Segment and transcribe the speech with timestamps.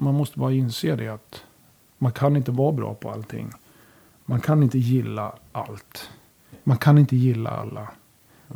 [0.00, 1.44] Man måste bara inse det att
[1.98, 3.52] man kan inte vara bra på allting.
[4.24, 6.10] Man kan inte gilla allt.
[6.64, 7.88] Man kan inte gilla alla.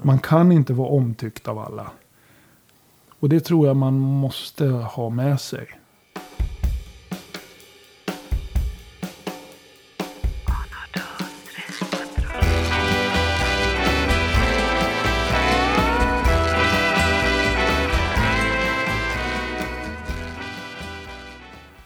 [0.02, 1.90] Man kan inte vara omtyckt av alla.
[3.08, 5.68] Och det tror jag man måste ha med sig.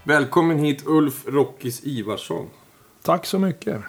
[0.09, 2.47] Välkommen hit Ulf Rockis Ivarsson.
[3.03, 3.83] Tack så mycket.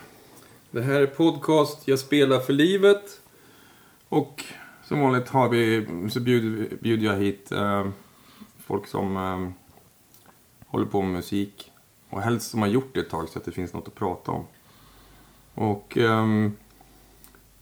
[0.72, 3.22] Det här är podcast Jag spelar för livet.
[4.10, 4.44] Och
[4.84, 7.88] som vanligt har vi, så bjuder, bjuder jag hit eh,
[8.58, 9.50] folk som eh,
[10.68, 11.72] håller på med musik.
[12.10, 14.32] Och helst som har gjort det ett tag så att det finns något att prata
[14.32, 14.46] om.
[15.54, 16.54] Och ehm,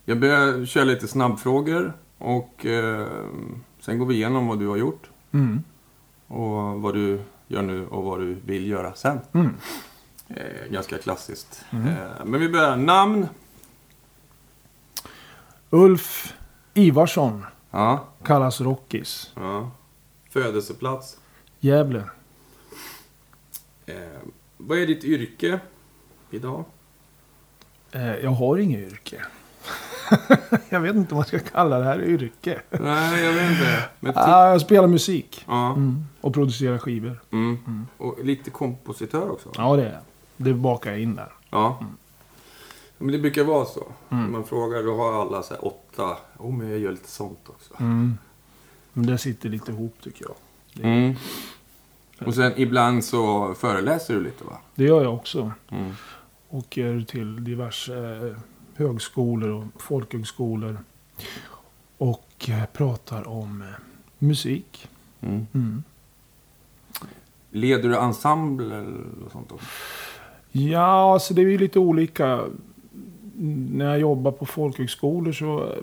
[0.05, 1.93] jag börjar köra lite snabbfrågor.
[2.17, 3.07] Och eh,
[3.79, 5.09] sen går vi igenom vad du har gjort.
[5.31, 5.63] Mm.
[6.27, 9.19] Och vad du gör nu och vad du vill göra sen.
[9.33, 9.55] Mm.
[10.29, 11.65] Eh, ganska klassiskt.
[11.71, 12.75] Eh, men vi börjar.
[12.75, 13.27] Namn?
[15.69, 16.33] Ulf
[16.73, 18.05] Ivarsson Ja.
[18.23, 19.31] kallas Rockis.
[19.35, 19.71] ja.
[20.29, 21.17] Födelseplats?
[21.59, 22.03] Gävle.
[23.85, 23.95] Eh,
[24.57, 25.59] vad är ditt yrke
[26.31, 26.65] idag?
[27.91, 29.25] Eh, jag har inget yrke.
[30.69, 32.61] jag vet inte vad man ska kalla det här yrke.
[32.69, 33.83] Nej, jag vet inte.
[33.99, 35.43] Men Ah, jag spelar musik.
[35.47, 35.67] ja.
[35.69, 36.05] Mm.
[36.21, 37.19] Och producerar skivor.
[37.31, 37.87] Mm.
[37.97, 39.49] Och lite kompositör också.
[39.55, 39.99] Ja, det är.
[40.37, 41.33] Det bakar jag in där.
[41.49, 41.79] Ja.
[42.97, 43.87] Men det brukar vara så.
[44.09, 44.31] Mm.
[44.31, 46.17] Man frågar, då har alla så här åtta.
[46.37, 47.73] Oh, men jag gör lite sånt också.
[47.79, 48.17] Mm.
[48.93, 50.35] Men det sitter lite ihop tycker jag.
[50.85, 51.15] Mm.
[52.25, 54.57] Och sen ibland så föreläser du lite va?
[54.75, 55.51] Det gör jag också.
[55.69, 55.91] Mm.
[56.49, 58.37] Åker till diverse eh,
[58.75, 60.77] högskolor och folkhögskolor.
[61.97, 63.67] Och eh, pratar om eh,
[64.19, 64.87] musik.
[65.21, 65.47] Mm.
[65.53, 65.83] Mm.
[67.51, 68.79] Leder du ensemble
[69.25, 69.65] och sånt också?
[70.51, 72.41] Ja, alltså det är ju lite olika.
[73.71, 75.75] När jag jobbar på folkhögskolor så,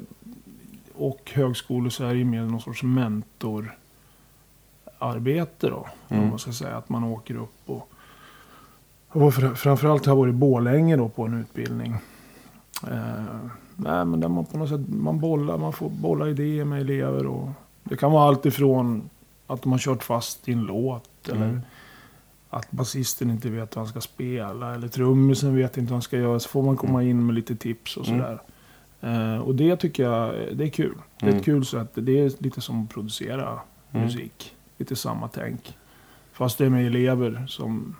[0.94, 3.74] och högskolor så är det ju mer någon sorts mentorarbete
[5.68, 5.86] då.
[6.08, 6.22] Mm.
[6.22, 7.88] Om man ska säga att man åker upp och,
[9.08, 11.94] och fr- framförallt har jag varit i Borlänge då på en utbildning.
[12.90, 13.36] Eh,
[13.76, 17.26] nej, men där man på något sätt man bollar, man får bolla idéer med elever
[17.26, 17.48] och
[17.84, 19.10] det kan vara allt ifrån
[19.46, 21.60] att de har kört fast i en låt eller Mm.
[22.50, 26.16] att basisten inte vet vad han ska spela eller trummisen vet inte vad han ska
[26.18, 26.40] göra.
[26.40, 28.20] Så får man komma in med lite tips och Mm.
[28.20, 28.38] sådär.
[29.00, 30.94] Eh, och det tycker jag det är kul.
[31.18, 31.38] Det är Mm.
[31.40, 31.90] ett kul sätt.
[31.94, 33.60] Det är lite som att producera
[33.92, 34.04] Mm.
[34.06, 34.54] musik.
[34.78, 35.76] Lite samma tänk.
[36.32, 37.96] Fast det är med elever som,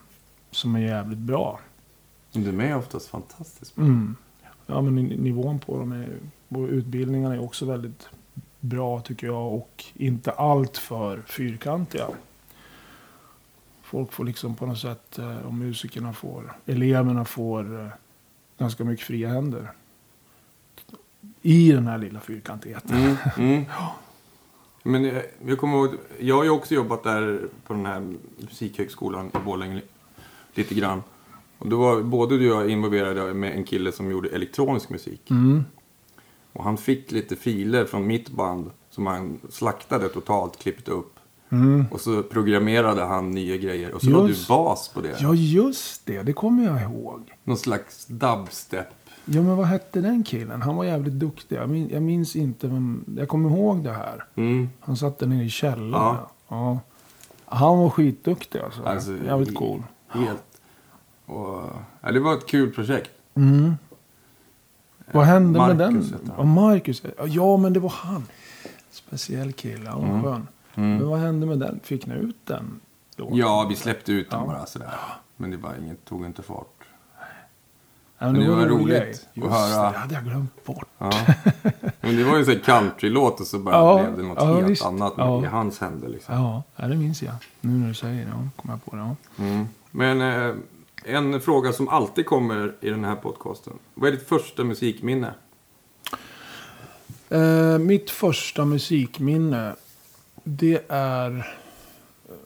[0.50, 1.60] som är jävligt bra.
[2.32, 3.84] De är oftast fantastiskt bra.
[3.84, 4.16] Mm.
[4.72, 6.09] Ja, men ni- nivån på dem är,
[6.49, 8.09] och utbildningarna är också väldigt
[8.60, 9.55] bra tycker jag.
[9.55, 12.06] Och inte allt för fyrkantiga.
[13.83, 17.88] Folk får liksom på något sätt, eh, och musikerna får, eleverna får eh,
[18.59, 19.71] ganska mycket fria händer.
[21.43, 22.97] I den här lilla fyrkantigheten.
[22.97, 23.65] Mm, mm.
[24.83, 29.31] Men eh, jag kommer ihåg, jag har ju också jobbat där på den här musikhögskolan
[29.34, 29.83] i Borlänge li-
[30.54, 31.03] lite grann.
[31.62, 35.31] Och då var både du och jag involverade med en kille som gjorde elektronisk musik.
[35.31, 35.65] Mm.
[36.53, 41.19] Och han fick lite filer från mitt band som han slaktade totalt, klippte upp.
[41.49, 41.87] Mm.
[41.91, 43.93] Och så programmerade han nya grejer.
[43.93, 45.17] Och så var du bas på det.
[45.21, 46.22] Ja, just det.
[46.22, 47.33] Det kommer jag ihåg.
[47.45, 48.87] Någon slags dubstep.
[49.25, 50.62] Ja, men vad hette den killen?
[50.62, 51.56] Han var jävligt duktig.
[51.56, 53.05] Jag minns, jag minns inte vem...
[53.19, 54.25] Jag kommer ihåg det här.
[54.34, 54.69] Mm.
[54.81, 56.17] Han där nere i källaren.
[56.17, 56.31] Ja.
[56.49, 56.81] Ja.
[57.45, 58.83] Han var skitduktig alltså.
[58.83, 59.83] Alltså, jävligt cool.
[60.09, 60.43] Helt.
[61.27, 63.10] Och, ja, det var ett kul projekt.
[63.34, 63.75] Mm.
[65.12, 66.21] Vad hände med Marcus den?
[66.21, 66.44] heter Ja.
[66.44, 67.03] Marcus.
[67.27, 68.27] Ja, men det var han.
[68.91, 69.91] Speciell kille.
[69.91, 70.22] Han var Mm.
[70.22, 70.49] skön.
[70.75, 70.97] Mm.
[70.97, 71.81] Men vad hände med den?
[71.83, 72.81] Fick ni ut den?
[73.16, 73.37] låten?
[73.37, 74.47] Ja, vi släppte ut den Ja.
[74.47, 74.91] bara sådär.
[75.37, 76.66] Men det var inget, tog inte fart.
[78.19, 79.10] Men men det var rolig roligt grej.
[79.10, 79.91] att Just höra.
[79.93, 80.87] Det hade jag glömt bort.
[80.99, 81.10] Ja.
[82.00, 84.69] Men det var ju en countrylåt och så bara Ja, blev det något ja, helt
[84.69, 84.84] visst.
[84.84, 85.43] annat Ja.
[85.43, 86.09] i hans händer.
[86.09, 86.34] Liksom.
[86.77, 87.34] Ja, det minns jag.
[87.60, 88.33] Nu när du säger det.
[88.56, 89.43] Kommer jag på det.
[89.44, 89.66] Mm.
[89.91, 90.54] Men eh,
[91.04, 93.72] en fråga som alltid kommer i den här podcasten.
[93.95, 95.34] Vad är ditt första musikminne?
[97.28, 99.75] Eh, mitt första musikminne,
[100.45, 101.57] det är...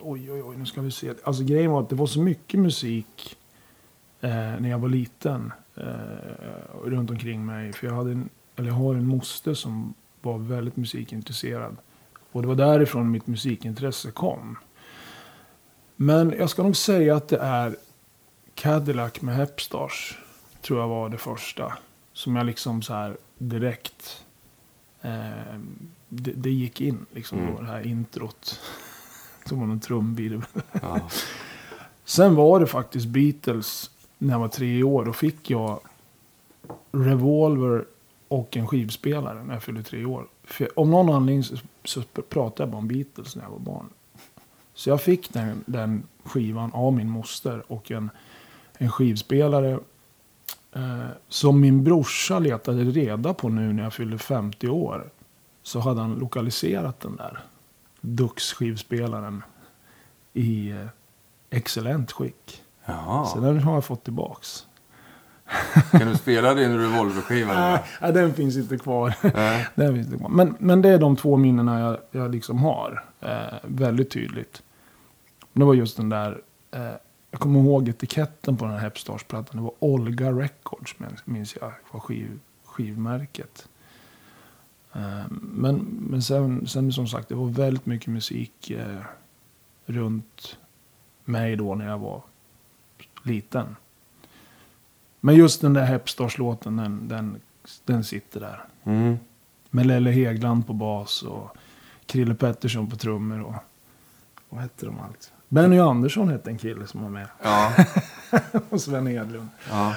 [0.00, 1.14] Oj, oj, oj, nu ska vi se.
[1.24, 3.36] Alltså grejen var att det var så mycket musik
[4.20, 5.84] eh, när jag var liten eh,
[6.84, 7.72] runt omkring mig.
[7.72, 11.76] För jag, hade en, eller jag har en moster som var väldigt musikintresserad.
[12.32, 14.58] Och det var därifrån mitt musikintresse kom.
[15.96, 17.76] Men jag ska nog säga att det är
[18.56, 20.18] Cadillac med Hepstars.
[20.62, 21.72] Tror jag var det första.
[22.12, 24.24] Som jag liksom så här direkt
[25.02, 25.58] eh,
[26.08, 27.54] det, det gick in liksom Mm.
[27.54, 28.60] då, det här introt.
[29.44, 30.42] Som var en trumvirvel.
[30.82, 31.00] Ja.
[32.04, 35.04] Sen var det faktiskt Beatles när jag var tre år.
[35.04, 35.80] Då fick jag
[36.92, 37.84] Revolver
[38.28, 40.26] och en skivspelare när jag fyllde tre år.
[40.44, 43.88] För om någon anledning så, så pratade jag bara om Beatles när jag var barn.
[44.74, 48.10] Så jag fick den, den skivan av min moster och en,
[48.78, 49.78] en skivspelare
[50.72, 55.10] eh, som min brorsa letade reda på nu när jag fyllde 50 år.
[55.62, 57.40] Så hade han lokaliserat den där
[58.00, 59.42] Dux-skivspelaren
[60.32, 60.86] i eh,
[61.50, 62.62] excellent skick.
[62.84, 63.26] Jaha.
[63.26, 64.66] Så den har jag fått tillbaks.
[65.90, 67.54] Kan du spela din revolverskiva?
[67.54, 69.14] Nej, nej, den finns inte kvar.
[69.34, 69.66] Nej.
[69.74, 70.28] den finns inte kvar.
[70.28, 73.04] Men, men det är de två minnena jag, jag liksom har.
[73.20, 74.62] Eh, väldigt tydligt.
[75.52, 76.40] Det var just den där.
[76.70, 76.80] Eh,
[77.36, 79.56] jag kommer ihåg etiketten på den här Hepstars-plattan.
[79.56, 80.94] Det var Olga Records,
[81.24, 81.72] minns jag.
[81.90, 83.68] var skiv, skivmärket.
[84.92, 89.00] Eh, men men sen, sen som sagt, det var väldigt mycket musik eh,
[89.86, 90.58] runt
[91.24, 92.22] mig då när jag var
[93.22, 93.76] liten.
[95.20, 97.40] Men just den där Hepstars-låten, den, den,
[97.84, 98.64] den sitter där.
[98.84, 99.16] Mm.
[99.70, 101.56] Med Lelle Hegland på bas och
[102.06, 103.54] Krille Pettersson på trummor och
[104.48, 105.32] vad hette de allt?
[105.48, 107.28] Benny Andersson hette en kille som var med.
[107.42, 107.72] Ja.
[108.70, 109.48] Och Sven Edlund.
[109.70, 109.94] ja.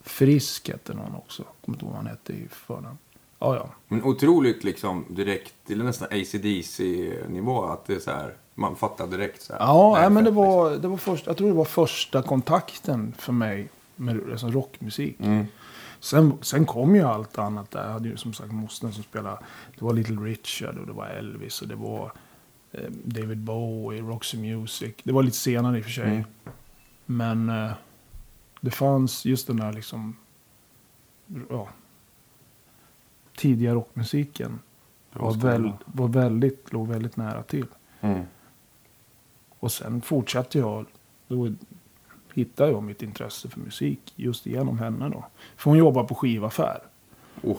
[0.00, 1.42] Frisk hette någon också.
[1.42, 2.98] Kommer inte ihåg vad han hette i förnamn.
[3.38, 3.68] Ja, ja.
[3.88, 7.64] Men otroligt liksom direkt, till nästan ACDC-nivå.
[7.64, 9.60] Att det är så här, man fattar direkt så här.
[9.60, 13.14] Ja, nej, är men det var, det var först, jag tror det var första kontakten
[13.18, 15.16] för mig med alltså, rockmusik.
[15.18, 15.32] liksom.
[15.32, 15.46] Mm.
[16.00, 17.84] Sen, sen kom ju allt annat där.
[17.84, 19.38] Jag hade ju som sagt mostern som spelade.
[19.78, 22.12] Det var Little Richard och det var Elvis och det var
[22.88, 24.94] David Bowie, Roxy Music.
[25.02, 26.04] Det var lite senare i och för sig.
[26.04, 26.24] Mm.
[27.06, 27.72] Men eh,
[28.60, 30.16] det fanns just den där liksom
[31.50, 31.68] ja,
[33.36, 34.58] tidiga rockmusiken.
[35.12, 37.66] Var, väl, var väldigt, låg väldigt nära till.
[38.00, 38.24] Mm.
[39.58, 40.86] Och sen fortsatte jag.
[41.28, 41.54] Då
[42.34, 45.24] hittade jag mitt intresse för musik just genom henne då.
[45.56, 46.80] För hon jobbar på skivaffär.
[47.42, 47.58] Oh.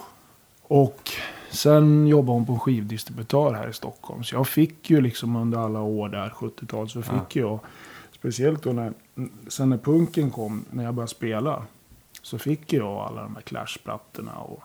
[0.62, 1.12] Och
[1.50, 4.24] sen jobbade hon på skivdistributör här i Stockholm.
[4.24, 7.60] Så jag fick ju liksom under alla år där, 70-talet, så fick jag,
[8.12, 8.94] speciellt då när,
[9.48, 11.66] sen när punken kom, när jag började spela,
[12.22, 14.64] så fick jag alla de här Clash-plattorna och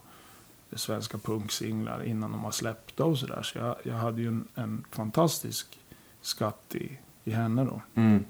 [0.72, 3.42] svenska punksinglar innan de var släppta och sådär.
[3.42, 5.78] Så jag, jag hade ju en, en fantastisk
[6.20, 7.82] skatt i, i henne då.
[7.94, 8.24] Mm.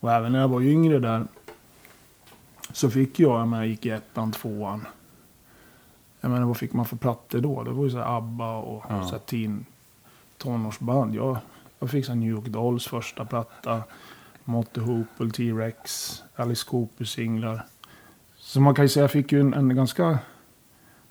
[0.00, 1.26] Och även när jag var yngre där
[2.72, 4.86] så fick jag, när jag gick i ettan, tvåan.
[6.20, 7.62] Jag menar, vad fick man för plattor då?
[7.64, 9.04] Det var ju så här ABBA och Ja.
[9.04, 9.64] så här teen
[10.38, 11.14] tonårsband.
[11.14, 11.36] Jag,
[11.78, 13.82] jag fick så New York Dolls första platta.
[14.44, 17.66] Motte Hoople, T-Rex, Alice Cooper singlar.
[18.36, 20.18] Så man kan ju säga jag fick ju en, en ganska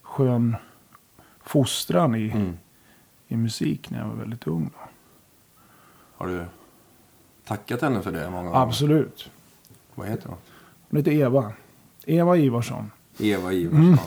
[0.01, 0.55] skön
[1.43, 2.57] fostran i, Mm.
[3.27, 4.69] i musik när jag var väldigt ung.
[4.73, 4.79] Då.
[6.17, 6.45] Har du
[7.45, 8.61] tackat henne för det många gånger?
[8.63, 9.29] Absolut.
[9.95, 10.37] Vad heter hon?
[10.89, 11.53] Hon heter Eva.
[12.05, 12.91] Eva Ivarsson.
[13.19, 13.97] Eva Ivarsson.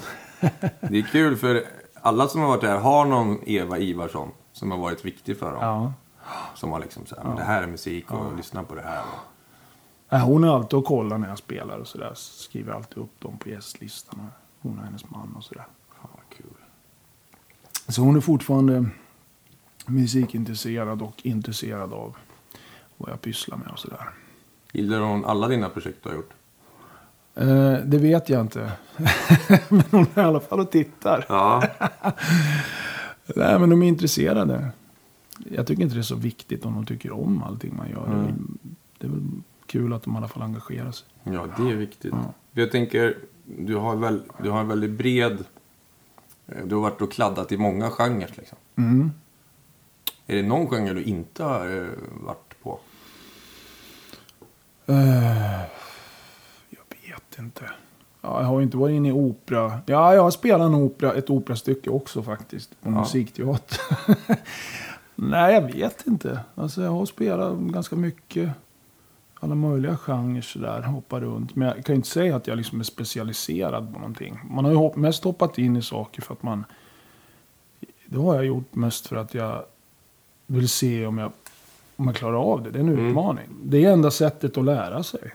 [0.81, 4.79] Det är kul för alla som har varit där har någon Eva Ivarsson som har
[4.79, 5.61] varit viktig för dem.
[5.61, 5.93] Ja.
[6.55, 9.05] Som har liksom så här, men det här är musik och lyssna på det här.
[10.21, 12.12] Hon är alltid och kollar när jag spelar och sådär.
[12.15, 14.27] Skriver alltid upp dem på gästlistan.
[14.61, 15.67] Hon och hennes man och sådär.
[15.89, 16.56] fan vad kul.
[17.88, 18.87] Så hon är fortfarande
[19.87, 22.17] musikintresserad och intresserad av
[22.97, 24.11] vad jag pysslar med och sådär.
[24.73, 26.33] Gillar hon alla dina projekt du har gjort?
[27.35, 28.73] Eh, det vet jag inte.
[29.69, 31.27] men hon är i alla fall och tittar.
[31.29, 31.62] Ja.
[33.37, 34.69] Nej, men de är intresserade.
[35.51, 38.07] Jag tycker inte det är så viktigt om de tycker om allting man gör.
[38.07, 38.59] Mm.
[38.99, 39.23] Det är väl
[39.67, 41.09] kul att de i alla fall engagerar sig.
[41.25, 42.12] Ja, det är viktigt.
[42.15, 42.33] Ja.
[42.53, 45.45] Jag tänker, du har, väl, du har en väldigt bred...
[46.47, 48.31] eh, Du har varit och kladdat i många genrer.
[48.37, 48.59] Liksom.
[48.77, 49.11] Mm.
[50.27, 51.87] Är det någon genre du inte har eh,
[52.25, 52.79] varit på?
[54.87, 55.67] Jag
[57.33, 57.71] vet inte.
[58.21, 59.81] Ja, jag har inte varit inne i opera.
[59.87, 62.71] Ja, jag har spelat en opera, ett operastycke också faktiskt.
[62.83, 63.01] På Ja.
[63.01, 63.79] musikteater.
[65.15, 66.41] Nej, jag vet inte.
[66.55, 68.51] Alltså, jag har spelat ganska mycket.
[69.41, 70.83] Alla möjliga genrer sådär.
[70.83, 71.57] Hoppar runt.
[71.57, 74.41] Men jag kan ju inte säga att jag liksom är specialiserad på någonting.
[74.51, 76.65] Man har ju mest hoppat in i saker för att man...
[78.07, 79.65] Det har jag gjort mest för att jag
[80.47, 81.33] vill se om jag,
[81.97, 82.71] om jag klarar av det.
[82.71, 83.07] Det är en Mm.
[83.07, 83.49] utmaning.
[83.65, 85.33] Det är enda sättet att lära sig.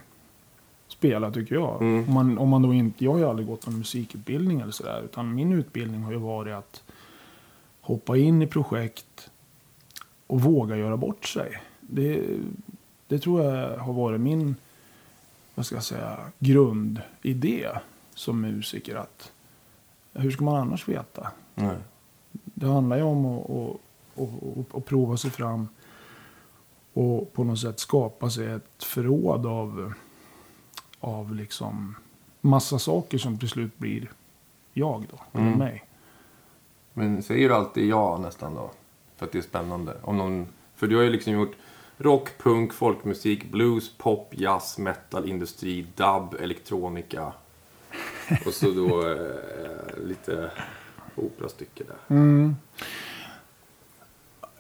[0.98, 1.82] Spela tycker jag.
[1.82, 2.08] Mm.
[2.08, 5.02] Om, man, om man då inte, jag har ju aldrig gått någon musikutbildning eller sådär.
[5.06, 6.84] Utan min utbildning har ju varit att
[7.82, 9.30] hoppa in i projekt
[10.28, 11.62] och våga göra bort sig.
[11.82, 12.24] Det,
[13.08, 14.56] det tror jag har varit min
[15.58, 17.70] vad ska jag säga, grundidé
[18.14, 18.96] som musiker.
[18.96, 19.32] Att,
[20.14, 21.32] hur ska man annars veta?
[21.56, 21.78] Nej.
[22.32, 23.76] Det handlar ju om att,
[24.22, 25.68] att, att, prova sig fram
[26.94, 29.94] Och på något sätt skapa sig ett förråd av,
[31.08, 31.96] av liksom
[32.42, 34.10] massa saker som till slut blir
[34.74, 35.20] jag då.
[35.40, 35.60] Eller Mm.
[35.60, 35.84] mig.
[36.94, 38.72] Men säger du alltid ja nästan då?
[39.18, 39.98] För att det är spännande.
[40.02, 41.56] Om någon, för du har ju liksom gjort
[41.98, 47.34] rock, punk, folkmusik, blues, pop, jazz, metal, industri, dub, elektronika.
[48.46, 50.52] Och så då eh, lite
[51.16, 52.16] operastycke där.
[52.16, 52.56] Mm.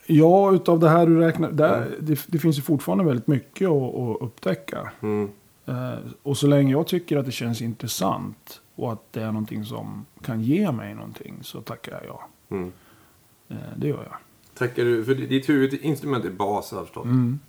[0.05, 3.95] Ja, utav det här du räknar, där, det, det finns ju fortfarande väldigt mycket att,
[3.95, 4.91] att upptäcka.
[5.01, 5.29] Mm.
[5.67, 9.65] Eh, och så länge jag tycker att det känns intressant och att det är någonting
[9.65, 12.27] som kan ge mig någonting så tackar jag ja.
[12.55, 12.71] Mm.
[13.47, 14.17] Eh, det gör jag.
[14.53, 17.05] Tackar du, för ditt huvudinstrument är bas har jag.
[17.05, 17.39] Mm.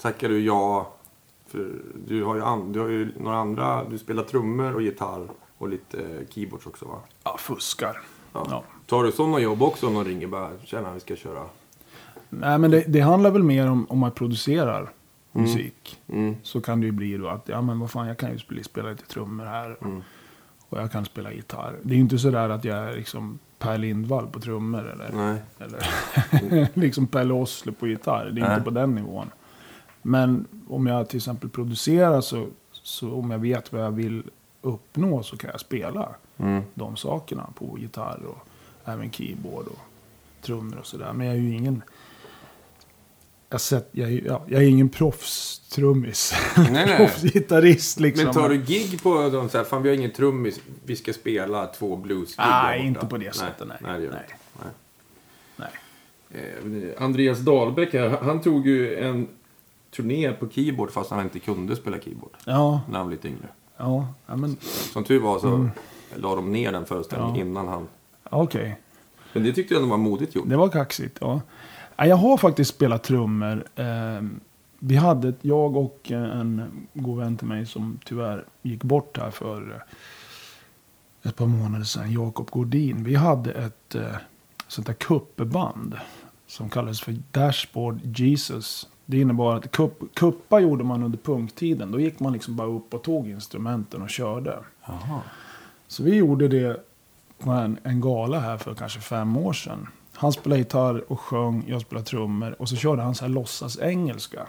[0.00, 0.92] Tackar du ja,
[1.46, 1.72] för
[2.06, 5.68] du har, ju an, du har ju några andra, du spelar trummor och gitarr och
[5.68, 6.98] lite eh, keyboards också va?
[7.24, 8.00] Ja, fuskar.
[8.32, 8.46] Ja.
[8.50, 8.64] Ja.
[8.86, 11.44] Tar du sådana jobb också om någon ringer bara, tjena vi ska köra?
[12.28, 14.92] Nej, men det, det handlar väl mer om om man producerar
[15.32, 16.00] musik.
[16.08, 16.36] Mm.
[16.42, 18.62] Så kan det ju bli då att, ja men vad fan, jag kan ju spela,
[18.62, 19.76] spela lite trummor här.
[19.82, 20.02] Mm.
[20.68, 21.76] Och jag kan spela gitarr.
[21.82, 25.86] Det är ju inte sådär att jag är liksom Per Lindvall på trummor eller, eller
[26.80, 28.24] liksom Pelle Oslo på gitarr.
[28.24, 28.52] Det är Nej.
[28.54, 29.30] inte på den nivån.
[30.02, 34.22] Men om jag till exempel producerar så, så om jag vet vad jag vill
[34.62, 36.08] uppnå så kan jag spela
[36.38, 36.62] Mm.
[36.74, 38.48] de sakerna på gitarr och
[38.88, 39.78] även keyboard och
[40.42, 41.12] trummor och sådär.
[41.12, 41.82] Men jag är ju ingen...
[43.52, 46.34] Jag, sett, jag, ja, jag är ingen proffstrummis.
[46.96, 48.24] Proffsgitarrist liksom.
[48.24, 51.12] Men tar du gig på dem så här, fan vi har ingen trummis, vi ska
[51.12, 53.76] spela två bluesgig Nej, där borta." inte på det sättet, nej.
[53.80, 54.08] Nej, Nej.
[55.56, 55.68] Nej.
[56.28, 56.44] Nej.
[56.96, 59.28] Eh, Andreas Dahlbäck här, han tog ju en
[59.96, 62.30] turné på keyboard fast han inte kunde spela keyboard.
[62.44, 63.48] Ja, När han var lite yngre.
[63.76, 64.56] ja, men
[64.92, 65.68] Som tur var så
[66.16, 67.42] la de ner den föreställningen Ja.
[67.44, 67.88] innan han...
[68.30, 68.80] okej.
[69.32, 70.48] Men det tyckte jag ändå var modigt gjort.
[70.48, 71.40] Det var kaxigt, ja.
[72.02, 73.64] Ja, Jag har faktiskt spelat trummor.
[73.76, 74.22] Eh,
[74.78, 79.70] vi hade, jag och en god vän till mig som tyvärr gick bort här för
[81.22, 83.04] eh, ett par månader sedan, Jakob Gordin.
[83.04, 84.16] Vi hade ett eh,
[84.68, 85.96] sånt där kuppband
[86.46, 88.88] som kallades för Dashboard Jesus.
[89.06, 91.90] Det innebar att kupp, kuppa gjorde man under punktiden.
[91.90, 94.58] Då gick man liksom bara upp och tog instrumenten och körde.
[94.86, 95.20] Jaha.
[95.88, 96.84] Så vi gjorde det
[97.38, 99.86] på en, en gala här för kanske fem år sedan.
[100.22, 102.56] Han spelade gitarr och sjöng, jag spelade trummor.
[102.58, 104.46] Och så körde han så här låtsas engelska.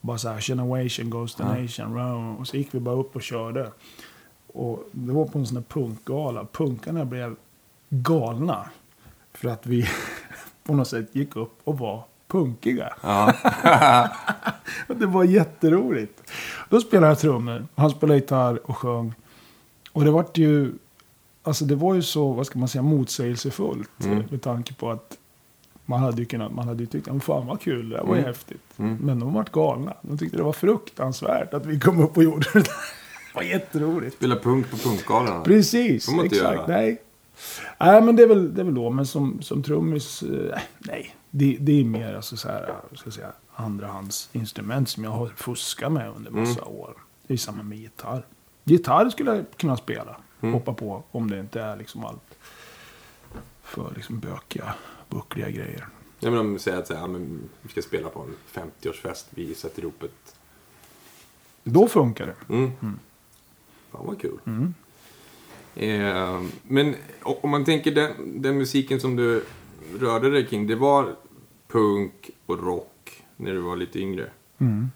[0.00, 2.38] Bara så här, generation goes the nation round.
[2.38, 3.72] Och så gick vi bara upp och körde.
[4.46, 6.46] Och det var på en sån här punkgala.
[6.52, 7.36] Punkarna blev
[7.88, 8.70] galna.
[9.32, 9.88] För att vi
[10.64, 12.94] på något sätt gick upp och var punkiga.
[13.02, 13.32] Ja.
[14.86, 16.32] Det var jätteroligt.
[16.68, 17.66] Då spelade jag trummor.
[17.74, 19.14] Han spelade gitarr och sjöng.
[19.92, 20.72] Och det var ju...
[21.42, 24.04] Alltså det var ju så, vad ska man säga, motsägelsefullt.
[24.04, 24.22] Mm.
[24.30, 25.18] Med tanke på att
[25.86, 28.20] man hade ju, kunnat, man hade ju tyckt, men fan vad kul, det var ju
[28.20, 28.24] Mm.
[28.24, 28.62] häftigt.
[28.78, 28.96] Mm.
[29.00, 29.94] Men de vart galna.
[30.02, 32.62] De tyckte det var fruktansvärt att vi kom upp och gjorde det där.
[32.62, 34.16] Det var jätteroligt.
[34.16, 35.40] Spela punk på punkgalorna.
[35.44, 36.54] Precis, får man inte exakt.
[36.56, 36.66] göra.
[36.66, 37.02] Nej.
[37.80, 38.90] Nej, men det är väl, det är väl då.
[38.90, 41.14] Men som, som trummis, eh, nej.
[41.30, 46.10] Det, det är mer alltså, så här, ska säga, andrahandsinstrument som jag har fuskat med
[46.16, 46.74] under massa Mm.
[46.74, 46.94] år.
[47.26, 48.26] Det är samma med gitarr.
[48.64, 50.54] Gitarr skulle jag kunna spela, Mm.
[50.54, 52.38] hoppa på, om det inte är liksom allt
[53.62, 54.74] för liksom bökiga,
[55.08, 55.86] buckliga grejer.
[56.20, 59.24] Ja, men de säger att så här, men, vi ska spela på en 50-årsfest.
[59.30, 60.34] Vi sätter ihop ett...
[61.64, 62.54] Då funkar det.
[62.54, 62.70] Mm.
[63.90, 64.38] Fan vad kul.
[64.46, 64.74] Mm.
[65.74, 69.44] Eh, men om man tänker den, den musiken som du
[69.98, 70.66] rörde dig kring.
[70.66, 71.16] Det var
[71.68, 74.30] punk och rock när du var lite yngre.
[74.58, 74.90] Mm.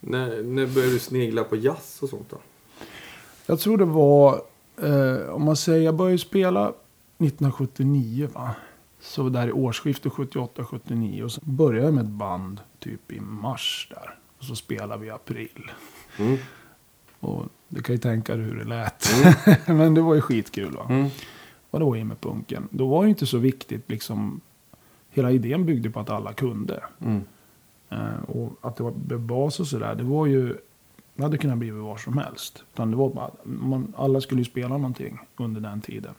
[0.00, 2.38] När, när började du snegla på jazz och sånt då?
[3.46, 4.42] Jag tror det var,
[4.82, 8.54] eh, om man säger, jag började spela 1979 va.
[9.00, 11.22] Så där i årsskiftet 78-79.
[11.22, 14.18] Och så började jag med ett band typ i mars där.
[14.38, 15.70] Och så spelade vi i april.
[16.18, 16.38] Mm.
[17.20, 19.06] Och du kan ju tänka dig hur det lät.
[19.66, 20.86] Men det var ju skitkul va.
[20.88, 21.08] Mm.
[21.70, 22.68] Och då in med punken.
[22.70, 24.40] Då var det inte så viktigt liksom.
[25.10, 26.82] Hela idén byggde på att alla kunde.
[27.00, 27.22] Mm.
[27.88, 30.56] Eh, och att det var bas och sådär, det var ju...
[31.18, 32.64] Det hade kunnat bli var som helst.
[32.72, 36.14] Utan det var bara, man, alla skulle ju spela någonting under den tiden.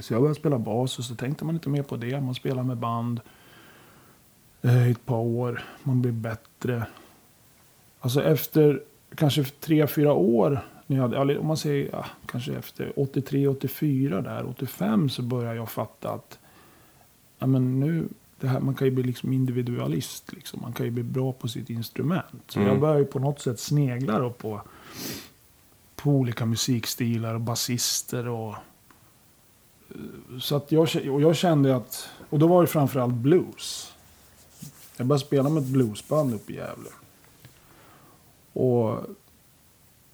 [0.00, 2.20] Så jag började spela bas och så tänkte man inte mer på det.
[2.20, 3.20] Man spelar med band
[4.62, 5.64] eh, i ett par år.
[5.82, 6.86] Man blir bättre.
[8.00, 8.82] Alltså efter
[9.14, 10.60] kanske tre, fyra år.
[10.86, 15.56] När jag, hade- om man säger ja, kanske efter 83, 84 där, 85 så började
[15.56, 16.38] jag fatta att
[17.38, 18.08] ja, men nu,
[18.40, 20.32] det här, man kan ju bli liksom individualist.
[20.32, 20.60] Liksom.
[20.62, 22.42] Man kan ju bli bra på sitt instrument.
[22.48, 22.70] Så Mm.
[22.72, 24.62] jag började ju på något sätt snegla då på,
[25.96, 28.28] på olika musikstilar och basister.
[28.28, 28.54] Och,
[29.88, 33.94] eh, så att jag, och jag kände att, och då var det framförallt blues.
[34.96, 36.88] Jag började spela med ett bluesband uppe i Gävle.
[38.52, 39.06] Och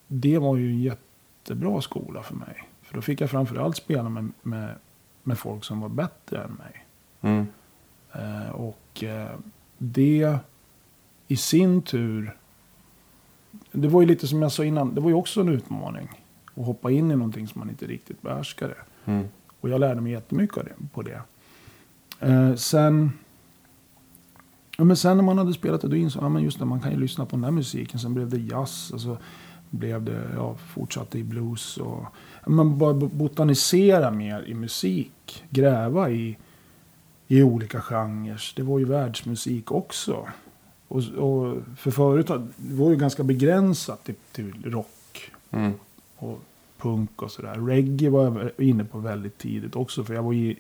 [0.07, 2.69] det var ju en jättebra skola för mig.
[2.83, 4.75] För då fick jag framförallt spela med, med,
[5.23, 6.87] med folk som var bättre än mig.
[7.21, 7.47] Mm.
[8.15, 9.31] Eh, och eh,
[9.79, 10.39] det
[11.29, 12.37] i sin tur.
[13.73, 14.95] Det var ju lite som jag sa innan.
[14.95, 16.09] Det var ju också en utmaning.
[16.55, 18.75] Att hoppa in i någonting som man inte riktigt behärskade.
[19.05, 19.29] Mm.
[19.61, 21.23] Och jag lärde mig jättemycket av det, på det.
[22.21, 23.13] Eh, sen,
[24.77, 26.93] ja, men sen när man hade spelat det, då insåg jag att ja, man kan
[26.93, 28.01] ju lyssna på den här musiken.
[28.01, 28.91] Sen blev det jazz.
[28.91, 29.17] Och så
[29.71, 31.77] blev det, ja, fortsatte i blues.
[31.77, 32.05] Och,
[32.47, 35.45] man bara botanisera mer i musik.
[35.51, 36.37] Gräva i,
[37.29, 38.53] i olika genrer.
[38.57, 40.29] Det var ju världsmusik också.
[40.89, 42.27] Och, och för förut
[42.57, 45.73] det var ju ganska begränsat till, till rock Mm.
[46.17, 46.41] och
[46.79, 47.55] punk och sådär.
[47.55, 50.05] Reggae var jag inne på väldigt tidigt också.
[50.05, 50.59] För jag var i,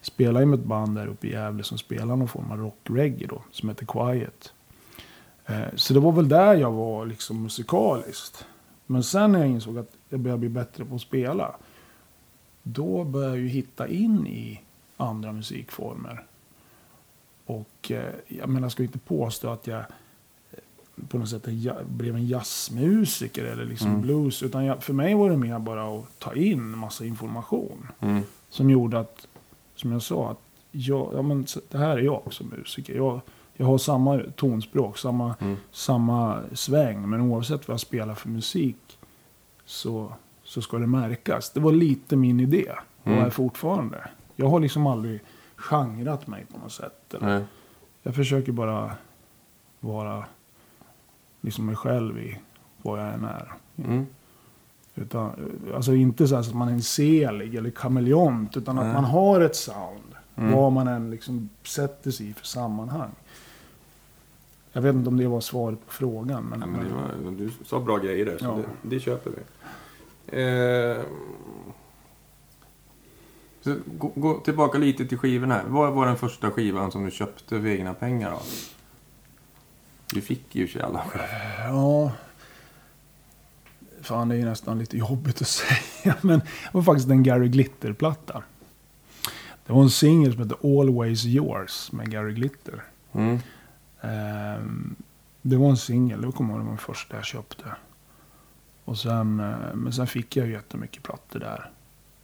[0.00, 3.26] spelade ju med ett band där uppe i Gävle som spelade någon form av rock-reggae
[3.26, 3.42] då.
[3.50, 4.52] Som heter Quiet.
[5.46, 8.44] Eh, så det var väl där jag var liksom musikaliskt.
[8.86, 11.56] Men sen när jag insåg att jag började bli bättre på att spela.
[12.62, 14.60] Då började jag ju hitta in i
[14.96, 16.24] andra musikformer.
[17.46, 19.84] Och eh, jag menar, jag ska inte påstå att jag
[21.08, 21.44] på något sätt
[21.86, 24.00] blev en jazzmusiker eller liksom Mm.
[24.02, 24.42] blues.
[24.42, 27.86] Utan jag, för mig var det mer bara att ta in massa information.
[28.00, 28.22] Mm.
[28.50, 29.26] Som gjorde att,
[29.74, 30.38] som jag sa, att
[30.70, 32.94] jag, ja, men, det här är jag som musiker.
[32.96, 33.20] Jag,
[33.54, 35.56] jag har samma tonspråk, samma, Mm.
[35.72, 37.08] samma sväng.
[37.08, 38.98] Men oavsett vad jag spelar för musik
[39.64, 40.12] så,
[40.44, 41.50] så ska det märkas.
[41.50, 42.72] Det var lite min idé
[43.02, 43.24] och Mm.
[43.24, 44.08] är fortfarande.
[44.36, 45.20] Jag har liksom aldrig
[45.56, 47.14] genrat mig på något sätt.
[47.14, 47.44] Eller, Nej.
[48.02, 48.92] jag försöker bara
[49.80, 50.24] vara
[51.40, 52.38] liksom mig själv i
[52.82, 53.52] vad jag än är.
[53.76, 54.06] Mm.
[54.94, 55.30] Utan,
[55.74, 58.56] alltså inte så att man är en selig eller kameleont.
[58.56, 58.86] Utan Nej.
[58.88, 60.14] att man har ett sound.
[60.36, 60.52] Mm.
[60.52, 63.10] Vad man än liksom sätter sig i för sammanhang.
[64.72, 66.44] Jag vet inte om det var svaret på frågan.
[66.44, 68.56] Men, Ja, men var, du sa bra grejer där, så Ja.
[68.82, 69.40] det, det köper vi.
[70.42, 71.02] Eh,
[73.86, 75.64] gå, gå tillbaka lite till skivorna här.
[75.66, 78.40] Vad var den första skivan som du köpte för egna pengar då?
[80.12, 81.26] Du fick ju sig alla skivor.
[81.64, 82.12] Ja.
[84.02, 85.48] Fan, det är ju nästan lite jobbigt att
[86.02, 86.14] säga.
[86.20, 88.42] Men det var faktiskt en Gary Glitter-platta.
[89.66, 92.84] Det var en singel som hette Always Yours med Gary Glitter.
[93.12, 93.38] Mm.
[94.00, 94.94] Ehm,
[95.42, 97.64] det var en singel, det kommer jag ihåg, det var den första jag köpte.
[98.84, 101.70] Och sen, eh, men sen fick jag ju jättemycket plattor där.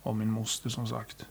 [0.03, 1.27] Av min moster som sagt.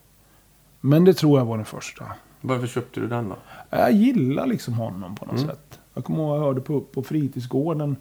[0.81, 2.05] Men det tror jag var den första.
[2.41, 3.35] Varför köpte du den då?
[3.69, 5.47] Jag gillar liksom honom på något Mm.
[5.47, 5.79] sätt.
[5.93, 7.95] Jag kommer ihåg jag hörde på, på fritidsgården.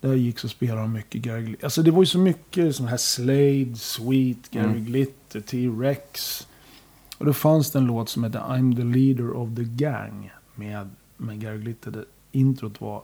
[0.00, 1.64] Där jag gick så spelade de mycket Gary Glitter.
[1.66, 4.84] Alltså det var ju så mycket sån här Slade, Sweet, Gary Mm.
[4.84, 6.46] Glitter, T-Rex.
[7.18, 10.30] Och då fanns det en låt som hette I'm the leader of the gang.
[10.54, 11.90] Med, med Gary Glitter.
[11.90, 13.02] Det introt var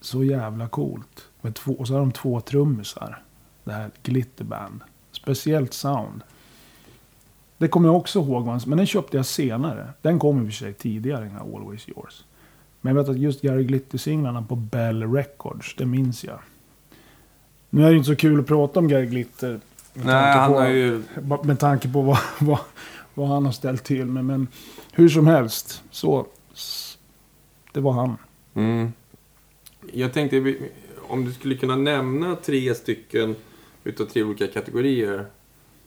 [0.00, 1.28] så jävla coolt.
[1.40, 3.22] Med två, och så har de två trummisar.
[3.64, 4.80] Det här Glitterband.
[5.12, 6.22] Speciellt sound.
[7.58, 9.88] Det kommer jag också ihåg, men den köpte jag senare.
[10.02, 12.24] Den kom i och för sig tidigare, den här Always Yours.
[12.80, 16.38] Men jag vet att just Gary Glitter-singlarna på Bell Records, det minns jag.
[17.70, 19.60] Nu är det inte så kul att prata om Gary Glitter.
[19.94, 21.02] Med Nej, han på, har ju...
[21.44, 22.58] Med tanke på vad, vad,
[23.14, 24.24] vad han har ställt till med.
[24.24, 24.48] Men
[24.92, 26.26] hur som helst, så...
[27.72, 28.16] Det var han.
[28.54, 28.92] Mm.
[29.92, 30.56] Jag tänkte
[31.08, 33.36] om du skulle kunna nämna tre stycken
[33.84, 35.26] utav tre olika kategorier.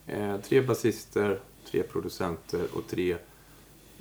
[0.06, 3.16] Eh, tre basister, tre producenter och tre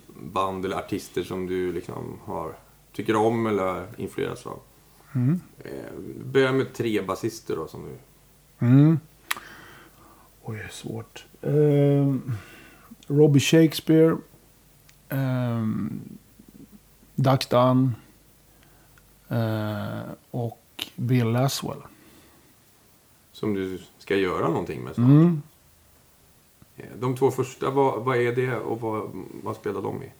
[0.08, 2.53] band eller artister som du liksom har,
[2.91, 4.60] tycker om eller influeras av.
[5.15, 5.41] Mm.
[5.63, 5.93] Eh,
[6.25, 7.97] börja med tre basister då som du...
[8.65, 8.99] Mm.
[10.43, 11.25] Oj, det är svårt.
[11.41, 12.31] Um,
[13.08, 14.17] Robbie Shakespeare.
[15.10, 16.01] Um,
[17.15, 17.95] Duck Dunn.
[19.29, 21.81] eh, och Bill Laswell.
[23.45, 25.08] Som du ska göra någonting med snart.
[25.10, 25.41] Mm.
[26.77, 29.10] Eh, De två första, vad, vad är det och vad,
[29.43, 30.12] vad spelar de i?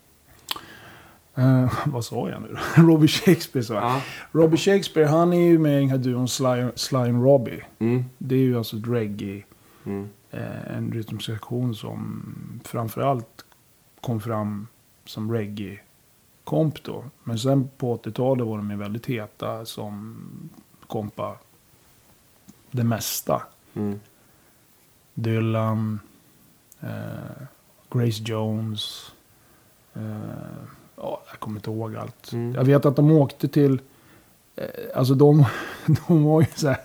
[1.36, 2.82] Eh, vad sa jag nu då?
[2.88, 3.84] Robbie Shakespeare sa jag.
[3.84, 4.02] Ja.
[4.32, 7.64] Robbie Shakespeare, han är ju med i den här duon Sly, Sly and Robbie.
[7.80, 8.06] Mm.
[8.18, 9.44] Det är ju alltså ett reggae.
[9.86, 10.10] Mm.
[10.32, 12.24] eh, en rytmsektion som
[12.64, 13.46] framförallt
[14.02, 14.68] kom fram
[15.06, 17.04] som reggae-komp då.
[17.24, 20.16] Men sen på 80-talet var de ju väldigt heta som
[20.88, 21.38] kompa
[22.76, 23.42] det mesta.
[23.74, 24.00] Mm.
[25.14, 26.00] Dylan,
[26.80, 27.48] eh,
[27.90, 29.12] Grace Jones.
[29.94, 30.02] Eh,
[30.96, 32.32] ja, jag kommer inte ihåg allt.
[32.32, 32.56] Mm.
[32.56, 33.80] Jag vet att de åkte till...
[34.56, 35.46] Eh, alltså de,
[36.08, 36.78] de var ju så, här,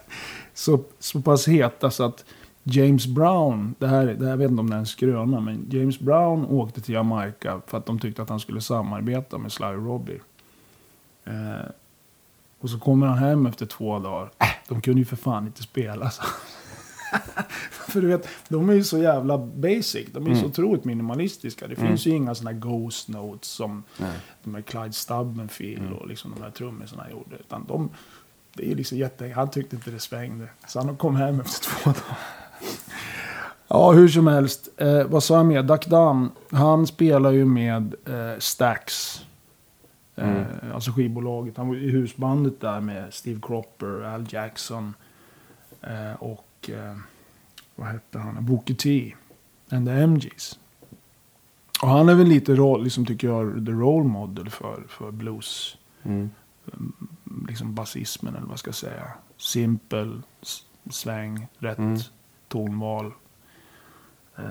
[0.55, 2.24] så, så pass heta så att
[2.62, 5.66] James Brown, det här, det här jag vet inte om det är en skröna, men
[5.70, 9.66] James Brown åkte till Jamaica för att de tyckte att han skulle samarbeta med Sly
[9.66, 10.20] Robbie.
[11.24, 11.70] Eh,
[12.61, 14.31] och så kommer han hem efter två dagar.
[14.38, 16.11] Äh, de kunde ju för fan inte spela.
[16.11, 16.23] Så.
[17.70, 20.07] för du vet, de är ju så jävla basic.
[20.12, 20.51] De är ju så Mm.
[20.51, 21.66] otroligt minimalistiska.
[21.66, 21.88] Det Mm.
[21.88, 24.11] finns ju inga sådana ghost notes som Nej.
[24.44, 25.92] de här Clyde Stubbenfield Mm.
[25.94, 27.37] och liksom de här trummisarna gjorde.
[27.37, 27.90] Utan de,
[28.55, 30.49] det är ju liksom jätte, han tyckte inte det svängde.
[30.68, 32.18] Så han kom hem efter två dagar.
[33.73, 34.68] Ja, hur som helst.
[34.77, 35.62] Eh, vad sa jag mer?
[35.62, 39.20] Duck Dunn, han spelar ju med eh, Stax.
[40.20, 40.72] Eh, Mm.
[40.74, 41.56] Alltså skivbolaget.
[41.56, 44.94] Han var i husbandet där med Steve Cropper, Al Jackson
[45.83, 46.96] eh, och eh,
[47.76, 48.46] vad hette han?
[48.46, 49.14] Booker T.
[49.70, 50.59] And the MGs.
[51.83, 55.76] Och han är väl lite, roll, liksom, tycker jag, the role model för, för blues.
[56.02, 56.30] Mm.
[57.48, 59.04] Liksom basismen eller vad jag ska säga.
[59.37, 61.98] Simpel, s- sväng, rätt Mm.
[62.48, 63.12] tonval.
[64.37, 64.44] Eh,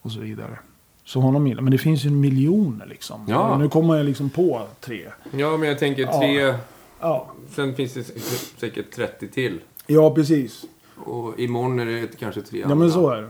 [0.00, 0.58] och så vidare.
[1.06, 3.24] Så honom gillar Men det finns ju miljoner liksom.
[3.28, 3.58] Ja.
[3.58, 5.06] Nu kommer jag liksom på tre.
[5.32, 6.18] Ja, men jag tänker Ja.
[6.20, 6.54] tre...
[7.00, 9.60] Ja, Sen finns det sä- säkert 30 till.
[9.86, 10.64] ja precis.
[10.96, 13.28] Och imorgon är det kanske tre Ja men så är det.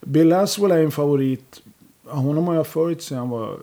[0.00, 1.62] Bill Laswell är en favorit.
[2.04, 3.58] Honom har jag följt sedan jag var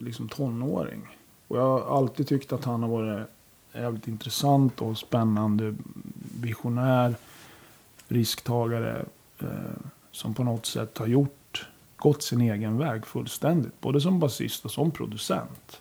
[0.00, 1.00] liksom tonåring.
[1.48, 3.26] Och jag har alltid tyckt att han har varit
[3.74, 5.74] jävligt intressant och spännande.
[6.40, 7.14] Visionär,
[8.08, 9.04] risktagare.
[9.40, 9.46] Eh,
[10.12, 11.45] som på något sätt har gjort,
[12.06, 13.80] gått sin egen väg fullständigt.
[13.80, 15.80] Både som basist och som producent.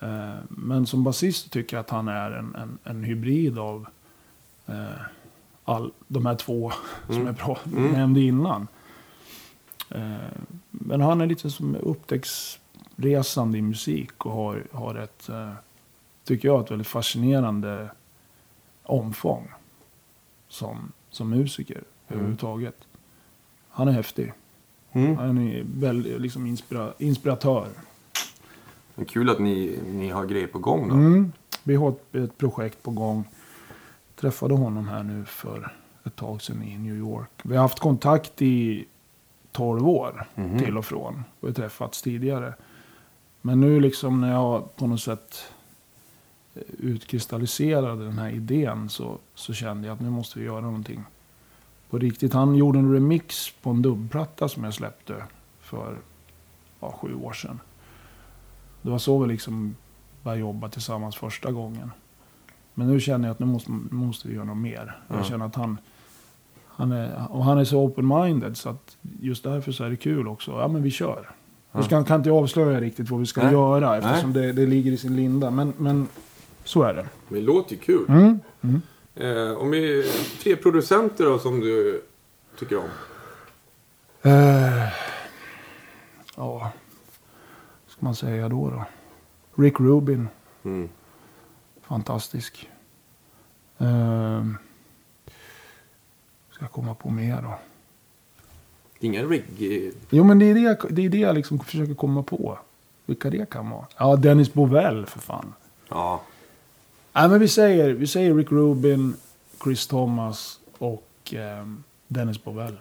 [0.00, 3.86] Eh, men som basist tycker jag att han är en, en, en hybrid av
[4.66, 5.00] eh,
[5.64, 6.72] all, de här två
[7.06, 7.26] som Mm.
[7.26, 7.92] jag bra, Mm.
[7.92, 8.68] nämnde innan.
[9.90, 10.16] Eh,
[10.70, 15.30] men han är lite som upptäcktsresande i musik och har, har ett,
[16.24, 17.90] tycker jag, ett väldigt fascinerande
[18.82, 19.50] omfång
[20.48, 21.84] som, som musiker Mm.
[22.08, 22.76] överhuvudtaget.
[23.68, 24.32] Han är häftig.
[25.04, 25.16] Mm.
[25.16, 27.68] Han är väldigt liksom inspira, inspiratör.
[28.94, 30.94] Men Kul att ni, ni har grejer på gång då.
[30.94, 31.32] Mm.
[31.62, 33.24] Vi har ett, ett projekt på gång.
[34.16, 35.72] Träffade honom här nu för
[36.04, 37.30] ett tag sedan i New York.
[37.42, 38.84] Vi har haft kontakt i
[39.52, 40.58] 12 år Mhm.
[40.58, 41.24] till och från.
[41.40, 42.54] Vi har träffats tidigare.
[43.42, 45.52] Men nu liksom när jag på något sätt
[46.54, 51.04] eh, utkristalliserade den här idén så, så kände jag att nu måste vi göra någonting
[51.90, 52.32] på riktigt.
[52.32, 55.14] Han gjorde en remix på en dubbplatta som jag släppte
[55.60, 55.96] för
[56.80, 57.60] ja, sju år sedan.
[58.82, 59.76] Det var så vi liksom
[60.22, 61.90] började jobba tillsammans första gången.
[62.74, 65.00] Men nu känner jag att nu måste, måste vi göra något mer.
[65.08, 65.16] Ja.
[65.16, 65.78] Jag känner att han,
[66.66, 70.28] han är, och han är så open-minded så att just därför så är det kul
[70.28, 70.50] också.
[70.50, 71.30] Ja men vi kör.
[71.72, 71.78] Ja.
[71.78, 73.52] Nu ska, kan inte jag avslöja riktigt vad vi ska Nej.
[73.52, 75.50] göra eftersom det, det ligger i sin linda.
[75.50, 76.08] Men, men
[76.64, 77.06] så är det.
[77.28, 78.04] Men det låter ju kul.
[78.08, 78.40] Mm.
[78.60, 78.82] Mm.
[79.20, 80.12] Eh, om vi...
[80.42, 82.02] Tre producenter då som du
[82.58, 82.88] tycker om.
[84.22, 84.88] Eh,
[86.36, 86.70] ja, vad
[87.92, 88.84] ska man säga då då?
[89.62, 90.28] Rick Rubin,
[90.64, 90.88] Mm.
[91.82, 92.68] fantastisk.
[93.78, 94.44] Eh,
[96.50, 97.58] ska jag komma på mer då?
[99.00, 99.92] Ingen reggae...
[100.10, 102.58] Jo men det är det, jag- det, är det jag liksom försöker komma på.
[103.06, 103.86] Vilka det kan vara.
[103.98, 105.54] Ja, Dennis Bovell för fan.
[105.88, 106.22] Ja.
[107.18, 109.16] Nej men vi säger, vi säger Rick Rubin,
[109.64, 112.76] Chris Thomas och ehm, Dennis Bovell.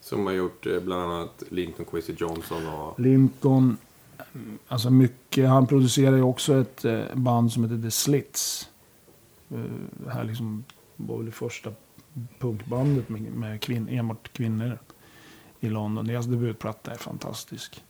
[0.00, 3.00] Som har gjort eh, bland annat Linton Kwesi Johnson och...
[3.00, 3.76] Linton,
[4.34, 5.48] mm, alltså mycket.
[5.48, 8.68] Han producerar ju också ett eh, band som heter The Slits.
[9.50, 9.58] Eh,
[10.04, 10.64] Det här liksom
[10.96, 11.72] var väl det första
[12.38, 14.78] punkbandet med, med kvin, enbart kvinnor
[15.60, 16.06] i London.
[16.06, 17.84] Deras debutplatta är fantastisk.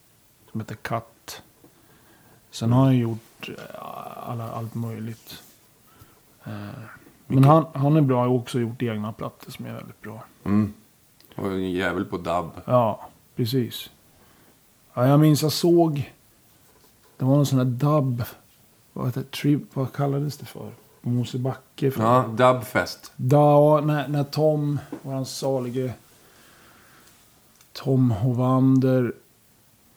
[0.50, 1.42] Som heter Cut.
[2.54, 3.54] Sen har han gjort eh,
[4.30, 5.42] alla, allt möjligt.
[6.44, 6.52] Eh,
[7.26, 8.20] Men han, han är bra.
[8.20, 10.24] Har också gjort egna plattor som är väldigt bra.
[10.44, 10.72] Mm.
[11.36, 12.50] Och en jävel på dubb.
[12.64, 13.90] Ja, precis.
[14.94, 16.12] Ja, jag minns jag såg.
[17.16, 18.24] Det var någon sån här dubb.
[18.92, 19.30] Vad, heter, det?
[19.30, 20.72] tri, vad kallades det för?
[21.00, 21.90] Mosebacke.
[21.90, 22.02] För.
[22.02, 23.12] Ja, Dubfest.
[23.16, 25.94] Da, när, när Tom, våran salige
[27.72, 29.12] Tom Hovander.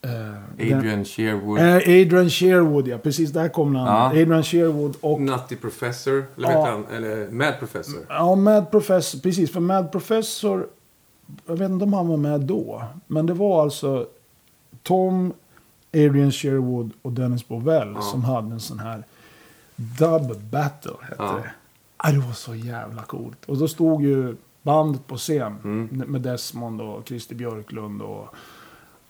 [0.07, 1.59] Eh, den- Adrian Sherwood.
[1.59, 2.97] Eh, Adrian Sherwood, ja.
[2.97, 3.93] Precis, där kom namnet.
[3.93, 4.21] Ja.
[4.21, 5.21] Adrian Sherwood och...
[5.21, 6.25] Nutty Professor.
[6.37, 6.61] Eller Ja.
[6.63, 6.85] vet han?
[6.97, 7.99] Eller Mad Professor.
[8.09, 9.19] Ja, Mad Professor.
[9.19, 10.67] Precis, för Mad Professor...
[11.45, 12.83] Jag vet inte om han var med då.
[13.07, 14.07] Men det var alltså
[14.83, 15.33] Tom,
[15.93, 18.01] Adrian Sherwood och Dennis Bovell Ja.
[18.01, 19.03] som hade en sån här
[19.75, 20.91] Dub Battle.
[21.01, 21.31] Hette Ja.
[21.43, 21.51] det.
[21.97, 23.45] Ah, det var så jävla coolt.
[23.45, 26.03] Och då stod ju bandet på scen Mm.
[26.07, 28.27] med Desmond och Christer Björklund och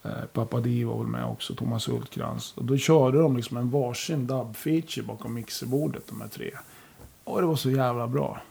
[0.08, 2.54] eh, Pappa Di var väl med också, Thomas Hultkrantz.
[2.58, 6.52] Och då körde de liksom en varsin dub-feature bakom mixerbordet, de här tre.
[7.24, 8.42] Och det var så jävla bra.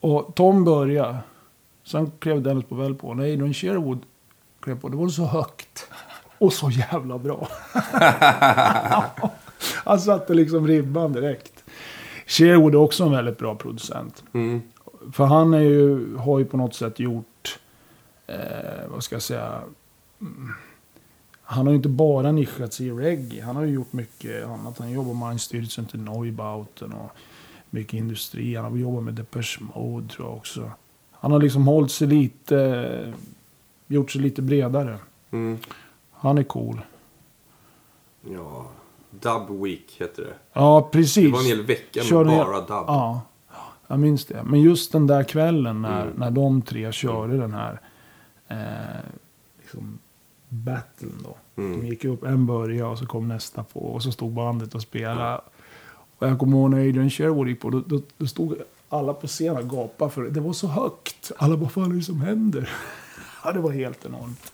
[0.00, 1.18] Och Tom började.
[1.84, 3.14] Sen klev Dennis Bovell på.
[3.14, 3.98] När Adrian Sherwood
[4.60, 5.88] klev på, det var så högt.
[6.38, 7.48] Och så jävla bra.
[9.84, 11.64] Han satte liksom ribban direkt.
[12.26, 14.24] Sherwood är också en väldigt bra producent.
[14.32, 14.62] Mm.
[15.12, 17.58] För han är ju, har ju på något sätt gjort,
[18.26, 19.60] eh, vad ska jag säga,
[21.42, 23.42] han har ju inte bara nischat sig i reggae.
[23.44, 24.78] Han har ju gjort mycket annat.
[24.78, 27.10] Han jobbar med Einstürzen till Neubauten och
[27.70, 28.54] mycket industri.
[28.56, 30.70] Han har jobbat med Depeche Mode tror jag också.
[31.12, 33.14] Han har liksom hållit sig lite,
[33.86, 34.98] gjort sig lite bredare.
[35.30, 35.58] Mm.
[36.12, 36.80] Han är cool.
[38.32, 38.66] Ja,
[39.10, 40.34] Dub Week heter det.
[40.52, 41.24] Ja, precis.
[41.24, 42.68] Det var en hel vecka med Körde- bara dub.
[42.86, 43.20] Ja,
[43.86, 44.42] jag minns det.
[44.44, 46.14] Men just den där kvällen när, Mm.
[46.16, 47.80] när de tre körde den här
[48.48, 48.56] eh,
[49.60, 49.98] liksom
[50.48, 51.62] battlen då.
[51.62, 51.80] Mm.
[51.80, 54.82] De gick upp, en började och så kom nästa på och så stod bandet och
[54.82, 55.40] spelade.
[56.18, 58.56] Och jag kommer ihåg när Adrian Sherwood gick på, då, då, då stod
[58.88, 60.30] alla på scenen och gapade för det.
[60.30, 61.32] Det var så högt.
[61.36, 62.70] Alla bara, vad är det som händer?
[63.44, 64.52] ja, det var helt enormt.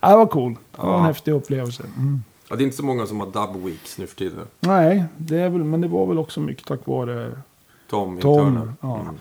[0.00, 0.56] Ja, det var cool.
[0.76, 1.82] Det var en häftig upplevelse.
[1.96, 2.22] Mm.
[2.48, 4.46] Ja, det är inte så många som har Dub Weeks nu för tiden.
[4.60, 7.32] Nej, det är väl, men det var väl också mycket tack vare
[7.90, 9.00] Tom, Tom, ja.
[9.00, 9.14] Mm.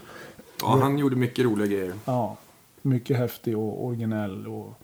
[0.62, 1.94] ja, han gjorde mycket roliga grejer.
[2.06, 2.38] Ja,
[2.82, 4.81] mycket häftig och originell och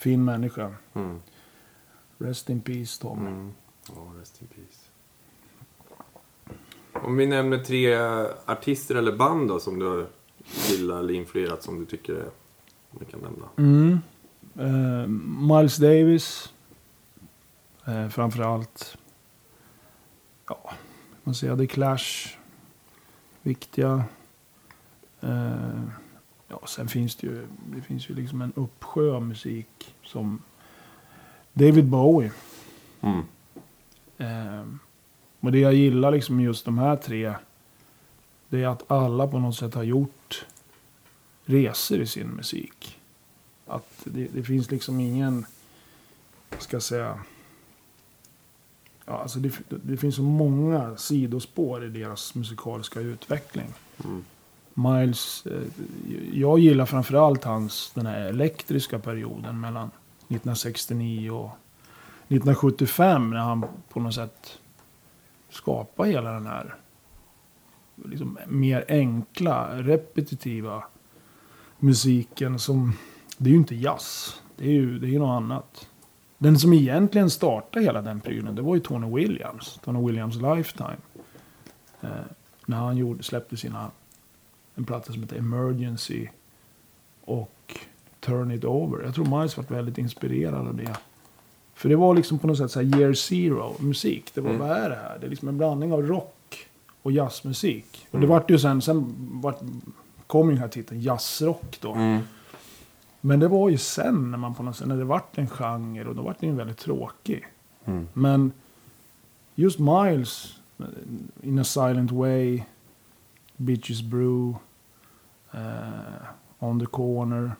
[0.00, 0.74] fin människa.
[0.94, 1.20] Mm.
[2.18, 3.26] Rest in peace Tom.
[3.26, 3.52] Mm.
[3.88, 4.86] Ja, rest in peace.
[6.92, 7.94] Om vi nämner tre
[8.46, 10.06] artister eller band då som du
[10.68, 12.30] gillar eller influerat som du tycker är,
[12.90, 13.48] vi kan nämna.
[13.56, 14.00] Mm.
[14.58, 15.06] Eh,
[15.56, 16.52] Miles Davis.
[17.86, 18.96] Eh, framförallt.
[20.48, 20.70] Ja,
[21.22, 22.36] man säger The Clash.
[23.42, 24.04] Viktiga.
[25.20, 25.82] Eh,
[26.50, 30.42] ja, sen finns det ju, det finns ju liksom en uppsjö av musik som
[31.52, 32.32] David Bowie.
[33.00, 33.22] Mm.
[34.18, 34.66] Eh,
[35.40, 37.34] och det jag gillar liksom med just de här tre.
[38.48, 40.46] Det är att alla på något sätt har gjort
[41.44, 42.98] resor i sin musik.
[43.66, 45.46] Att det, det finns liksom ingen,
[46.50, 47.18] vad ska jag säga.
[49.04, 53.74] Ja, alltså det, det finns så många sidospår i deras musikaliska utveckling.
[54.04, 54.24] Mm.
[54.80, 55.62] Miles, eh,
[56.32, 59.90] jag gillar framförallt hans den här elektriska perioden mellan
[60.28, 61.50] 1969 och
[62.28, 64.58] 1975 när han på något sätt
[65.50, 66.74] skapar hela den här
[68.04, 70.84] liksom mer enkla, repetitiva
[71.78, 72.92] musiken som,
[73.36, 74.40] det är ju inte jazz.
[74.56, 75.88] Det är ju, det är ju något annat.
[76.38, 79.78] Den som egentligen startade hela den prylen, det var ju Tony Williams.
[79.84, 80.96] Tony Williams Lifetime.
[82.00, 82.08] Eh,
[82.66, 83.90] när han gjorde, släppte sina,
[84.74, 86.26] en platta som heter Emergency
[87.24, 87.78] och
[88.20, 89.04] Turn It Over.
[89.04, 90.96] Jag tror Miles var väldigt inspirerad av det.
[91.74, 94.30] För det var liksom på något sätt så year zero musik.
[94.34, 94.68] Det var, Mm.
[94.68, 95.18] vad är det här?
[95.20, 96.68] Det är liksom en blandning av rock
[97.02, 98.06] och jazzmusik.
[98.10, 98.28] Och det Mm.
[98.28, 99.60] vart ju sen, sen vart,
[100.26, 101.92] kom ju den här titeln jazzrock då.
[101.94, 102.22] Mm.
[103.20, 106.04] Men det var ju sen när man på något sätt, när det vart en genre
[106.04, 107.46] och då vart den ju väldigt tråkig.
[107.84, 108.08] Mm.
[108.12, 108.52] Men
[109.54, 110.84] just Miles, eh,
[111.42, 112.62] In a Silent Way,
[113.60, 114.54] Bitches Brew,
[115.52, 116.26] eh,
[116.58, 117.52] On the Corner.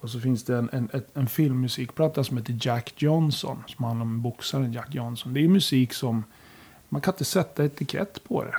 [0.00, 3.62] Och så finns det en, en, en filmmusikplatta som heter Jack Johnson.
[3.66, 5.34] Som handlar om boxaren Jack Johnson.
[5.34, 6.24] Det är musik som,
[6.88, 8.54] man kan inte sätta etikett på det.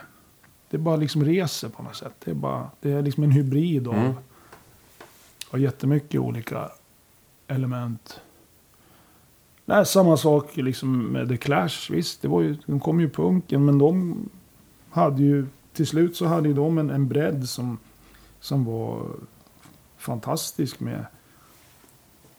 [0.69, 2.13] Det är bara liksom reser på något sätt.
[2.25, 4.13] Det är, bara, det är liksom en hybrid av, Mm.
[5.51, 6.69] av jättemycket olika
[7.47, 8.19] element.
[9.65, 11.91] Är samma sak liksom med The Clash.
[11.91, 13.65] Visst, det var ju, de kom ju punken.
[13.65, 14.15] Men de
[14.89, 17.77] hade ju, till slut så hade ju de en, en bredd som,
[18.39, 19.05] som var
[19.97, 21.05] fantastisk med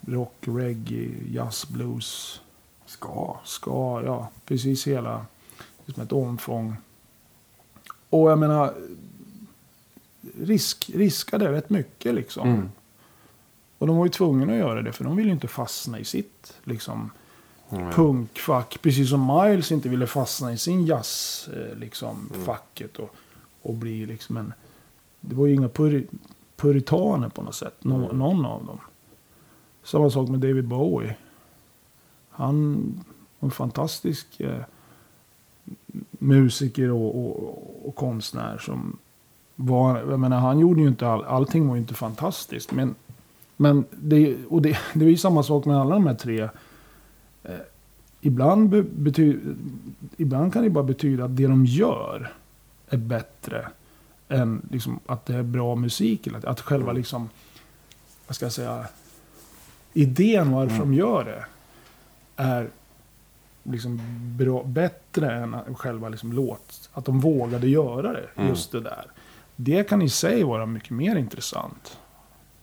[0.06, 2.40] rock, reggae, jazz, blues,
[2.86, 3.36] Ska.
[3.44, 5.26] ska, ja, precis hela,
[5.84, 6.76] liksom ett omfång.
[8.10, 8.74] Och jag menar,
[10.40, 12.48] risk, riskade rätt mycket liksom.
[12.48, 12.68] Mm.
[13.78, 16.04] Och de var ju tvungna att göra det, för de ville ju inte fastna i
[16.04, 17.10] sitt liksom,
[17.70, 17.92] Mm.
[17.92, 18.78] punkfack.
[18.82, 22.46] Precis som Miles inte ville fastna i sin jazz, eh, liksom, Mm.
[22.46, 23.14] facket och,
[23.68, 24.52] och bli liksom en...
[25.20, 26.06] Det var ju inga puri,
[26.56, 28.18] puritaner på något sätt, nå, Mm.
[28.18, 28.78] någon av dem.
[29.82, 31.16] Samma sak med David Bowie.
[32.30, 32.76] Han
[33.38, 34.60] var en fantastisk eh,
[36.18, 38.98] musiker och, och, och konstnär som
[39.56, 42.72] var, jag menar han gjorde ju inte all, allting var ju inte fantastiskt.
[42.72, 42.94] Men,
[43.56, 46.48] men det, och det, det är ju samma sak med alla de här tre.
[47.42, 47.50] Eh,
[48.20, 49.36] ibland, be, bety,
[50.16, 52.32] ibland kan det bara betyda att det de gör
[52.90, 53.68] är bättre
[54.28, 56.26] än liksom, att det är bra musik.
[56.26, 57.28] Eller att, att själva liksom,
[58.26, 58.86] vad ska jag säga,
[59.92, 60.88] idén varför Mm.
[60.90, 61.44] de gör det
[62.36, 62.68] är
[63.62, 64.00] liksom
[64.38, 66.90] bra, bättre än själva liksom låt.
[66.92, 68.48] Att de vågade göra det, Mm.
[68.48, 69.06] just det där.
[69.56, 71.98] Det kan i sig vara mycket mer intressant.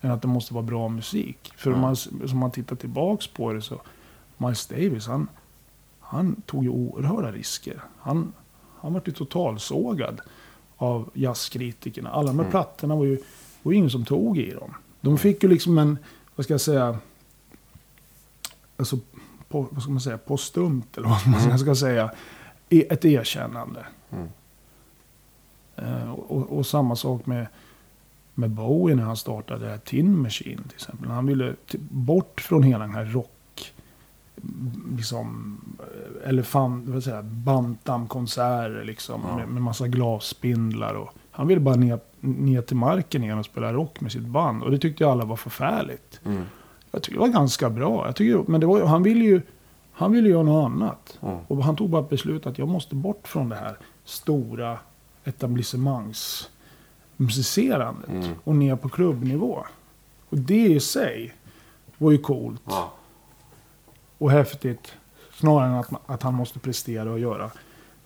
[0.02, 1.54] Än att det måste vara bra musik.
[1.58, 1.96] För om man,
[2.32, 3.82] om man tittar tillbaks på det så.
[4.38, 5.28] Miles Davis han,
[6.00, 7.82] han tog ju oerhörda risker.
[8.00, 8.34] Han,
[8.86, 10.22] han var ju totalsågad
[10.78, 12.10] av jazzkritikerna.
[12.10, 13.18] Alla de här plattorna var ju,
[13.64, 14.74] var ju ingen som tog i dem.
[15.02, 15.98] De fick ju liksom en,
[16.36, 17.00] vad ska jag säga,
[18.78, 19.00] alltså,
[19.48, 22.12] på, vad ska man säga, postumt eller vad man ska säga,
[22.70, 23.86] e- ett erkännande.
[24.12, 24.28] Mm.
[25.76, 27.48] Eh, och, och samma sak med,
[28.34, 31.10] med Bowie när han startade Tin Machine till exempel.
[31.10, 31.56] Han ville
[31.90, 33.35] bort från hela den här rock,
[34.98, 35.58] liksom,
[36.26, 39.22] elefant, vad säger bantamkonserter liksom.
[39.28, 39.36] Ja.
[39.36, 43.74] Med, med massa glasspindlar och han ville bara ner, ner till marken igen och spela
[43.74, 44.64] rock med sitt band.
[44.64, 46.20] Och det tyckte ju alla var förfärligt.
[46.26, 46.44] Mm.
[46.92, 48.06] Jag tycker det var ganska bra.
[48.06, 49.42] Jag tycker, men det var, han ville ju
[49.98, 51.20] han ville göra något annat.
[51.22, 51.38] Mm.
[51.48, 54.78] Och han tog bara ett beslut att jag måste bort från det här stora
[55.24, 58.10] etablissemangsmusicerandet.
[58.10, 58.30] Mm.
[58.44, 59.66] Och ner på klubbnivå.
[60.30, 61.34] Och det i sig
[61.98, 62.94] var ju coolt Ja.
[64.18, 64.94] Och häftigt.
[65.34, 67.52] Snarare än att, att han måste prestera och göra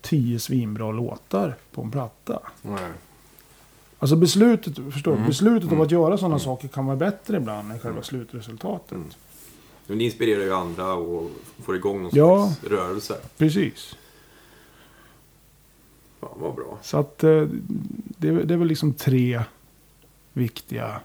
[0.02, 2.40] tio svinbra låtar på en platta.
[2.62, 2.92] Nej.
[4.00, 5.14] Alltså beslutet, förstår?
[5.14, 5.26] Mm.
[5.28, 5.80] Beslutet Mm.
[5.80, 8.04] av att göra sådana saker kan vara bättre ibland än själva Mm.
[8.04, 8.92] slutresultatet.
[8.92, 9.10] Mm.
[9.88, 11.32] Men det inspirerar ju andra och
[11.64, 12.48] får igång någon Ja.
[12.48, 13.16] slags rörelse.
[13.38, 13.96] Precis.
[16.20, 16.78] Fan vad bra.
[16.82, 17.48] Så att eh,
[18.18, 19.42] det, det är väl liksom tre
[20.34, 21.02] viktiga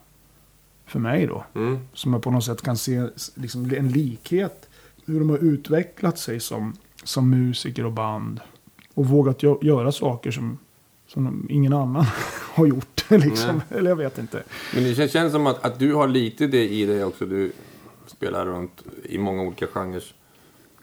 [0.87, 1.45] för mig då.
[1.55, 1.89] Mm.
[1.95, 4.69] Som jag på något sätt kan se liksom en likhet.
[5.07, 8.41] Hur de har utvecklat sig som, som musiker och band.
[8.95, 10.59] Och vågat gö- göra saker som,
[11.07, 12.05] som ingen annan
[12.55, 13.05] har gjort.
[13.11, 13.63] Liksom.
[13.71, 14.43] Eller jag vet inte.
[14.75, 17.27] Men det känns, känns som att, att du har lite det i dig också.
[17.27, 17.53] Du
[18.07, 20.01] spelar runt i många olika genrer.
[20.01, 20.13] Sen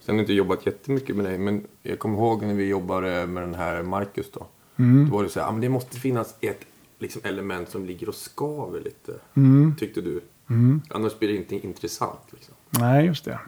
[0.06, 1.38] har jag inte jobbat jättemycket med dig.
[1.38, 4.48] Men jag kommer ihåg när vi jobbade med den här Marcus då.
[4.78, 5.10] Mm.
[5.10, 6.66] Då var det så här, ah, men det måste finnas ett
[7.00, 9.14] liksom, element som ligger och skaver lite.
[9.34, 9.76] Mm.
[9.80, 10.22] Tyckte du.
[10.50, 10.82] Mm.
[10.90, 12.20] Annars blir det inte intressant.
[12.32, 12.54] Liksom.
[12.70, 13.40] Nej, just det.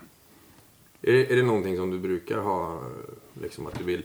[1.04, 2.82] Är, det, är det någonting som du brukar ha,
[3.42, 4.04] liksom att du vill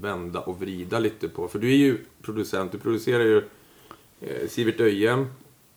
[0.00, 1.48] vända och vrida lite på?
[1.48, 3.42] För du är ju producent, du producerar ju
[4.20, 5.26] eh, Sivert Öjem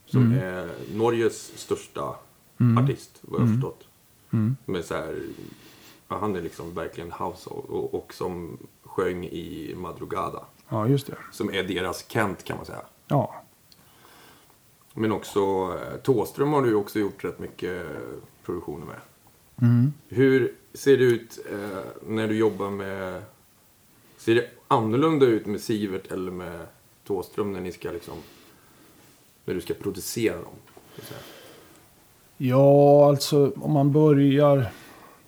[0.05, 0.39] som Mm.
[0.39, 2.15] är Norges största
[2.59, 2.83] Mm.
[2.83, 3.61] artist, vad jag har Mm.
[3.61, 3.87] förstått.
[4.33, 4.55] Mm.
[4.65, 5.19] Med så här,
[6.07, 10.45] ja, han är liksom verkligen household och, och som sjöng i Madrugada.
[10.69, 11.17] Ja, just det.
[11.31, 12.81] Som är deras Kent kan man säga.
[13.07, 13.35] Ja.
[14.93, 17.85] Men också eh, Tåström har du också gjort rätt mycket
[18.45, 18.99] produktioner med.
[19.61, 19.93] Mm.
[20.07, 23.21] Hur ser det ut eh, när du jobbar med...
[24.17, 26.59] Ser det annorlunda ut med Sivert eller med
[27.07, 28.17] Tåström när ni ska liksom...
[29.45, 30.53] När du ska producera dem?
[32.37, 34.71] Ja, alltså om man börjar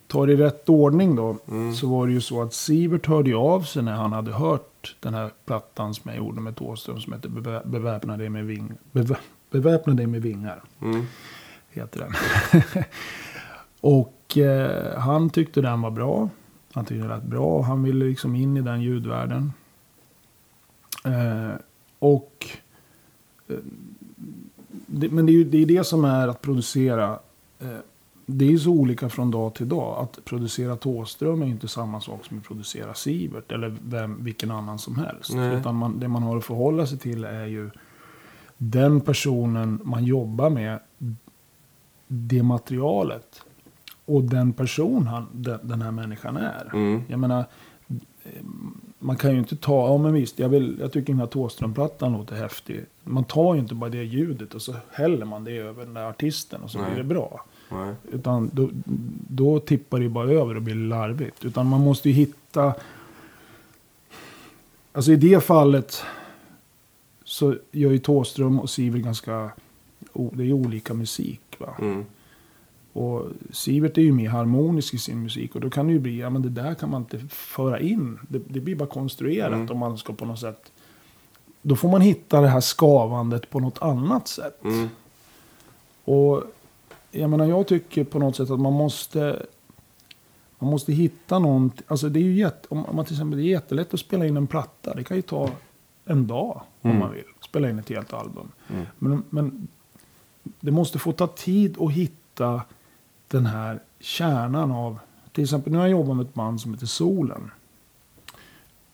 [0.07, 1.37] ta det i rätt ordning då.
[1.47, 1.73] Mm.
[1.73, 5.13] Så var det ju så att Sivert hörde av sig när han hade hört den
[5.13, 9.17] här plattan som jag gjorde med Thåström som heter Bevä- Beväpna dig med, ving, bevä,
[9.49, 10.63] Beväpna dig med vingar.
[10.81, 11.05] Mm.
[11.69, 12.13] Heter den.
[13.81, 16.29] och eh, han tyckte den var bra.
[16.73, 19.53] Han tyckte det lät bra och han ville liksom in i den ljudvärlden.
[21.05, 21.55] Eh,
[21.99, 22.47] och
[23.47, 23.57] eh,
[24.67, 27.19] det, men det är ju det, är det som är att producera.
[27.59, 27.77] Eh,
[28.25, 30.03] det är ju så olika från dag till dag.
[30.03, 33.51] Att producera Thåström är ju inte samma sak som att producera Sivert.
[33.51, 35.33] Eller vem, vilken annan som helst.
[35.33, 35.55] Nej.
[35.55, 37.69] Utan man, det man har att förhålla sig till är ju
[38.57, 40.79] den personen man jobbar med.
[42.07, 43.43] Det materialet.
[44.07, 46.69] Och den person han, den, den här människan är.
[46.73, 47.03] Mm.
[47.07, 47.45] Jag menar,
[48.99, 52.13] man kan ju inte ta, ja men visst, jag, vill, jag tycker den här Thåström-plattan
[52.13, 52.85] låter häftig.
[53.03, 56.09] Man tar ju inte bara det ljudet och så häller man det över den där
[56.09, 56.87] artisten och så Nej.
[56.87, 57.45] blir det bra.
[57.71, 57.93] Nej.
[58.11, 58.69] Utan då,
[59.29, 61.45] då tippar det ju bara över och blir larvigt.
[61.45, 62.73] Utan man måste ju hitta...
[64.91, 66.03] Alltså i det fallet
[67.23, 69.51] så gör ju Thåström och Sivert ganska...
[70.13, 71.75] Det är olika musik va.
[71.79, 72.05] Mm.
[72.97, 75.55] Och Sivert är ju mer harmonisk i sin musik.
[75.55, 78.19] Och då kan det ju bli, ja men det där kan man inte föra in.
[78.29, 79.69] Det, det blir bara konstruerat Mm.
[79.71, 80.71] om man ska på något sätt.
[81.61, 84.63] Då får man hitta det här skavandet på något annat sätt.
[84.63, 84.87] Mm.
[86.03, 86.43] Och
[87.11, 89.45] jag menar, jag tycker på något sätt att man måste...
[90.59, 91.71] Man måste hitta någon...
[91.87, 94.37] Alltså det är ju jätte, om man till exempel, det är jättelätt att spela in
[94.37, 94.93] en platta.
[94.93, 95.49] Det kan ju ta
[96.05, 96.99] en dag om Mm.
[96.99, 97.23] man vill.
[97.41, 98.51] Spela in ett helt album.
[98.69, 98.85] Mm.
[98.97, 99.67] Men, men
[100.59, 102.61] det måste få ta tid att hitta
[103.27, 104.99] den här kärnan av...
[105.31, 107.51] Till exempel nu har jag jobbat med ett band som heter Solen.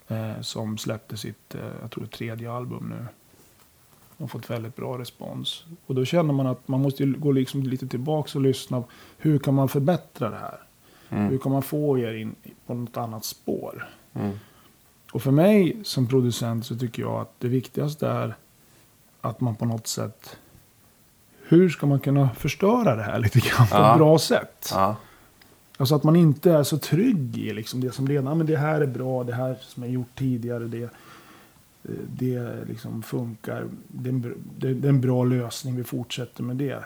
[0.08, 3.06] Eh, som släppte sitt, eh, jag tror tredje album nu.
[4.18, 5.64] De har fått väldigt bra respons.
[5.86, 8.84] Och då känner man att man måste ju gå liksom lite tillbaka och lyssna.
[9.18, 10.60] Hur kan man förbättra det här?
[11.10, 11.40] Hur Mm.
[11.40, 13.90] kan man få er in på något annat spår?
[14.14, 14.40] Mm.
[15.14, 18.36] Och för mig som producent så tycker jag att det viktigaste är
[19.22, 20.38] att man på något sätt...
[21.48, 23.92] Hur ska man kunna förstöra det här lite grann på Ja.
[23.92, 24.70] ett bra sätt?
[24.72, 24.96] Ja.
[25.78, 28.58] Alltså att man inte är så trygg i liksom det som redan, "Ja, men det
[28.58, 30.90] här är bra, det här som är gjort tidigare, det,
[32.08, 33.66] det liksom funkar.
[33.88, 36.86] Det är, en, det, är en bra lösning, vi fortsätter med det.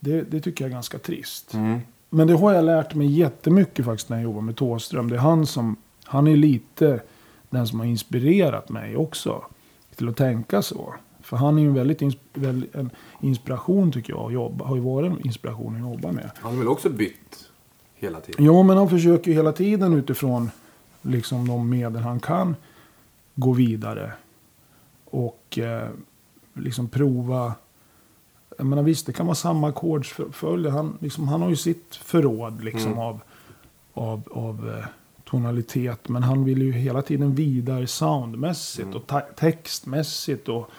[0.00, 1.54] Det, det tycker jag är ganska trist.
[1.54, 1.80] Mm.
[2.10, 5.10] Men det har jag lärt mig jättemycket faktiskt när jag jobbar med Thåström.
[5.10, 7.00] Det är han som, han är lite
[7.50, 9.44] den som har inspirerat mig också.
[9.96, 10.94] Till att tänka så.
[11.30, 14.32] För han är ju en väldigt, ins, väldigt en inspiration tycker jag.
[14.32, 16.30] Jobba, har ju varit en inspiration att jobba med.
[16.36, 17.48] Han har väl också bytt
[17.94, 18.44] hela tiden?
[18.44, 20.50] Ja, men han försöker ju hela tiden utifrån
[21.02, 22.56] liksom de medel han kan
[23.34, 24.12] gå vidare.
[25.04, 25.88] Och eh,
[26.54, 27.52] liksom prova.
[28.58, 30.66] Jag menar visst, det kan vara samma ackordsföljd.
[30.66, 32.98] Han, liksom, han har ju sitt förråd liksom Mm.
[33.04, 33.20] av,
[33.94, 34.84] av, av eh,
[35.24, 36.08] tonalitet.
[36.08, 38.96] Men han vill ju hela tiden vidare soundmässigt Mm.
[38.96, 40.48] och textmässigt.
[40.48, 40.70] Och,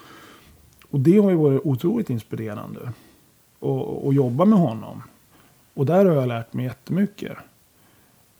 [0.92, 2.94] och det har ju varit otroligt inspirerande.
[3.60, 5.04] Och, och jobba med honom.
[5.74, 7.38] Och där har jag lärt mig jättemycket.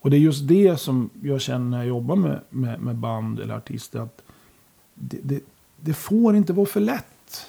[0.00, 3.40] Och det är just det som jag känner när jag jobbar med, med, med band
[3.40, 4.00] eller artister.
[4.00, 4.22] Att
[4.94, 5.40] det, det,
[5.80, 7.46] det får inte vara för lätt.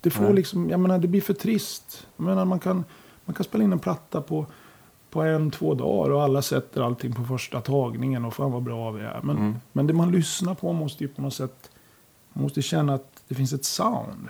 [0.00, 0.34] Det får Nej.
[0.34, 2.06] liksom, jag menar det blir för trist.
[2.16, 2.84] Jag menar man kan,
[3.24, 4.46] man kan spela in en platta på,
[5.10, 8.90] på en, två dagar och alla sätter allting på första tagningen och fan vad bra
[8.90, 9.20] vi är.
[9.22, 9.54] Men, Mm.
[9.72, 11.70] men det man lyssnar på måste ju på något sätt,
[12.32, 14.28] man måste känna att det finns ett sound.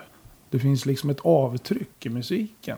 [0.50, 2.76] Det finns liksom ett avtryck i musiken.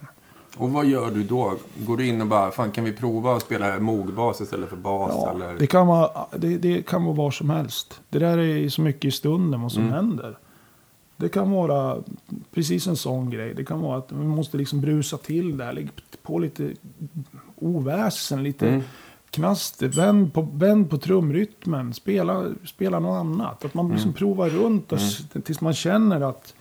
[0.56, 1.54] Och vad gör du då?
[1.86, 5.10] Går du in och bara, fan kan vi prova att spela mogbas istället för bas?
[5.14, 5.54] Ja, eller?
[5.58, 8.00] det, kan vara, det, det kan vara var som helst.
[8.10, 9.94] Det där är så mycket i stunden vad som Mm.
[9.94, 10.38] händer.
[11.16, 11.98] Det kan vara
[12.54, 13.54] precis en sån grej.
[13.54, 15.72] Det kan vara att vi måste liksom brusa till det här.
[15.72, 15.90] Lägga
[16.22, 16.72] på lite
[17.56, 18.82] oväsen, lite Mm.
[19.34, 19.88] Knaster.
[19.88, 21.94] Vänd på, vänd på trumrytmen.
[21.94, 23.64] Spela, spela något annat.
[23.64, 24.14] Att man liksom Mm.
[24.14, 26.54] provar runt och s- tills man känner att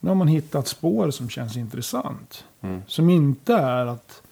[0.00, 2.44] nu har man hittat spår som känns intressant.
[2.60, 2.82] Mm.
[2.86, 4.22] Som inte är att,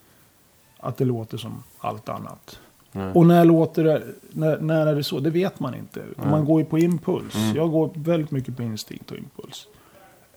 [0.79, 2.59] att det låter som allt annat.
[2.93, 3.13] Nej.
[3.15, 4.03] Och när låter det,
[4.33, 5.21] när, när är det så?
[5.21, 6.03] Det vet man inte.
[6.17, 6.29] Nej.
[6.31, 7.35] Man går ju på impuls.
[7.35, 7.57] Mm.
[7.57, 9.67] Jag går väldigt mycket på instinkt och impuls.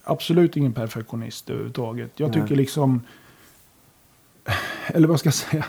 [0.04, 2.12] Absolut ingen perfektionist överhuvudtaget.
[2.20, 3.02] Jag tycker liksom...
[4.88, 5.66] Eller vad ska jag säga?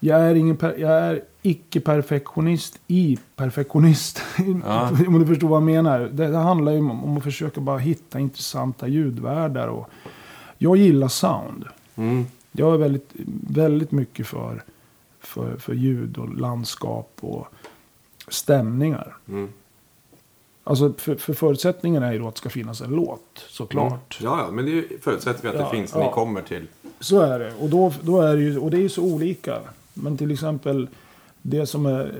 [0.00, 4.22] Jag är, ingen per, jag är icke-perfektionist i perfektionist.
[4.64, 4.90] Ja.
[5.06, 6.00] om du förstår vad jag menar.
[6.00, 9.68] Det, det handlar ju om, om att försöka bara hitta intressanta ljudvärldar.
[9.68, 9.90] Och
[10.58, 11.64] jag gillar sound.
[11.96, 12.26] Mm.
[12.52, 13.10] Jag är väldigt,
[13.50, 14.62] väldigt mycket för,
[15.20, 17.46] för, för ljud och landskap och
[18.28, 19.16] stämningar.
[19.28, 19.48] Mm.
[20.64, 24.18] Alltså för, för förutsättningen är ju då att det ska finnas en låt, såklart.
[24.22, 26.06] Ja, ja, men det förutsätter vi att Ja, det finns när ja.
[26.06, 26.66] ni kommer till.
[27.00, 27.54] Så är det.
[27.54, 29.60] Och, då, då är det ju, och det är ju så olika.
[30.02, 30.88] Men till exempel
[31.42, 32.14] det som är,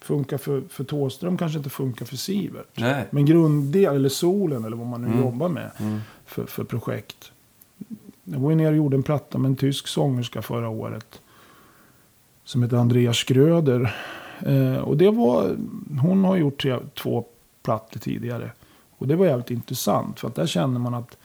[0.00, 2.66] funkar för, för Thåström kanske inte funkar för Sivert.
[2.80, 3.04] Nej.
[3.10, 5.20] Men grunddel, eller solen eller vad man nu Mm.
[5.20, 5.98] jobbar med Mm.
[6.26, 7.32] för, för projekt.
[8.24, 11.20] Jag var ju nere och gjorde en platta med en tysk sångerska förra året.
[12.44, 13.96] Som heter Andreas Schröder.
[14.46, 15.56] Eh, och det var,
[16.00, 17.24] hon har gjort tre, två
[17.62, 18.50] plattor tidigare.
[18.98, 20.20] Och det var jävligt intressant.
[20.20, 21.16] För att där känner man att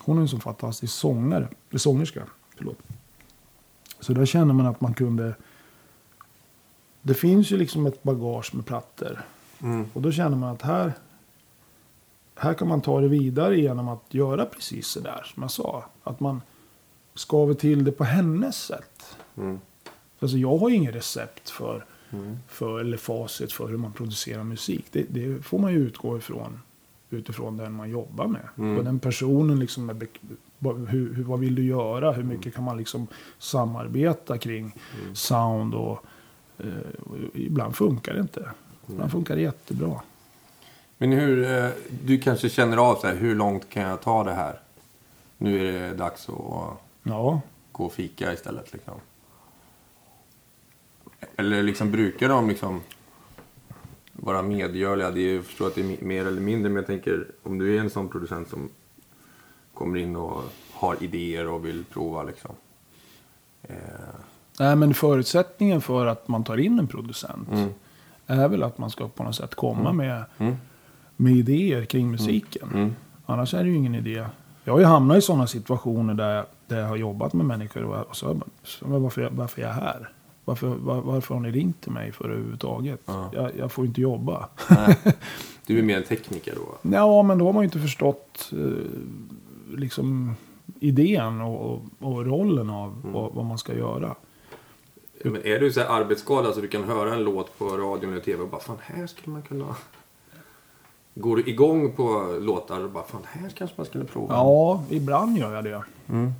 [0.00, 1.48] hon är en så fantastisk sångare.
[1.70, 2.22] Eller sångerska.
[2.56, 2.78] Förlåt.
[4.04, 5.34] Så där känner man att man kunde.
[7.02, 9.22] Det finns ju liksom ett bagage med plattor.
[9.62, 9.86] Mm.
[9.92, 10.92] Och då känner man att här,
[12.34, 15.84] här kan man ta det vidare genom att göra precis så där som jag sa.
[16.02, 16.42] Att man
[17.14, 19.16] skaver till det på hennes sätt.
[19.36, 19.60] Mm.
[20.20, 22.38] Alltså jag har ju inget recept för, Mm.
[22.48, 24.86] för eller facit för hur man producerar musik.
[24.90, 26.60] Det, det får man ju utgå ifrån
[27.10, 28.48] utifrån den man jobbar med.
[28.58, 28.78] Mm.
[28.78, 29.94] Och den personen liksom är
[30.72, 32.12] hur, hur, vad vill du göra?
[32.12, 33.06] Hur mycket kan man liksom
[33.38, 35.14] samarbeta kring Mm.
[35.14, 36.04] sound och,
[36.58, 36.66] eh,
[37.34, 38.50] ibland funkar det inte.
[38.90, 40.00] Ibland funkar det jättebra.
[40.98, 41.70] Men hur, eh,
[42.04, 44.60] du kanske känner av så här, hur långt kan jag ta det här?
[45.38, 47.40] Nu är det dags att Ja,
[47.72, 48.94] gå och fika istället liksom.
[51.36, 52.80] Eller liksom brukar de liksom
[54.12, 55.10] vara medgörliga?
[55.10, 57.76] Det är, jag förstår att det är mer eller mindre, men jag tänker om du
[57.76, 58.68] är en sån producent som
[59.74, 62.50] kommer in och har idéer och vill prova liksom.
[63.62, 63.74] Eh,
[64.60, 67.68] Nej, men förutsättningen för att man tar in en producent mm,
[68.26, 70.56] är väl att man ska på något sätt komma med, mm,
[71.16, 72.68] med idéer kring musiken.
[72.74, 72.94] mm,
[73.26, 74.26] Annars är det ju ingen idé.
[74.64, 77.84] Jag har ju hamnat i sådana situationer där jag, där jag har jobbat med människor
[77.84, 80.12] och, och så, jag så men varför, varför är jag här?
[80.44, 83.00] Varför, var, varför har ni ringt till mig för överhuvudtaget?
[83.06, 83.30] Ja.
[83.32, 84.48] Jag, jag får inte jobba.
[84.70, 84.96] nej.
[85.66, 86.90] Du är mer en tekniker då?
[86.96, 88.58] Ja, men då har man ju inte förstått eh,
[89.76, 90.36] liksom
[90.80, 93.12] idén och, och, och rollen av Mm.
[93.12, 94.14] vad, vad man ska göra.
[95.24, 98.20] Men är du så här arbetsskadad så du kan höra en låt på radion eller
[98.22, 99.76] tv och bara fan här skulle man kunna...
[101.14, 104.34] Går du igång på låtar och bara fan här kanske man skulle prova?
[104.34, 105.82] Ja, ibland gör jag det.
[106.08, 106.32] Mm.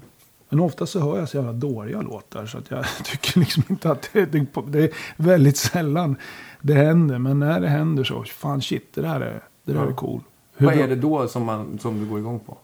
[0.48, 3.90] Men ofta så hör jag så jävla dåliga låtar så att jag tycker liksom inte
[3.90, 6.16] att det, det, det är väldigt sällan
[6.60, 7.18] det händer.
[7.18, 9.90] Men när det händer så, fan shit, det där är, det där Ja.
[9.90, 10.20] är cool.
[10.56, 12.56] Hur Vad är det då som, man, som du går igång på?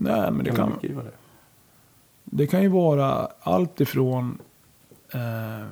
[0.00, 1.10] Nej, men det Kan, kan, det?
[2.24, 4.38] det kan ju vara allt ifrån...
[5.12, 5.66] Eh,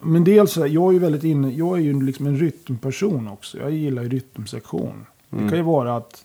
[0.00, 3.28] men dels, så här, jag är ju väldigt inne, jag är ju liksom en rytmperson
[3.28, 3.58] också.
[3.58, 5.06] Jag gillar ju rytmsektion.
[5.30, 5.48] Det Mm.
[5.48, 6.24] kan ju vara att,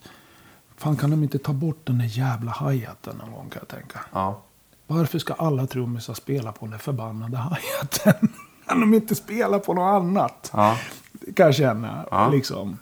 [0.77, 3.99] fan kan de inte ta bort den där jävla hi-haten någon gång kan jag tänka.
[4.13, 4.41] Ja.
[4.87, 8.29] Varför ska alla trummisar spela på den där förbannade hi-haten?
[8.67, 10.51] Kan de inte spela på något annat?
[10.53, 10.77] Ja.
[11.35, 12.05] Kan jag känna.
[12.11, 12.29] Ja.
[12.29, 12.77] Liksom.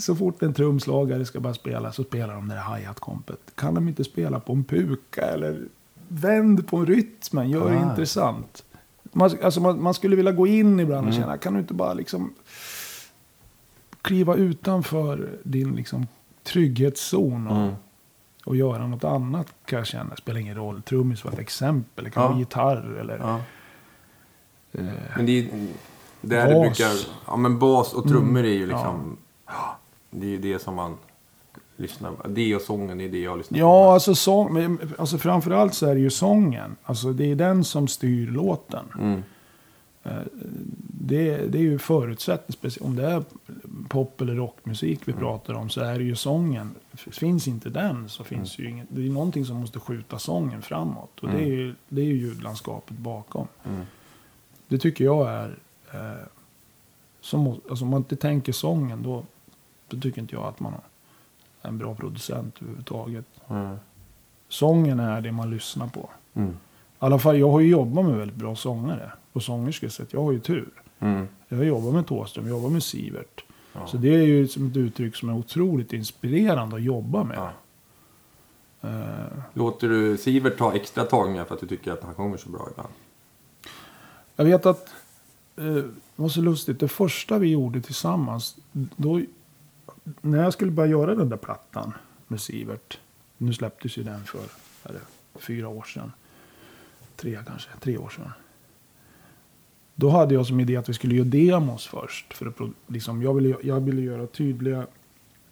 [0.00, 3.38] Så fort en trumslagare ska börja spela så spelar de det där hi-hat-kompet.
[3.54, 5.62] Kan de inte spela på en puka eller
[6.08, 7.50] vänd på rytmen?
[7.50, 7.90] Gör det Ah.
[7.90, 8.64] intressant.
[9.12, 11.22] Man, alltså man, man skulle vilja gå in ibland och Mm.
[11.24, 12.34] känna, kan du inte bara liksom
[14.02, 16.06] kliva utanför din liksom
[16.42, 17.74] trygghetszon och, Mm.
[18.44, 20.16] och göra något annat kan jag känna.
[20.16, 20.82] Spelar ingen roll.
[20.82, 22.04] Trummis var ett exempel.
[22.04, 22.28] Det kan Ja.
[22.28, 23.18] vara gitarr eller...
[23.18, 23.40] ja.
[24.72, 24.84] Eh,
[25.16, 25.48] Men det är
[26.20, 26.78] där det Bas.
[26.78, 26.92] brukar...
[27.26, 28.96] Ja men bas och trummor är ju Ja.
[30.14, 30.96] Det är ju det som man
[31.76, 32.28] lyssnar på.
[32.28, 36.00] Det och sången är det jag lyssnar Ja, alltså, sång, alltså framförallt så är det
[36.00, 36.76] ju sången.
[36.82, 38.84] Alltså det är den som styr låten.
[38.92, 38.98] på.
[38.98, 39.22] Mm.
[41.06, 43.24] Det, det är ju förutsättning, om det är
[43.88, 46.74] pop eller rockmusik vi pratar om så är det ju sången.
[46.94, 48.86] Finns inte den så finns ju inget.
[48.88, 51.20] Det är någonting som måste skjuta sången framåt.
[51.20, 53.48] Och det är ju, det är ju ljudlandskapet bakom.
[53.64, 53.82] Mm.
[54.68, 55.58] Det tycker jag är...
[55.92, 56.26] Eh,
[57.20, 59.24] som, alltså om man inte tänker sången då,
[59.94, 60.72] då tycker inte jag att man
[61.62, 63.24] är en bra producent överhuvudtaget.
[63.48, 63.76] Mm.
[64.48, 66.10] Sången är det man lyssnar på.
[66.34, 66.50] Mm.
[66.50, 66.54] I
[66.98, 69.88] alla fall, jag har ju jobbat med väldigt bra sångare och sångerskor.
[69.88, 70.70] Så jag har ju tur.
[71.00, 71.28] Mm.
[71.48, 73.44] Jag har jobbat med Thåström, jag jobbar med Sivert.
[73.72, 73.86] Ja.
[73.86, 77.38] Så det är ju som ett uttryck som är otroligt inspirerande att jobba med.
[77.38, 77.52] Ja.
[78.88, 82.48] Eh, Låter du Sivert ta extra tagningar för att du tycker att han sjunger så
[82.48, 82.88] bra ibland?
[84.36, 84.88] jag vet att
[85.56, 86.80] eh, det var så lustigt.
[86.80, 88.56] Det första vi gjorde tillsammans.
[88.72, 89.20] Då,
[90.04, 91.92] när jag skulle börja göra den där plattan
[92.26, 92.98] med Sivert.
[93.38, 94.42] Nu släpptes ju den för
[94.82, 95.00] det,
[95.34, 96.12] fyra år sedan.
[97.16, 98.32] Tre kanske, tre år sedan.
[99.94, 102.34] Då hade jag som idé att vi skulle göra demos först.
[102.34, 102.54] För att,
[102.86, 104.86] liksom, jag, ville, jag ville göra tydliga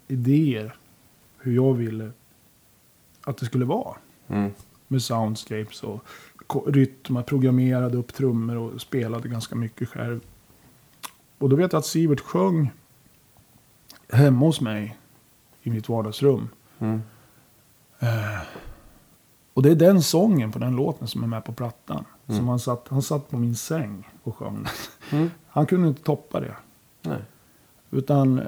[0.09, 0.75] idéer.
[1.39, 2.11] Hur jag ville
[3.21, 3.97] att det skulle vara.
[4.29, 4.51] Mm.
[4.89, 6.05] Med soundscapes och
[6.67, 7.17] rytm.
[7.17, 10.21] Jag programmerade upp trummor och spelade ganska mycket själv.
[11.39, 12.71] Och då vet jag att Sivert sjöng
[14.13, 14.99] hemma hos mig.
[15.63, 16.49] I mitt vardagsrum.
[16.79, 17.01] Mm.
[19.55, 22.05] Och det är den sången på den låten som är med på plattan.
[22.27, 22.39] Mm.
[22.39, 24.67] Som han, satt, han satt på min säng och sjöng.
[25.13, 25.31] Mm.
[25.47, 26.57] Han kunde inte toppa det.
[27.03, 27.19] Nej.
[27.91, 28.41] Utan,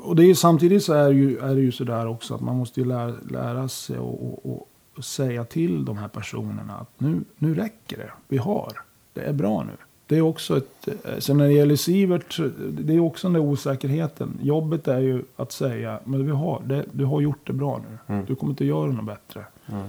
[0.00, 2.80] och det är, samtidigt så är, ju, är det ju sådär också att man måste
[2.80, 7.54] ju lära, lära sig och, och, och säga till de här personerna att nu, nu
[7.54, 8.12] räcker det.
[8.28, 8.72] Vi har.
[9.12, 9.76] Det är bra nu.
[10.10, 13.40] Det är också ett, eh, sen när det gäller Sivert, det är också den där
[13.40, 14.38] osäkerheten.
[14.42, 18.14] Jobbet är ju att säga, men vi har, det, du har gjort det bra nu.
[18.14, 18.26] Mm.
[18.26, 19.44] Du kommer inte göra något bättre.
[19.66, 19.86] Mm.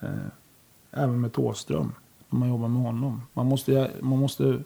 [0.00, 0.08] Eh,
[0.90, 1.92] även med Tåström.
[2.28, 3.22] När man jobbar med honom.
[3.32, 4.58] Man måste, man måste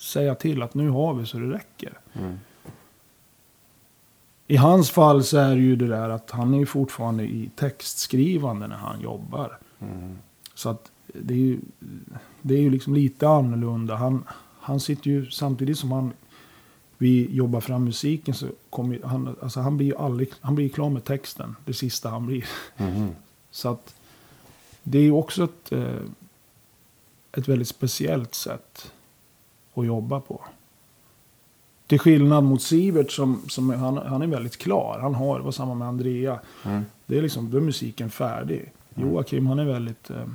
[0.00, 1.98] säga till att nu har vi så det räcker.
[2.12, 2.38] Mm.
[4.46, 7.50] I hans fall så är det ju det där att han är ju fortfarande i
[7.56, 9.58] textskrivande när han jobbar.
[9.80, 10.18] Mm.
[10.54, 10.90] Så att
[11.22, 11.60] det är ju,
[12.42, 13.96] det är ju liksom lite annorlunda.
[13.96, 14.24] Han,
[14.60, 16.12] han sitter ju samtidigt som han,
[16.98, 20.90] vi jobbar fram musiken så kommer han, alltså han blir ju aldrig, han blir klar
[20.90, 21.56] med texten.
[21.64, 22.44] Det sista han blir.
[22.76, 23.08] Mm.
[23.50, 23.94] Så att
[24.82, 26.02] det är ju också ett, eh,
[27.32, 28.92] ett väldigt speciellt sätt
[29.74, 30.44] att jobba på.
[31.86, 34.98] Till skillnad mot Sivert som, som han, han är väldigt klar.
[35.02, 36.40] Han har, det var samma med Andrea.
[36.64, 36.84] Mm.
[37.06, 38.72] Det är liksom, då är musiken färdig.
[38.94, 40.26] Joakim han är väldigt, eh,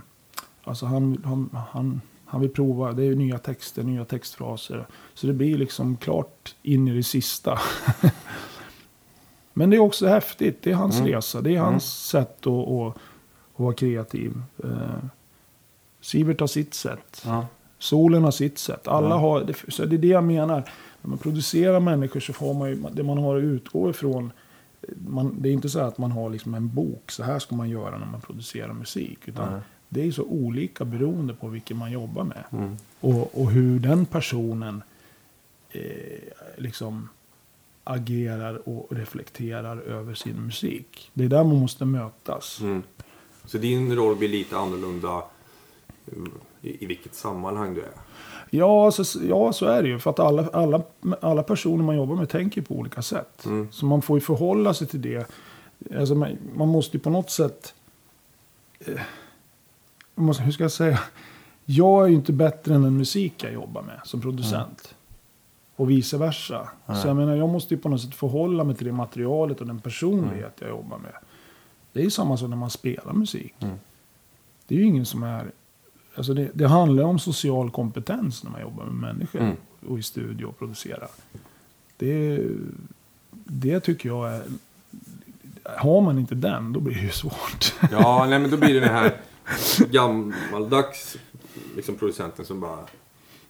[0.70, 4.88] alltså han, han, han, han vill prova, det är nya texter, nya textfraser.
[5.14, 7.60] Så det blir liksom klart in i det sista.
[9.54, 11.08] Men det är också häftigt, det är hans Mm.
[11.12, 13.02] resa, det är hans sätt att, att, att
[13.56, 14.42] vara kreativ.
[14.64, 14.70] Eh,
[16.02, 17.22] Sivert har sitt sätt.
[17.26, 17.48] Ja.
[17.80, 18.88] Solen har sitt sätt.
[18.88, 19.16] Alla Ja.
[19.18, 20.64] har, det, så det är det jag menar.
[21.02, 24.32] När man producerar människor så får man ju, det man har att utgå ifrån.
[25.08, 27.70] Man, det är inte så att man har liksom en bok, så här ska man
[27.70, 29.20] göra när man producerar musik.
[29.28, 29.62] Utan Nej.
[29.90, 32.44] Det är så olika beroende på vilken man jobbar med.
[32.52, 32.78] Mm.
[33.00, 34.84] Och, och hur den personen
[35.72, 35.82] eh,
[36.58, 37.10] liksom
[37.84, 41.12] agerar och reflekterar över sin musik.
[41.14, 42.60] Det är där man måste mötas.
[42.62, 42.84] Mm.
[43.46, 45.24] Så din roll blir lite annorlunda
[46.16, 46.32] mm,
[46.62, 47.92] i, i vilket sammanhang du är?
[48.50, 50.00] Ja så, ja, så är det ju.
[50.00, 50.82] För att alla, alla,
[51.22, 53.46] alla personer man jobbar med tänker på olika sätt.
[53.46, 53.68] Mm.
[53.72, 55.32] Så man får ju förhålla sig till det.
[55.96, 57.74] Alltså man, man måste ju på något sätt...
[58.80, 59.02] Eh,
[60.22, 61.00] måste, hur ska jag säga?
[61.66, 64.96] Jag är ju inte bättre än den musik jag jobbar med som producent.
[65.76, 66.70] Och vice versa.
[66.86, 67.02] Nej.
[67.02, 69.68] Så jag menar, jag måste ju på något sätt förhålla mig till det materialet och
[69.68, 71.12] den personlighet jag jobbar med.
[71.94, 73.56] Det är ju samma som när man spelar musik.
[73.60, 73.76] Mm.
[74.68, 75.52] Det är ju ingen som är...
[76.16, 79.56] Alltså det, det handlar om social kompetens när man jobbar med människor Mm.
[79.88, 81.08] och i studio och producerar.
[81.98, 82.46] Det,
[83.32, 84.44] det tycker jag är...
[85.64, 87.74] Har man inte den, då blir det ju svårt.
[87.92, 89.18] Ja, nej men då blir det den här
[89.92, 91.18] gammaldags
[91.76, 92.80] liksom, producenten som bara...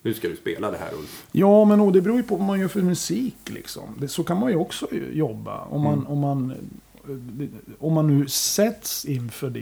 [0.02, 1.26] Nu ska du spela det här Ulf.
[1.32, 3.36] Ja, men och det beror ju på vad man gör för musik.
[3.46, 3.84] Liksom.
[3.98, 5.62] Det, så kan man ju också jobba.
[5.66, 6.08] Om man, Mm.
[6.08, 6.54] om man,
[7.80, 9.60] om man nu sätts inför det.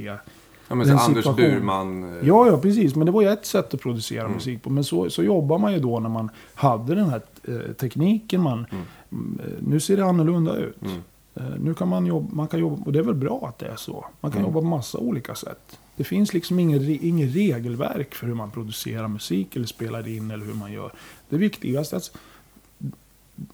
[0.69, 1.35] Ja, men Den så Anders situation.
[1.59, 2.03] Burman.
[2.19, 2.95] eh, Ja, ja, precis.
[2.95, 4.33] Men det var ju ett sätt att producera Mm.
[4.33, 4.69] musik på.
[4.69, 8.41] Men så, så jobbar man ju då när man hade den här eh, tekniken.
[8.41, 8.65] Man,
[9.11, 9.39] Mm.
[9.43, 10.81] eh, nu ser det annorlunda ut.
[10.81, 10.97] Mm.
[11.35, 13.65] Eh, nu kan man jobba, man kan jobba, och det är väl bra att det
[13.67, 14.05] är så.
[14.21, 14.51] Man kan Mm.
[14.51, 15.79] jobba på massa olika sätt.
[15.97, 20.45] Det finns liksom inget, inget regelverk för hur man producerar musik eller spelar in eller
[20.45, 20.91] hur man gör.
[21.29, 22.17] Det viktigaste är att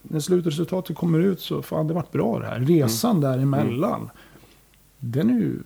[0.02, 2.60] när slutresultatet kommer ut så fan det vart bra det här.
[2.60, 4.10] Resan däremellan.
[5.00, 5.60] Den är ju,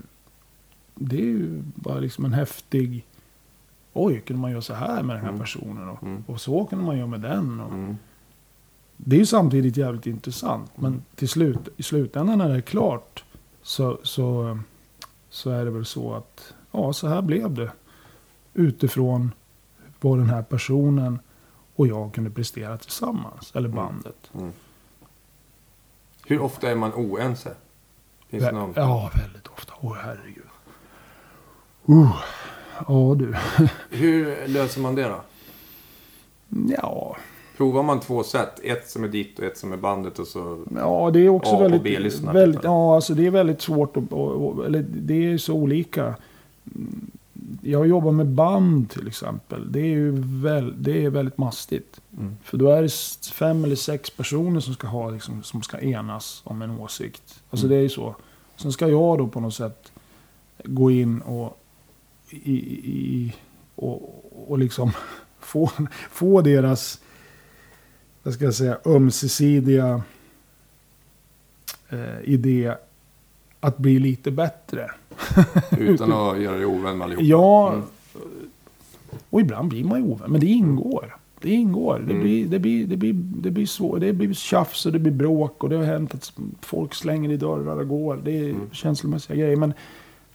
[0.96, 3.06] det är ju bara liksom en häftig,
[3.94, 5.42] oj kunde man göra så här med den här Mm.
[5.42, 6.24] personen och, Mm.
[6.28, 7.60] och så kunde man göra med den.
[7.60, 7.98] Och, Mm.
[8.98, 10.72] det är ju samtidigt jävligt intressant.
[10.76, 13.24] Men till slut, i slutändan när det är klart
[13.62, 14.60] så, så,
[15.30, 17.72] så är det väl så att ja, så här blev det.
[18.54, 19.32] Utifrån
[20.02, 21.20] vad den här personen
[21.76, 23.52] och jag kunde prestera tillsammans.
[23.56, 23.76] Eller Mm.
[23.86, 24.32] bandet.
[24.40, 24.52] Mm.
[26.28, 27.56] Hur ofta är man oense?
[28.30, 28.74] Finns Vä- någon?
[28.76, 29.74] Ja, väldigt ofta.
[29.82, 30.44] Åh herregud.
[31.90, 32.16] Uh.
[32.88, 33.36] Ja du.
[33.98, 35.22] Hur löser man det då?
[36.82, 37.18] Ja.
[37.58, 38.60] Provar man två sätt?
[38.64, 40.66] Ett som är ditt och ett som är bandet och så...
[40.76, 42.20] Ja, det är också A och väldigt...
[42.24, 44.12] Väldigt ja, alltså det är väldigt svårt att...
[44.12, 46.16] och- och- Eller det är så olika.
[47.62, 49.72] Jag jobbar med band till exempel.
[49.72, 50.12] Det är ju
[50.42, 52.02] väl, det är väldigt mastigt.
[52.18, 52.38] Mm.
[52.44, 52.92] För då är det
[53.34, 57.44] fem eller sex personer som ska, ha, liksom, som ska enas om en åsikt.
[57.50, 57.76] Alltså Mm.
[57.76, 58.16] det är ju så.
[58.56, 59.92] Sen ska jag då på något sätt
[60.64, 61.58] gå in och,
[62.30, 63.34] i, i,
[63.76, 64.92] och, och liksom
[65.40, 65.72] få,
[66.12, 67.02] få deras,
[68.24, 70.02] vad ska jag säga, ömsesidiga
[71.90, 72.76] eh, idé
[73.60, 74.92] att bli lite bättre.
[75.78, 77.24] Utan att göra det ovän med allihopa.
[77.26, 77.86] Ja, Mm.
[79.30, 81.16] och ibland blir man ju ovän, men det ingår.
[81.42, 82.00] Det ingår.
[82.08, 82.24] Det, Mm.
[82.24, 85.64] blir, det, blir, det, blir, det, blir svår, det blir tjafs och det blir bråk
[85.64, 88.20] och det har hänt att folk slänger i dörrar och går.
[88.24, 88.70] Det är Mm.
[88.72, 89.74] känslomässiga grejer, men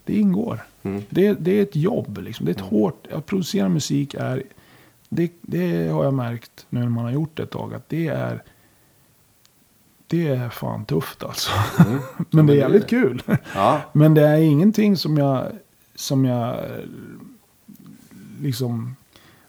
[0.04, 0.60] det ingår.
[0.82, 1.02] Mm.
[1.10, 2.18] Det, det är ett jobb.
[2.22, 2.46] Liksom.
[2.46, 2.70] Det är ett Mm.
[2.70, 3.06] hårt...
[3.12, 4.42] Att producera musik är...
[5.08, 7.74] Det, det har jag märkt nu när man har gjort det ett tag.
[7.74, 8.42] Att det är...
[10.12, 11.50] Det är fan tufft alltså.
[11.86, 11.98] Mm.
[12.30, 13.22] Men det är jävligt kul.
[13.54, 13.80] Ja.
[13.92, 15.46] Men det är ingenting som jag...
[15.94, 16.56] Som jag...
[18.40, 18.96] Liksom...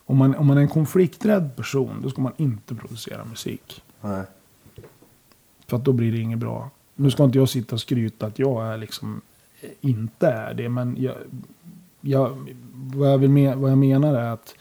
[0.05, 3.83] Om man, om man är en konflikträdd person, då ska man inte producera musik.
[4.01, 4.23] Nej.
[5.67, 6.69] För att då blir det inget bra.
[6.95, 9.21] Nu ska inte jag sitta och skryta att jag är liksom
[9.81, 10.69] inte är det.
[10.69, 11.15] Men jag,
[12.01, 14.55] jag, vad, jag vill me- vad jag menar är att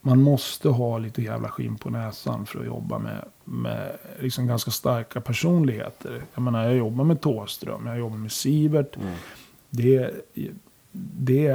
[0.00, 4.70] man måste ha lite jävla skinn på näsan för att jobba med, med liksom ganska
[4.70, 6.22] starka personligheter.
[6.34, 8.96] Jag menar, jag jobbar med Thåström, jag jobbar med Sivert.
[8.96, 9.14] Mm.
[9.70, 10.10] Det,
[10.92, 11.46] det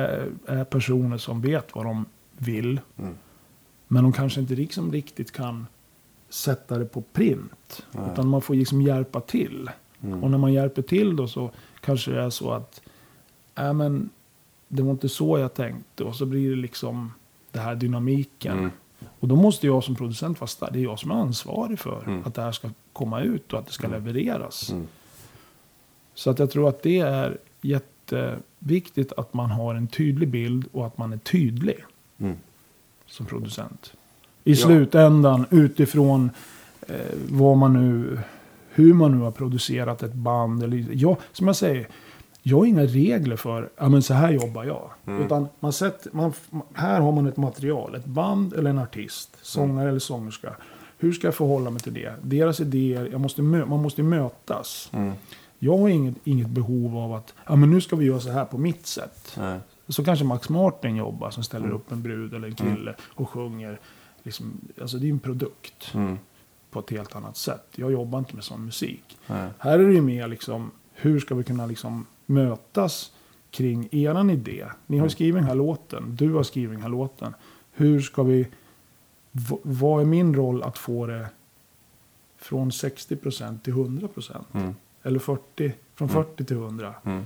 [0.46, 2.06] är personer som vet vad de
[2.38, 2.82] vill.
[2.98, 3.14] Mm.
[3.88, 5.68] Men de kanske inte liksom riktigt kan
[6.30, 7.86] sätta det på print.
[7.91, 8.10] Nej.
[8.14, 9.70] Utan man får liksom hjälpa till.
[10.04, 10.24] Mm.
[10.24, 12.82] Och när man hjälper till då så kanske det är så att
[13.56, 14.10] äh, men,
[14.68, 16.04] det var inte så jag tänkte.
[16.04, 17.12] Och så blir det liksom
[17.52, 18.72] det här dynamiken.
[19.20, 20.70] Och då måste jag som producent vara stark.
[20.74, 22.22] Det är jag som är ansvarig för Mm.
[22.26, 24.04] att det här ska komma ut och att det ska Mm.
[24.06, 24.72] levereras.
[24.72, 24.88] Mm.
[26.14, 30.86] Så att jag tror att det är jätteviktigt att man har en tydlig bild och
[30.88, 31.86] att man är tydlig
[32.20, 32.36] Mm.
[33.06, 33.93] som producent.
[34.43, 34.56] I Ja.
[34.66, 36.30] slutändan utifrån
[36.88, 36.95] eh,
[37.30, 38.20] vad man nu,
[38.70, 40.64] hur man nu har producerat ett band.
[40.64, 41.88] Eller, jag, som jag säger,
[42.46, 44.89] jag har inga regler för, ja men så här jobbar jag.
[45.06, 45.22] Mm.
[45.22, 46.34] Utan man sätter, man,
[46.74, 50.54] här har man ett material, ett band eller en artist, sångare eller sångerska.
[50.98, 52.14] Hur ska jag förhålla mig till det?
[52.22, 54.89] Deras idéer, jag måste man måste mötas.
[54.94, 55.14] Mm.
[55.60, 58.46] Jag har inget, inget behov av att, ja men nu ska vi göra så här
[58.46, 59.36] på mitt sätt.
[59.39, 59.60] Nej.
[59.88, 61.78] Så kanske Max Martin jobbar som ställer Mm.
[61.78, 63.80] upp en brud eller en kille och sjunger.
[64.24, 66.18] Liksom, alltså det är en produkt Mm.
[66.72, 67.66] på ett helt annat sätt.
[67.76, 69.18] Jag jobbar inte med sån musik.
[69.28, 69.50] Nej.
[69.58, 73.11] Här är det ju mer liksom, hur ska vi kunna liksom mötas
[73.51, 74.65] kring eran idé?
[74.88, 75.09] Ni har Mm.
[75.09, 77.34] skrivit den här låten, du har skrivit den här låten.
[77.71, 78.47] Hur ska vi
[79.63, 81.28] vad är min roll att få det
[82.38, 84.45] från 60% till 100%?
[84.53, 84.76] Mm.
[85.03, 86.24] Eller 40, från Mm.
[86.24, 86.93] 40 till 100.
[87.05, 87.26] Mm.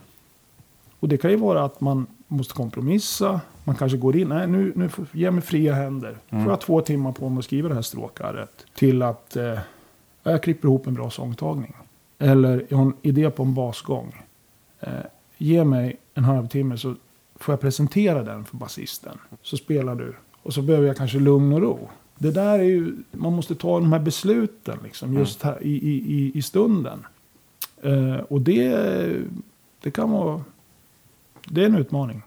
[1.00, 3.42] Och det kan ju vara att man måste kompromissa.
[3.64, 6.18] Man kanske går in, nej nu, nu får, ge mig fria händer.
[6.30, 6.44] Mm.
[6.44, 8.66] Får jag två timmar på mig att skriva det här stråkarret.
[8.74, 9.60] Till att eh,
[10.24, 11.76] jag klipper ihop en bra sångtagning.
[12.20, 14.24] Eller jag har en idé på en basgång.
[14.80, 14.94] Eh,
[15.38, 16.96] ge mig en halvtimme så
[17.36, 19.18] får jag presentera den för basisten.
[19.42, 20.16] Så spelar du.
[20.44, 21.90] Och så behöver jag kanske lugn och ro.
[22.18, 26.16] Det där är ju, man måste ta de här besluten liksom, just här i, i,
[26.16, 27.06] i, i stunden.
[27.82, 29.22] Eh, och det,
[29.82, 30.44] det kan vara,
[31.46, 32.22] det är en utmaning.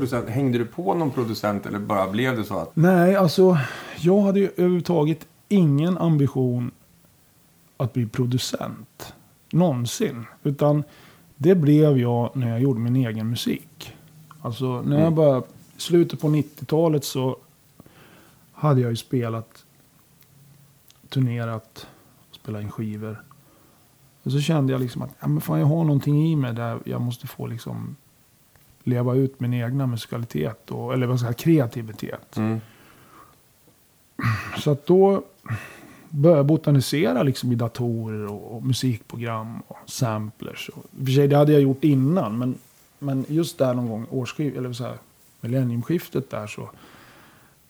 [0.00, 0.28] Producent?
[0.28, 2.76] Hängde du på någon producent eller bara blev det så att...
[2.76, 3.58] Nej, alltså
[3.98, 6.70] jag hade ju överhuvudtaget ingen ambition
[7.76, 9.14] att bli producent.
[9.52, 10.26] Någonsin.
[10.42, 10.84] Utan
[11.36, 13.92] det blev jag när jag gjorde min egen musik.
[14.42, 15.14] Alltså när jag Mm.
[15.14, 15.46] började,
[15.76, 17.36] slutet på 90-talet så
[18.52, 19.64] hade jag ju spelat,
[21.08, 21.86] turnerat,
[22.30, 23.22] spelat in skivor.
[24.22, 26.78] Och så kände jag liksom att ja, men fan, jag har någonting i mig där
[26.84, 27.96] jag måste få liksom
[28.82, 30.70] leva ut min egna musikalitet.
[30.70, 32.36] Och, eller vad ska jag säga, kreativitet.
[32.36, 32.60] Mm.
[34.58, 35.22] Så att då
[36.08, 40.68] började jag botanisera liksom i datorer och, och musikprogram och samplers.
[40.68, 42.54] Och, för sig, det hade jag gjort innan, men,
[42.98, 44.98] men just där någon gång, årsskift, eller så här,
[45.40, 46.70] millenniumskiftet där så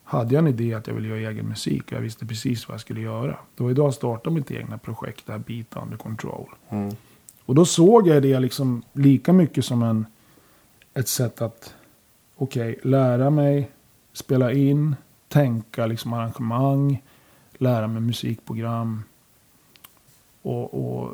[0.05, 2.75] hade jag en idé att jag ville göra egen musik och jag visste precis vad
[2.75, 3.37] jag skulle göra.
[3.55, 6.49] Det var idag startade mitt egna projekt, det här Beat Under Control.
[6.69, 6.97] Mm.
[7.45, 10.07] Och då såg jag det liksom lika mycket som en,
[10.95, 11.75] ett sätt att
[12.37, 13.71] okej, lära mig,
[14.13, 14.97] spela in,
[15.29, 17.03] tänka liksom arrangemang,
[17.53, 19.03] lära mig musikprogram.
[20.43, 21.13] Och, och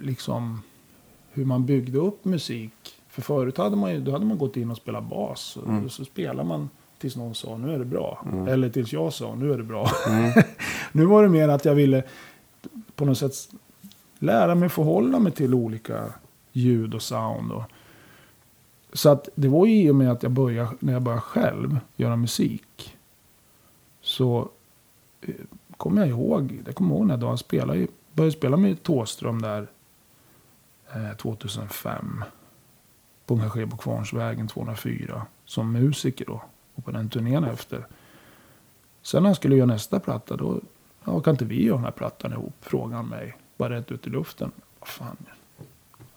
[0.00, 0.62] liksom
[1.32, 2.72] hur man byggde upp musik.
[3.08, 5.56] För förut hade man ju, då hade man gått in och spelat bas.
[5.56, 5.88] Och Mm.
[5.88, 6.68] så spelar man
[6.98, 8.24] tills någon sa nu är det bra.
[8.32, 8.48] Mm.
[8.48, 9.90] Eller tills jag sa nu är det bra.
[10.08, 10.32] Mm.
[10.92, 12.02] Nu var det mer att jag ville
[12.96, 13.32] på något sätt
[14.18, 16.04] lära mig förhålla mig till olika
[16.52, 17.52] ljud och sound.
[17.52, 17.62] Och,
[18.92, 21.78] så att det var ju i och med att jag började, när jag började själv
[21.96, 22.96] göra musik.
[24.00, 24.50] Så
[25.20, 25.34] eh,
[25.76, 29.66] kommer jag ihåg, det kommer jag ihåg när jag spelade, började spela med Tåström där
[30.94, 32.24] eh, 2005.
[33.26, 35.26] På kanske på Kvarnsvägen 204.
[35.44, 36.42] Som musiker då.
[36.74, 37.86] Och på den turnén efter.
[39.02, 40.60] Sen när jag skulle göra nästa platta då,
[41.04, 42.54] ja, kan inte vi göra den här plattan ihop?
[42.60, 43.36] Frågade han mig.
[43.56, 44.52] Bara rätt ut i luften.
[44.78, 45.16] Vad fan.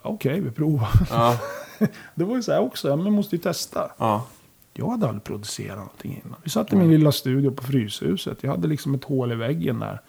[0.03, 0.89] Okej, vi provar.
[1.09, 1.39] Ja.
[2.15, 3.91] Det var ju så här också, ja, men man måste ju testa.
[3.97, 4.25] Ja.
[4.73, 6.39] Jag hade aldrig producerat någonting innan.
[6.43, 8.43] Vi satt i min lilla studio på Fryshuset.
[8.43, 10.01] Jag hade liksom ett hål i väggen där.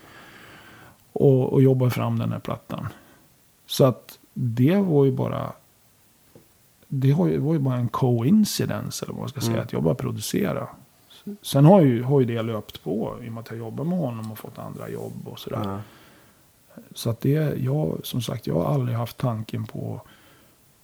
[1.12, 2.88] Och, och jobbade fram den här plattan.
[3.66, 5.52] Så att det var ju bara...
[6.88, 9.52] Det var ju bara en coincidence, eller vad man ska säga.
[9.52, 9.64] Mm.
[9.64, 10.68] Att jag bara producera.
[11.42, 13.98] Sen har ju, har ju det löpt på i och med att jag jobbar med
[13.98, 15.60] honom och fått andra jobb och sådär.
[15.64, 15.80] Ja.
[16.94, 20.10] Så att det, jag, som sagt, jag har aldrig haft tanken på att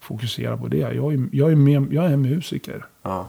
[0.04, 0.78] fokusera på det.
[0.78, 2.84] Jag är, jag är, med, jag är musiker.
[3.02, 3.28] ja.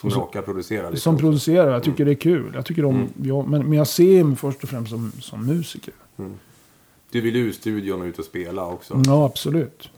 [0.00, 1.00] Som så- råkar producera lite.
[1.02, 2.52] Som producerar, jag tycker det är kul.
[2.54, 3.08] Jag tycker om, Mm.
[3.22, 5.94] jag, men, men jag ser mig först och främst som, som musiker.
[6.16, 6.34] Mm.
[7.10, 9.02] Du vill ur studion och ut och spela också.
[9.06, 9.90] Ja, absolut.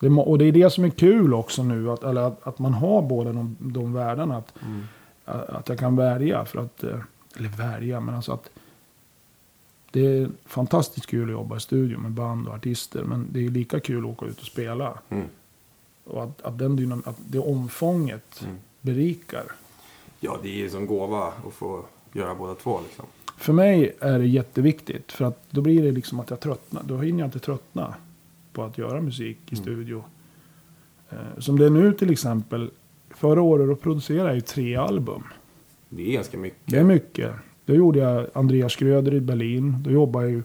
[0.00, 2.74] Det, och det är det som är kul också nu, att, eller att, att man
[2.74, 4.36] har båda de, de världarna.
[4.36, 4.82] Att, Mm.
[5.48, 6.98] att jag kan välja, för att, eh,
[7.36, 8.48] eller välja, men alltså att
[9.92, 13.04] det är fantastiskt kul att jobba i studio med band och artister.
[13.04, 14.98] Men det är lika kul att åka ut och spela.
[15.08, 15.24] Mm.
[16.04, 18.56] Och att, att, den dynam, att det omfånget Mm.
[18.80, 19.44] berikar.
[20.20, 23.04] Ja, det är ju som gåva att få göra båda två liksom.
[23.36, 25.12] För mig är det jätteviktigt.
[25.12, 26.82] För att då blir det liksom att jag tröttnar.
[26.82, 27.94] Då hinner jag inte tröttna
[28.52, 29.64] på att göra musik i Mm.
[29.64, 30.04] studio.
[31.10, 32.70] Eh, Som det är nu till exempel.
[33.10, 35.22] Förra året då producerade jag ju tre album.
[35.88, 36.60] Det är ganska mycket.
[36.64, 37.32] Det är mycket.
[37.64, 39.76] Då gjorde jag Andreas Gröder i Berlin.
[39.82, 40.42] Då jobbade jag ju.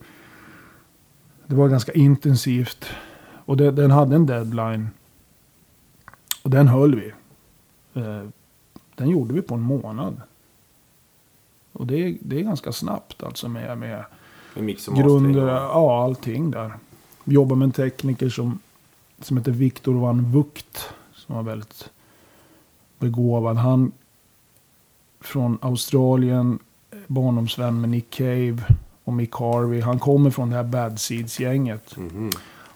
[1.48, 2.86] Det var ganska intensivt.
[3.46, 4.90] Och det, den hade en deadline.
[6.44, 7.12] Och den höll vi.
[8.02, 8.24] Eh,
[8.96, 10.22] Den gjorde vi på en månad.
[11.72, 14.06] Och det är, det är ganska snabbt alltså med, med
[14.54, 16.72] Med grunder, ja allting där.
[17.24, 18.60] Jobbar med en tekniker som,
[19.22, 20.90] som heter Viktor van Vugt.
[21.14, 21.90] Som var väldigt
[23.00, 23.58] begåvad.
[23.58, 23.92] Han
[25.20, 26.60] från Australien,
[27.08, 28.58] barndomsvän med Nick Cave
[29.04, 29.82] och Mick Harvey.
[29.82, 31.98] Han kommer från det här Bad Seeds-gänget.
[31.98, 32.30] Mhm.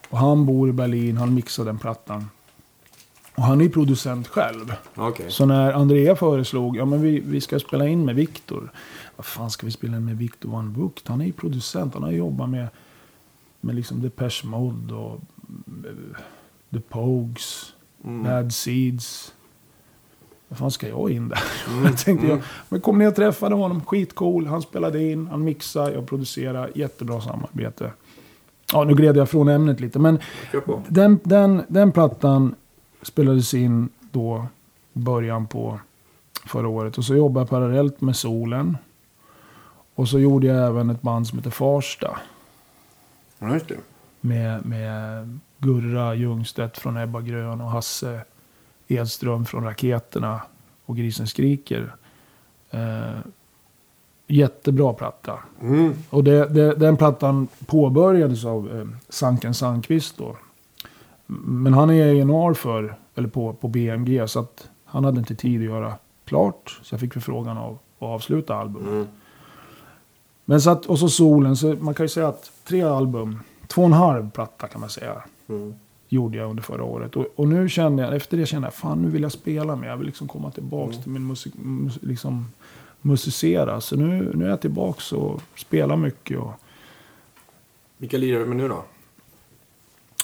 [0.09, 2.30] Och han bor i Berlin, han mixar den plattan.
[3.36, 4.74] Och han är ju producent själv.
[4.95, 5.26] Okej.
[5.32, 8.72] Så när Andrea föreslog, ja men vi, vi ska spela in med Viktor.
[9.15, 11.07] Vad fan ska vi spela in med Viktor van Vugt?
[11.07, 12.67] Han är ju producent, han har jobbat med,
[13.61, 15.19] med liksom Depeche Mode och
[15.86, 16.22] eh,
[16.74, 18.24] The Pogues, Mm.
[18.24, 19.34] Bad Seeds.
[20.52, 21.39] Vad fan ska jag in där?
[21.70, 21.84] Mm.
[21.95, 22.30] tänkte, Mm.
[22.30, 22.39] jag,
[22.70, 24.45] men kom ner och träffade honom, skitcool.
[24.47, 26.70] Han spelade in, han mixade, jag producerade.
[26.76, 27.91] Jättebra samarbete.
[28.74, 29.99] Ja, nu gled jag från ämnet lite.
[29.99, 30.20] Men
[30.88, 32.56] den, den, den plattan
[33.02, 34.45] spelades in då
[34.93, 35.80] början på
[36.45, 36.97] förra året.
[36.97, 38.78] Och så jobbade jag parallellt med Solen.
[39.95, 42.18] Och så gjorde jag även ett band som heter Farsta.
[43.39, 43.78] Det.
[44.22, 48.22] Med, med Gurra Ljungstedt från Ebba Grön och Hasse
[48.92, 50.42] Edström från Raketerna
[50.86, 51.96] och Grisen Skriker.
[52.70, 53.20] Eh,
[54.28, 55.39] jättebra platta.
[55.62, 55.94] Mm.
[56.10, 60.36] Och det, det, den plattan påbörjades av eh, Sanken Sandqvist då.
[61.46, 65.62] Men han är A&R för, eller på, på BMG, så att han hade inte tid
[65.62, 65.94] att göra
[66.26, 66.80] klart.
[66.84, 68.88] Så jag fick förfrågan av att avsluta albumet.
[68.88, 69.08] Mm.
[70.46, 73.82] Men så att, och så Solen, så man kan ju säga att tre album, två
[73.82, 75.74] och en halv platta kan man säga, Mm.
[76.14, 77.16] Gjorde jag under förra året.
[77.16, 79.88] Och, och nu kände jag, efter det kände jag, fan nu vill jag spela mer.
[79.88, 81.03] Jag vill liksom komma tillbaks Mm.
[81.03, 82.45] till min musik, mus, liksom
[83.01, 83.82] musicera.
[83.82, 86.38] Så nu, nu är jag tillbaks och spelar mycket.
[86.39, 86.51] Och,
[87.97, 88.84] Vilka lirar du med nu då?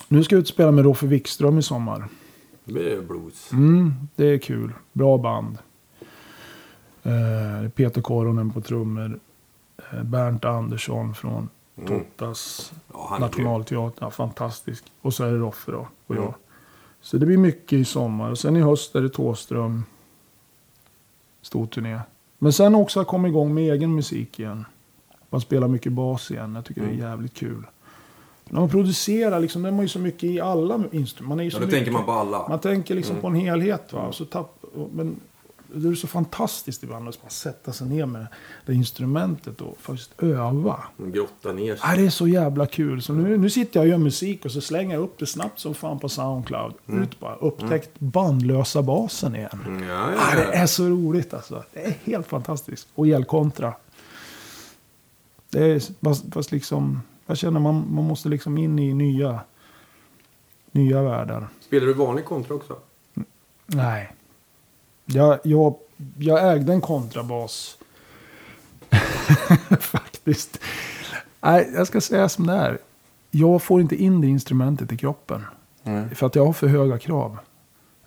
[0.08, 2.08] Nu ska jag ut och spela med Roffe Wikström i sommar.
[2.64, 3.52] Det blir blues.
[3.52, 4.74] Mm, det är kul.
[4.94, 5.58] Bra band.
[7.04, 9.20] Eh, Peter Koronen på trummor.
[9.94, 11.88] Eh, Bernt Andersson från Mm.
[11.88, 14.06] Tottas Ja, han nationalteater.
[14.06, 14.84] Ja, fantastisk.
[15.02, 15.88] Och så är det Roffe då.
[16.08, 16.24] Och Mm.
[16.24, 16.34] jag.
[17.02, 18.32] Så det blir mycket i sommar.
[18.32, 19.84] Och sen i höst är det Tåström.
[21.42, 22.00] Stor turné.
[22.38, 24.66] Men sen också att komma igång med egen musik igen.
[25.30, 26.56] Man spelar mycket bas igen.
[26.56, 27.00] Jag tycker det Mm.
[27.04, 27.64] är jävligt kul.
[28.50, 31.30] När man producerar, liksom, är man ju så mycket i alla instrument.
[31.30, 31.78] Man är ju Ja, så då mycket.
[31.80, 32.50] tänker man på alla.
[32.50, 33.22] Man tänker liksom Mm.
[33.22, 33.94] på en helhet.
[33.94, 34.12] Va?
[34.12, 34.64] Så tapp,
[34.94, 35.20] men
[35.74, 38.28] det är så fantastiskt ibland att bara sätta sig ner med
[38.66, 40.84] det instrumentet och faktiskt öva.
[40.98, 41.90] Grotta ner sig.
[41.90, 43.02] Ja, det är så jävla kul.
[43.02, 45.60] Så nu, nu sitter jag och gör musik och så slänger jag upp det snabbt
[45.60, 46.74] som fan på Soundcloud.
[46.86, 47.36] Ut bara.
[47.36, 49.60] Upptäckt bandlösa basen igen.
[49.66, 51.64] Mm, ja, Ja, ja, det är så roligt alltså.
[51.74, 52.88] Det är helt fantastiskt.
[52.96, 53.74] Och elkontra.
[55.50, 59.40] Det är fast, fast liksom, jag känner man, man måste liksom in i nya,
[60.72, 61.48] nya världar.
[61.60, 62.76] Spelar du vanlig kontra också?
[63.66, 64.14] Nej.
[65.10, 65.76] Jag, jag,
[66.18, 67.78] jag ägde en kontrabas.
[69.80, 70.60] Faktiskt.
[71.42, 72.78] Nej, jag ska säga som det är.
[73.32, 75.46] Jag får inte in det instrumentet i kroppen.
[75.84, 76.16] Nej.
[76.16, 77.38] För att jag har för höga krav.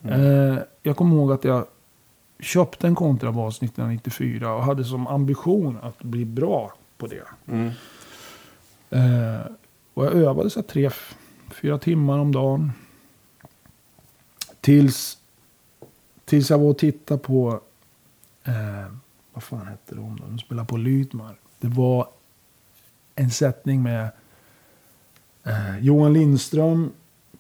[0.02, 1.66] Eh, jag kommer ihåg att jag
[2.40, 7.24] köpte en kontrabas 1994 och hade som ambition att bli bra på det.
[7.46, 7.70] Mm.
[8.90, 9.46] Eh,
[9.94, 10.90] och jag övade så här tre,
[11.50, 12.72] fyra timmar om dagen.
[14.60, 15.18] Tills,
[16.30, 17.60] tills jag var och tittade på,
[18.44, 18.92] eh,
[19.32, 20.24] vad fan hette de då?
[20.26, 21.34] De spelade på Lydmar.
[21.60, 22.08] Det var
[23.14, 24.08] en sättning med
[25.44, 26.90] eh, Johan Lindström,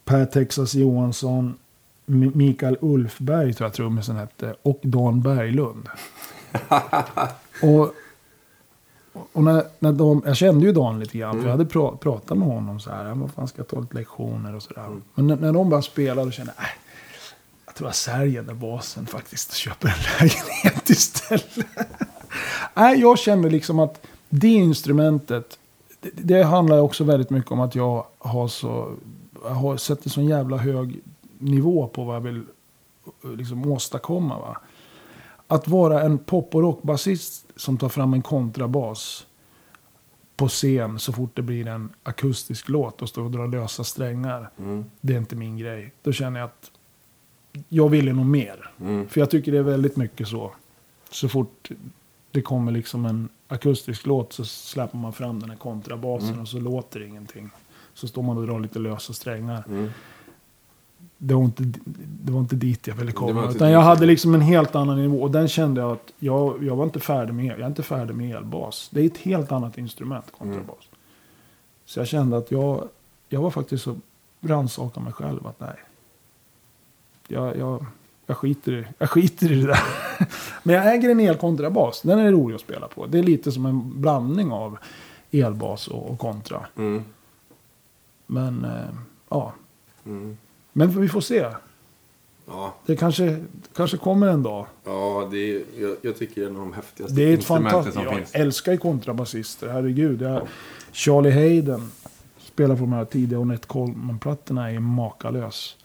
[0.04, 1.54] Per Texas Johansson,
[2.08, 5.88] M- Mikael Ulfberg tror jag trummisen hette, och Dan Berglund.
[7.62, 7.94] och
[9.32, 12.38] och när, när de, jag kände ju Dan lite grann, för jag hade pra, pratat
[12.38, 13.08] med honom så här.
[13.08, 14.96] "Ja, Vad fan ska jag ta lite lektioner och sådär.
[15.14, 16.70] Men när, när de började spela då kände jag, äh,
[17.80, 21.66] tror jag säljer den basen faktiskt och köper en lägenhet istället.
[22.74, 25.58] Nej, jag kände liksom att det instrumentet,
[26.00, 28.94] det, det handlar också väldigt mycket om att jag har så,
[29.44, 31.00] jag har sett en sån jävla hög
[31.38, 32.42] nivå på vad jag vill
[33.36, 34.38] liksom åstadkomma.
[34.38, 34.60] Va?
[35.46, 39.26] Att vara en pop och rockbasist som tar fram en kontrabas
[40.36, 44.50] på scen så fort det blir en akustisk låt och står och drar lösa strängar.
[44.58, 44.84] Mm.
[45.00, 45.92] Det är inte min grej.
[46.02, 46.69] Då känner jag att
[47.68, 48.70] jag vill nog mer.
[48.80, 49.08] Mm.
[49.08, 50.52] För jag tycker det är väldigt mycket så.
[51.10, 51.70] Så fort
[52.30, 56.40] det kommer liksom en akustisk låt så släpper man fram den här kontrabasen Mm.
[56.40, 57.50] och så låter det ingenting.
[57.94, 59.64] Så står man och drar lite lösa strängar.
[59.68, 59.90] Mm.
[61.18, 61.62] Det var inte,
[62.22, 63.40] det var inte dit jag ville komma.
[63.40, 63.60] Utan dit.
[63.60, 65.22] jag hade liksom en helt annan nivå.
[65.22, 67.46] Och den kände jag att jag, jag var inte färdig med.
[67.46, 68.88] Jag är inte färdig med elbas.
[68.92, 70.66] Det är ett helt annat instrument, kontrabas.
[70.68, 70.98] Mm.
[71.84, 72.88] Så jag kände att jag,
[73.28, 73.96] jag var faktiskt så
[74.40, 75.76] rannsakade mig själv att nej.
[77.30, 77.84] Jag, jag,
[78.26, 79.80] jag skiter, i, jag skiter i det där.
[80.62, 82.02] Men jag äger en elkontrabas.
[82.02, 83.06] Den är rolig att spela på.
[83.06, 84.78] Det är lite som en blandning av
[85.30, 86.66] elbas och, och kontra.
[86.76, 87.04] Mm.
[88.26, 88.94] Men eh,
[89.28, 89.52] ja,
[90.06, 90.36] Mm.
[90.72, 91.46] men vi får se.
[92.46, 93.44] Ja, Det kanske,
[93.76, 94.66] kanske kommer en dag.
[94.84, 97.44] ja det är, jag, jag tycker det är en av de häftigaste Det är ett
[97.44, 97.94] fantastiskt...
[97.94, 98.34] som Jag finns.
[98.34, 100.22] älskar ju kontrabasister, herregud.
[100.22, 100.42] Jag,
[100.92, 101.90] Charlie Hayden
[102.38, 105.76] spelar på de här tidiga Ornette Coleman-plattorna är makalös.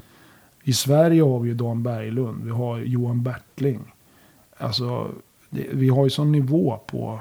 [0.68, 3.94] I Sverige har vi ju Dan Berglund, vi har Johan Bertling.
[4.58, 5.12] Alltså,
[5.50, 7.20] det, vi har ju sån nivå på,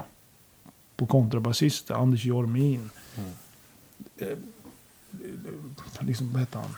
[0.95, 1.95] på kontrabasister.
[1.95, 2.89] Anders Jormin.
[3.17, 3.29] Mm.
[4.17, 4.37] Eh,
[5.99, 6.69] liksom, vad heter han?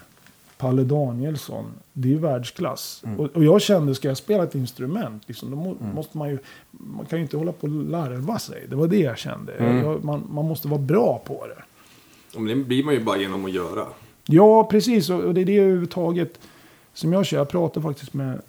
[0.57, 1.65] Palle Danielsson.
[1.93, 3.01] Det är ju världsklass.
[3.05, 3.19] Mm.
[3.19, 5.95] Och, och jag kände, ska jag spela ett instrument, liksom, då må, Mm.
[5.95, 6.39] måste man ju...
[6.71, 8.65] Man kan ju inte hålla på och larva sig.
[8.69, 9.53] Det var det jag kände.
[9.53, 9.77] Mm.
[9.77, 11.63] Jag, man, man måste vara bra på det.
[12.39, 13.85] Men det blir man ju bara genom att göra.
[14.25, 15.09] Ja, precis.
[15.09, 16.39] Och och det är det överhuvudtaget
[16.97, 17.37] som jag kör.
[17.37, 18.41] Jag pratade faktiskt med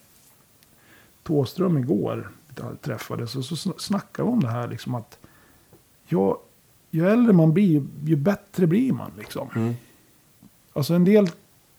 [1.22, 2.30] Tåström igår.
[2.56, 4.68] Jag träffades och så sn- snackade vi om det här.
[4.68, 5.18] Liksom att
[6.06, 6.40] ja,
[6.90, 9.10] ju äldre man blir, ju, ju bättre blir man.
[9.18, 9.48] Liksom.
[9.54, 9.74] Mm.
[10.72, 11.28] Alltså en del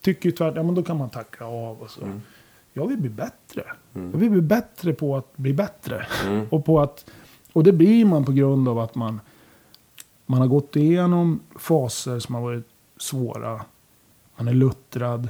[0.02, 2.02] tycker ju tvärtom, ja men då kan man tacka av och så.
[2.02, 2.22] Mm.
[2.74, 3.64] Jag vill bli bättre.
[3.94, 4.12] Mm.
[4.12, 6.08] Jag vill bli bättre på att bli bättre.
[6.26, 6.48] Mm.
[6.50, 7.06] Och, på att,
[7.54, 9.22] och det blir man på grund av att man,
[10.26, 12.68] man har gått igenom faser som har varit
[12.98, 13.66] svåra.
[14.36, 15.30] Man är luttrad.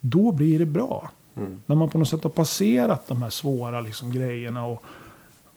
[0.00, 1.10] Då blir det bra.
[1.36, 1.62] Mm.
[1.66, 4.66] När man på något sätt har passerat de här svåra liksom, grejerna.
[4.66, 4.82] Och,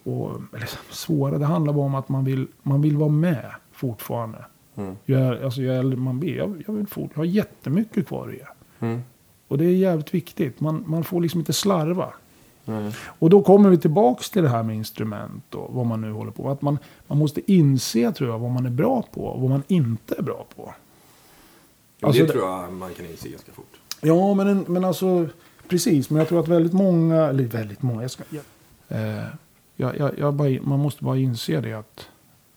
[0.03, 4.45] och, eller svåra, det handlar bara om att man vill, man vill vara med fortfarande.
[4.75, 4.95] Mm.
[5.05, 6.35] Är- alltså, ju äldre man blir.
[6.37, 8.45] Jag, jag, vill fort, jag har jättemycket kvar att ge.
[8.87, 9.01] Mm.
[9.47, 10.59] Och det är jävligt viktigt.
[10.59, 12.13] Man, man får liksom inte slarva.
[12.65, 12.91] Mm.
[13.05, 16.31] Och då kommer vi tillbaks till det här med instrument och vad man nu håller
[16.31, 16.51] på med.
[16.51, 16.77] Att man,
[17.07, 20.21] man måste inse, tror jag, vad man är bra på och vad man inte är
[20.21, 20.73] bra på.
[21.99, 23.79] Ja, Alltså, det det- tror jag man kan inse ganska fort.
[24.03, 25.27] Ja, men, en, men alltså,
[25.67, 26.09] precis.
[26.09, 28.43] Men jag tror att väldigt många, eller väldigt många, jag ska, jag,
[28.87, 29.25] eh,
[29.75, 32.09] jag, jag, jag bara, man måste bara inse det att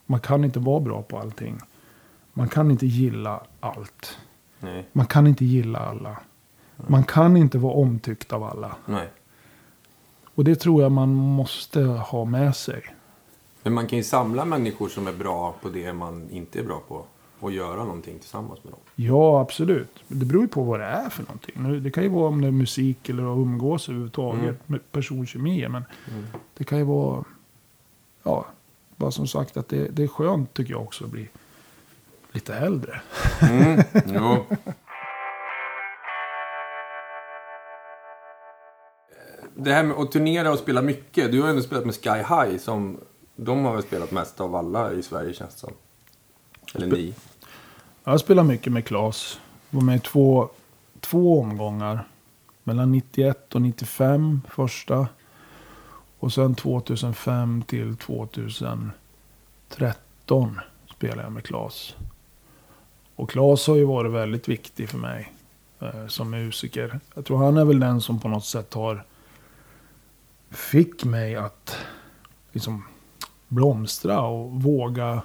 [0.06, 1.58] man kan inte vara bra på allting.
[2.32, 4.18] Man kan inte gilla allt.
[4.60, 4.86] Nej.
[4.92, 6.16] Man kan inte gilla alla.
[6.76, 8.76] Man kan inte vara omtyckt av alla.
[8.86, 9.08] Nej.
[10.34, 12.82] Och det tror jag man måste ha med sig.
[13.62, 16.82] Men man kan ju samla människor som är bra på det man inte är bra
[16.88, 17.04] på.
[17.40, 18.80] Och göra någonting tillsammans med dem.
[18.94, 20.02] Ja, absolut.
[20.08, 21.82] Det beror ju på vad det är för någonting.
[21.82, 24.42] Det kan ju vara om det är musik eller att umgås överhuvudtaget.
[24.42, 24.56] Mm.
[24.66, 25.68] Med personkemi.
[25.68, 26.24] Men Mm.
[26.56, 27.24] det kan ju vara...
[28.22, 28.46] Ja,
[28.96, 31.28] bara som sagt att det, det är skönt tycker jag också att bli
[32.32, 33.00] lite äldre.
[33.40, 33.82] Mm.
[39.54, 41.32] Det här med att turnera och spela mycket.
[41.32, 42.56] Du har ju ändå spelat med Sky High.
[42.58, 43.00] Som,
[43.36, 45.72] de har väl spelat mest av alla i Sverige känns det som.
[46.74, 47.14] Eller ni.
[48.04, 49.40] Jag spelar mycket med Klas.
[49.70, 50.48] Var med i två,
[51.00, 52.08] två omgångar.
[52.64, 55.08] Mellan 91 och 95 första.
[56.18, 58.94] Och sen 2005 till 2013
[60.96, 61.94] spelade jag med Klas.
[63.16, 65.32] Och Klas har ju varit väldigt viktig för mig
[65.80, 67.00] eh, som musiker.
[67.14, 69.04] Jag tror han är väl den som på något sätt har
[70.50, 71.76] fick mig att
[72.52, 72.84] liksom
[73.48, 75.22] blomstra och våga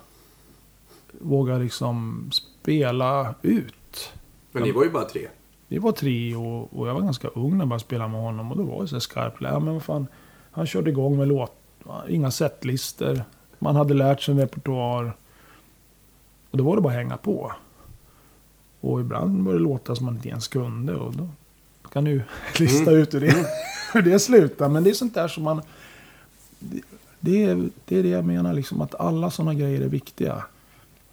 [1.19, 4.13] våga liksom spela ut.
[4.51, 5.27] Men ni var ju bara tre.
[5.67, 8.51] Vi var tre och, och jag var ganska ung när jag började spela med honom.
[8.51, 9.37] Och då var det så skarpt.
[9.41, 10.07] Ja, men vad fan,
[10.51, 11.55] han körde igång med låt.
[12.09, 13.23] Inga setlister.
[13.59, 15.15] Man hade lärt sig en repertoar.
[16.51, 17.51] Och då var det bara att hänga på.
[18.81, 20.95] Och ibland var det låtar som man inte ens kunde.
[20.95, 21.29] Och då
[21.91, 22.21] kan du
[22.59, 23.45] lista ut hur det,
[23.93, 24.69] hur det slutar.
[24.69, 25.61] Men det är sånt där som man...
[27.19, 27.55] Det,
[27.85, 30.43] det är det jag menar, liksom, att alla sådana grejer är viktiga.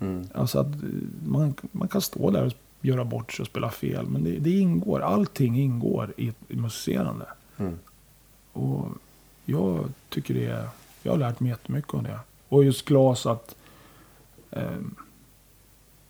[0.00, 0.26] Mm.
[0.34, 0.88] Alltså att eh,
[1.26, 4.06] man, man kan stå där och göra bort sig och spela fel.
[4.06, 7.26] Men det, det ingår, allting ingår i, i musicerande.
[7.56, 7.78] Mm.
[8.52, 8.86] Och
[9.44, 10.68] jag tycker det är,
[11.02, 12.18] jag har lärt mig jättemycket av det.
[12.48, 13.54] Och just glas att,
[14.50, 14.94] ehm,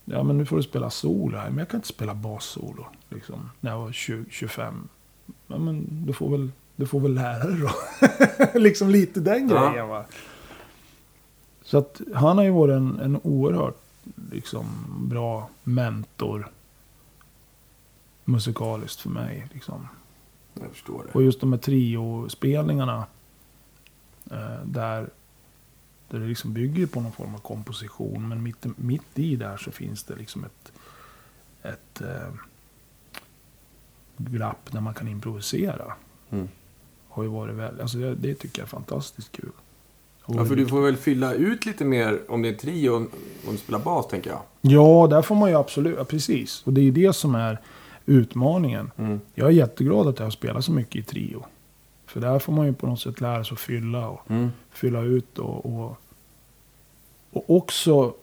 [0.05, 1.49] ja men nu får du spela solo här.
[1.51, 2.87] Men jag kan inte spela bassolo.
[3.09, 4.89] Liksom, när jag var 20, 25.
[5.47, 7.71] Ja men du får väl, du får väl lära dig då.
[8.61, 9.71] liksom lite den Ja.
[9.71, 10.05] grejen va.
[11.69, 13.81] Så att han har ju varit en, en oerhört
[14.33, 14.67] liksom,
[15.09, 16.51] bra mentor.
[18.25, 19.49] Musikaliskt för mig.
[19.53, 19.89] Liksom.
[20.55, 21.13] Jag förstår det.
[21.13, 23.07] Och just de här trio-spelningarna.
[24.31, 25.11] Eh, där,
[26.09, 28.29] där det liksom bygger på någon form av komposition.
[28.29, 30.73] Men mitt, mitt i där så finns det liksom ett,
[31.63, 32.33] ett eh,
[34.17, 35.93] glapp där man kan improvisera.
[36.31, 36.49] Mm.
[37.09, 39.53] Har ju varit väl, alltså det, det tycker jag är fantastiskt kul.
[40.37, 42.97] Ja, för du får väl fylla ut lite mer om det är trio och
[43.47, 44.41] om du spelar bas, tänker jag.
[44.61, 46.63] Ja, där får man ju absolut, ja, precis.
[46.67, 47.59] Och det är ju det som är
[48.07, 48.91] utmaningen.
[48.97, 49.21] Mm.
[49.35, 51.45] Jag är jätteglad att jag har spelat så mycket i trio.
[52.07, 54.49] För där får man ju på något sätt lära sig att fylla och Mm.
[54.71, 55.97] fylla ut och, och,
[57.31, 58.15] och också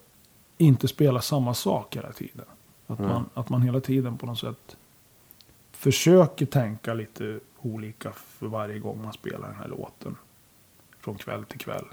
[0.58, 2.46] inte spela samma sak hela tiden.
[2.88, 3.12] Att, Mm.
[3.12, 4.78] man, att man hela tiden på något sätt
[5.72, 10.16] försöker tänka lite olika för varje gång man spelar den här låten.
[11.06, 11.86] Från kväll till kväll.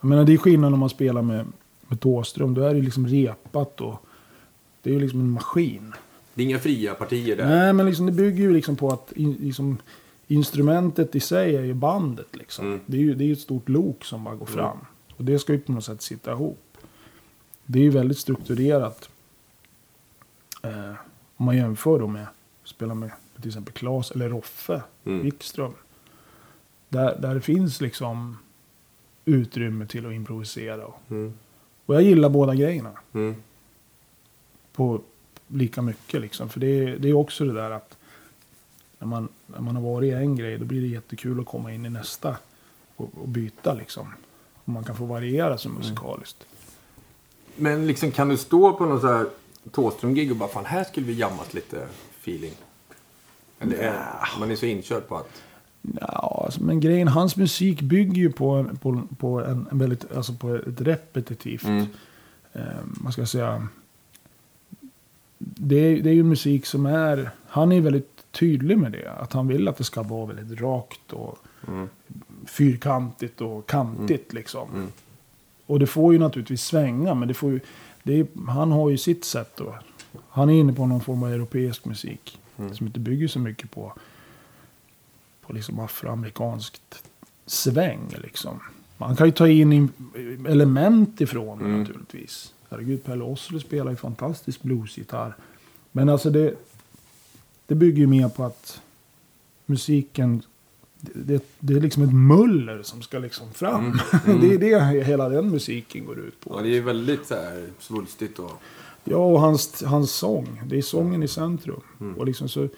[0.00, 1.46] Jag menar det är skillnad när man spelar med,
[1.88, 2.54] med Thåström.
[2.54, 4.06] Då är det liksom repat och
[4.82, 5.94] det är ju liksom en maskin.
[6.34, 7.48] Det är inga fria partier där.
[7.48, 9.78] Nej, men liksom, det bygger ju liksom på att in, liksom,
[10.26, 12.36] instrumentet i sig är ju bandet.
[12.36, 12.66] Liksom.
[12.66, 12.80] Mm.
[12.86, 14.78] Det är ju det är ett stort lok som bara går fram.
[15.16, 16.76] Och det ska ju på något sätt sitta ihop.
[17.66, 19.08] Det är ju väldigt strukturerat.
[20.62, 20.94] Eh,
[21.36, 23.10] om man jämför då med att spela med
[23.40, 25.22] till exempel Klas eller Roffe Mm.
[25.22, 25.74] Wikström.
[26.94, 28.38] Där, där det finns liksom
[29.24, 30.86] utrymme till att improvisera.
[30.86, 31.34] Och, Mm.
[31.86, 33.34] och jag gillar båda grejerna Mm.
[34.72, 35.00] på
[35.48, 36.20] lika mycket.
[36.20, 36.48] Liksom.
[36.48, 37.96] För det är, det är också det där att
[38.98, 41.72] när man, när man har varit i en grej då blir det jättekul att komma
[41.72, 42.36] in i nästa
[42.96, 43.74] och, och byta.
[43.74, 44.06] Liksom.
[44.54, 46.46] Och man kan få variera sig musikaliskt.
[47.56, 49.26] Men liksom kan du stå på någon så här
[49.70, 51.88] Thåström-gig och bara fan här skulle vi jammat lite
[52.20, 52.52] feeling?
[53.58, 55.42] Eller är, man är så inkörd på att...
[56.00, 60.12] Ja, alltså, men grejen, hans musik bygger ju på, en, på, på, en, en väldigt,
[60.16, 61.86] alltså på ett repetitivt, Mm.
[62.52, 63.68] eh, vad ska säga,
[65.38, 69.12] det är, det är ju musik som är, han är väldigt tydlig med det.
[69.12, 71.88] Att han vill att det ska vara väldigt rakt och Mm.
[72.46, 74.68] fyrkantigt och kantigt liksom.
[74.74, 74.88] Mm.
[75.66, 77.60] Och det får ju naturligtvis svänga, men det får ju,
[78.02, 79.74] det är, han har ju sitt sätt då.
[80.28, 82.40] Han är inne på någon form av europeisk musik.
[82.56, 82.74] Mm.
[82.74, 83.92] Som inte bygger så mycket på,
[85.46, 87.02] på liksom afroamerikanskt
[87.46, 88.60] sväng liksom.
[88.96, 89.90] Man kan ju ta in
[90.48, 91.78] element ifrån Mm.
[91.80, 92.54] naturligtvis.
[92.70, 95.36] Herregud, Pelle Oslo spelar ju fantastisk bluesgitarr.
[95.92, 96.54] Men alltså det,
[97.66, 98.80] det bygger ju mer på att
[99.66, 100.42] musiken,
[101.00, 104.00] det, det, är liksom ett muller som ska liksom fram.
[104.26, 104.40] Mm.
[104.40, 106.56] det är det hela den musiken går ut på.
[106.56, 108.52] Ja, det är väldigt så här svulstigt och...
[109.04, 110.62] Ja, och hans, hans sång.
[110.66, 111.80] Det är sången i centrum.
[112.00, 112.14] Mm.
[112.14, 112.68] Och liksom så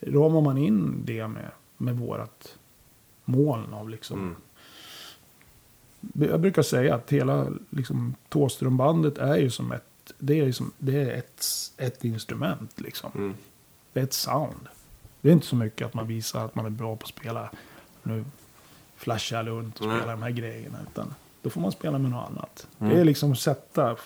[0.00, 1.50] ramar man in det med,
[1.80, 2.58] med vårat
[3.24, 4.18] moln av liksom.
[4.18, 4.36] Mm.
[6.30, 10.72] Jag brukar säga att hela liksom, Thåströmbandet är ju som ett, det är, ju som,
[10.78, 11.44] det är ett,
[11.76, 13.10] ett instrument liksom.
[13.14, 13.34] Mm.
[13.92, 14.68] Det är ett sound.
[15.20, 17.50] Det är inte så mycket att man visar att man är bra på att spela.
[18.02, 18.24] Nu
[18.96, 19.98] flashar jag runt och Nej.
[19.98, 20.78] spelar de här grejerna.
[20.90, 22.66] Utan då får man spela med något annat.
[22.78, 22.94] Mm.
[22.94, 23.96] Det är liksom sätta,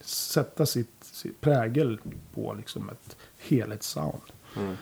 [0.00, 2.00] sätta sitt, sitt prägel
[2.34, 4.22] på liksom ett helhetssound.
[4.56, 4.76] Mm.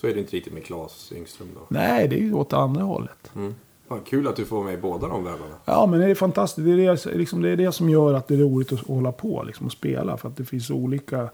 [0.00, 1.60] Så är det inte riktigt med Claes Yngström då.
[1.68, 3.30] Nej, det är ju åt andra hållet.
[3.34, 3.54] Mm.
[3.88, 5.54] Fan, kul att du får med i båda de världarna.
[5.64, 6.64] Ja, men det är fantastiskt.
[6.64, 9.12] Det är det, liksom, det är det som gör att det är roligt att hålla
[9.12, 10.16] på liksom, och spela.
[10.16, 11.30] För att det finns olika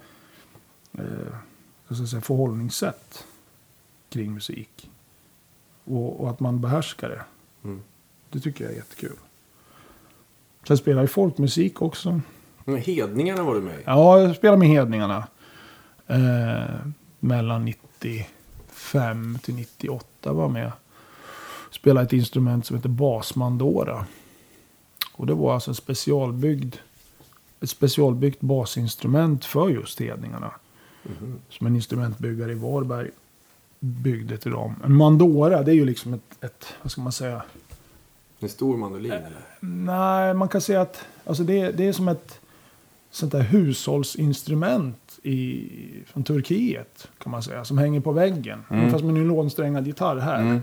[0.93, 3.25] eh, säga, förhållningssätt
[4.09, 4.91] kring musik.
[5.85, 7.25] Och, och att man behärskar det.
[7.65, 7.83] Mm.
[8.31, 9.17] Det tycker jag är jättekul.
[10.69, 12.21] Sen spelar jag folkmusik också.
[12.65, 13.83] Men Hedningarna var du med i.
[13.85, 15.27] Ja, jag spelar med Hedningarna.
[16.07, 16.87] Eh,
[17.21, 17.65] mellan
[18.85, 20.73] 95 till 98 var med.
[21.71, 24.07] Spelade ett instrument som heter basmandora.
[25.15, 26.77] Och det var alltså en specialbyggd,
[27.61, 30.51] ett specialbyggt basinstrument för just Hedningarna.
[31.03, 31.41] Mhm.
[31.49, 33.11] Som en instrumentbyggare i Varberg
[33.81, 34.75] byggde till dem.
[34.85, 37.43] En mandora, det är ju liksom ett, ett vad ska man säga,
[38.41, 39.41] En stor mandolin eller?
[39.61, 42.41] Nej, man kan säga att alltså det, det är som ett
[43.15, 45.69] sånt där hushållsinstrument i,
[46.07, 47.09] från Turkiet.
[47.19, 47.65] kan man säga.
[47.65, 48.65] Som hänger på väggen.
[48.71, 48.91] Mm.
[48.91, 50.41] Fast med nylonsträngad gitarr här.
[50.41, 50.61] Mm.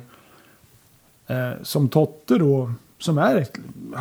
[1.27, 3.57] Eh, som Totte då, som är ett,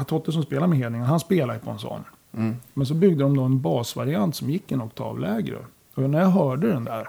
[0.07, 2.05] Totte som spelar med Hedningen, han spelar ju på en sån.
[2.33, 2.57] Mm.
[2.75, 5.57] Men så byggde de då en basvariant som gick en oktav lägre.
[5.95, 7.09] Och när jag hörde den där,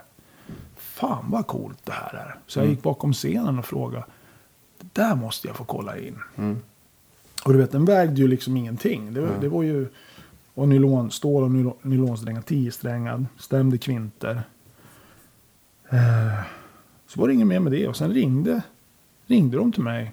[0.77, 2.35] fan vad coolt det här är.
[2.47, 2.76] Så jag Mm.
[2.76, 4.05] gick bakom scenen och frågade,
[4.80, 6.15] det där måste jag få kolla in.
[6.38, 6.57] Mm.
[7.45, 9.13] Och du vet, den vägde ju liksom ingenting.
[9.13, 9.88] Det, det var ju
[10.53, 14.43] och nylon, stål och nylon, nylonsträngar, 10-strängad, stämde kvinter.
[15.89, 16.39] Eh,
[17.07, 17.87] så var det inget mer med det.
[17.87, 18.61] Och sen ringde,
[19.25, 20.11] ringde de till mig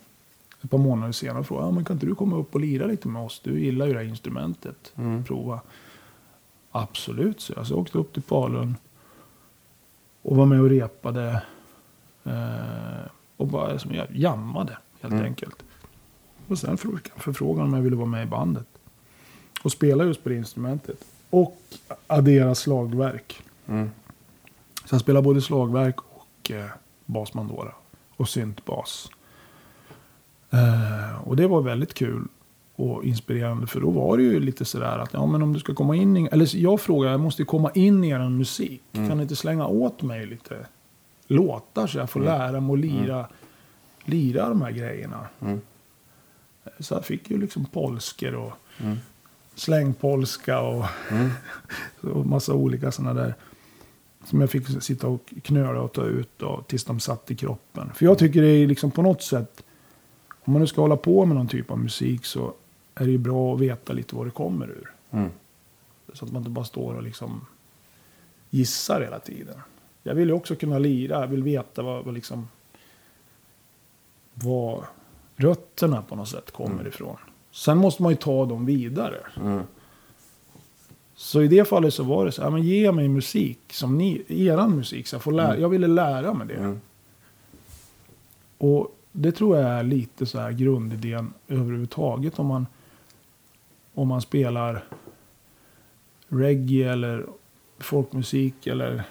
[0.62, 3.08] ett par månader senare och frågade, men kan inte du komma upp och lira lite
[3.08, 3.40] med oss?
[3.44, 4.92] Du gillar ju det här instrumentet.
[4.96, 5.24] Mm.
[5.24, 5.60] Prova.
[6.70, 7.66] Absolut, så jag.
[7.66, 8.76] Så jag åkte upp till Falun.
[10.22, 11.42] Och var med och repade.
[12.24, 13.06] Eh,
[13.36, 15.24] och bara som jag jammade helt Mm.
[15.24, 15.62] enkelt.
[16.48, 18.66] Och sen fick jag förfrågan om jag ville vara med i bandet.
[19.62, 21.04] Och spela just på det instrumentet.
[21.30, 21.60] Och
[22.06, 23.42] addera slagverk.
[23.66, 23.90] Mm.
[24.84, 26.66] Så jag spelar både slagverk och eh,
[27.06, 27.72] basmandora.
[28.16, 29.10] Och syntbas.
[30.50, 32.28] Eh, och det var väldigt kul.
[32.76, 33.66] och inspirerande.
[33.66, 36.16] För då var det ju lite sådär att ja, men om du ska komma in
[36.16, 36.28] i...
[36.32, 38.82] Eller jag frågar, jag måste ju komma in i er musik.
[38.92, 39.08] Mm.
[39.08, 40.66] Kan ni inte slänga åt mig lite
[41.26, 43.26] låtar så jag får lära mig att lira,
[44.04, 45.26] lira de här grejerna?
[45.40, 45.60] Mm.
[46.78, 48.96] Så jag fick ju liksom polsker och Mm.
[49.58, 51.30] Slängpolska och, Mm.
[52.14, 53.34] och massa olika sådana där.
[54.24, 57.92] Som jag fick sitta och knöla och ta ut då, tills de satt i kroppen.
[57.94, 59.64] För jag tycker det är liksom på något sätt.
[60.28, 62.54] Om man nu ska hålla på med någon typ av musik så
[62.94, 64.92] är det ju bra att veta lite vad det kommer ur.
[65.10, 65.30] Mm.
[66.12, 67.46] Så att man inte bara står och liksom
[68.50, 69.60] gissar hela tiden.
[70.02, 71.20] Jag vill ju också kunna lira.
[71.20, 72.48] Jag vill veta vad, vad liksom.
[74.34, 74.84] Vad
[75.36, 77.16] rötterna på något sätt kommer ifrån.
[77.50, 79.16] Sen måste man ju ta dem vidare.
[79.36, 79.62] Mm.
[81.14, 84.22] Så i det fallet så var det så här, men ge mig musik som ni,
[84.28, 85.06] eran musik.
[85.06, 86.54] Så jag, får lära, jag ville lära mig det.
[86.54, 86.80] Mm.
[88.58, 92.66] Och det tror jag är lite så här grundidén överhuvudtaget om man,
[93.94, 94.84] om man spelar
[96.28, 97.26] reggae eller
[97.78, 99.02] folkmusik eller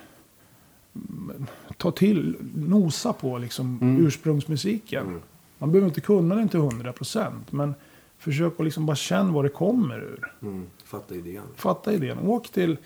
[0.96, 1.46] mm,
[1.78, 4.06] ta till, nosa på liksom Mm.
[4.06, 5.08] ursprungsmusiken.
[5.08, 5.22] Mm.
[5.58, 7.76] Man behöver inte kunna den till 100% men
[8.18, 10.34] försök att liksom bara känna vad det kommer ur.
[10.42, 10.66] Mm.
[10.86, 11.44] Fatta idén.
[11.56, 12.18] Fatta idén.
[12.20, 12.78] Åk till,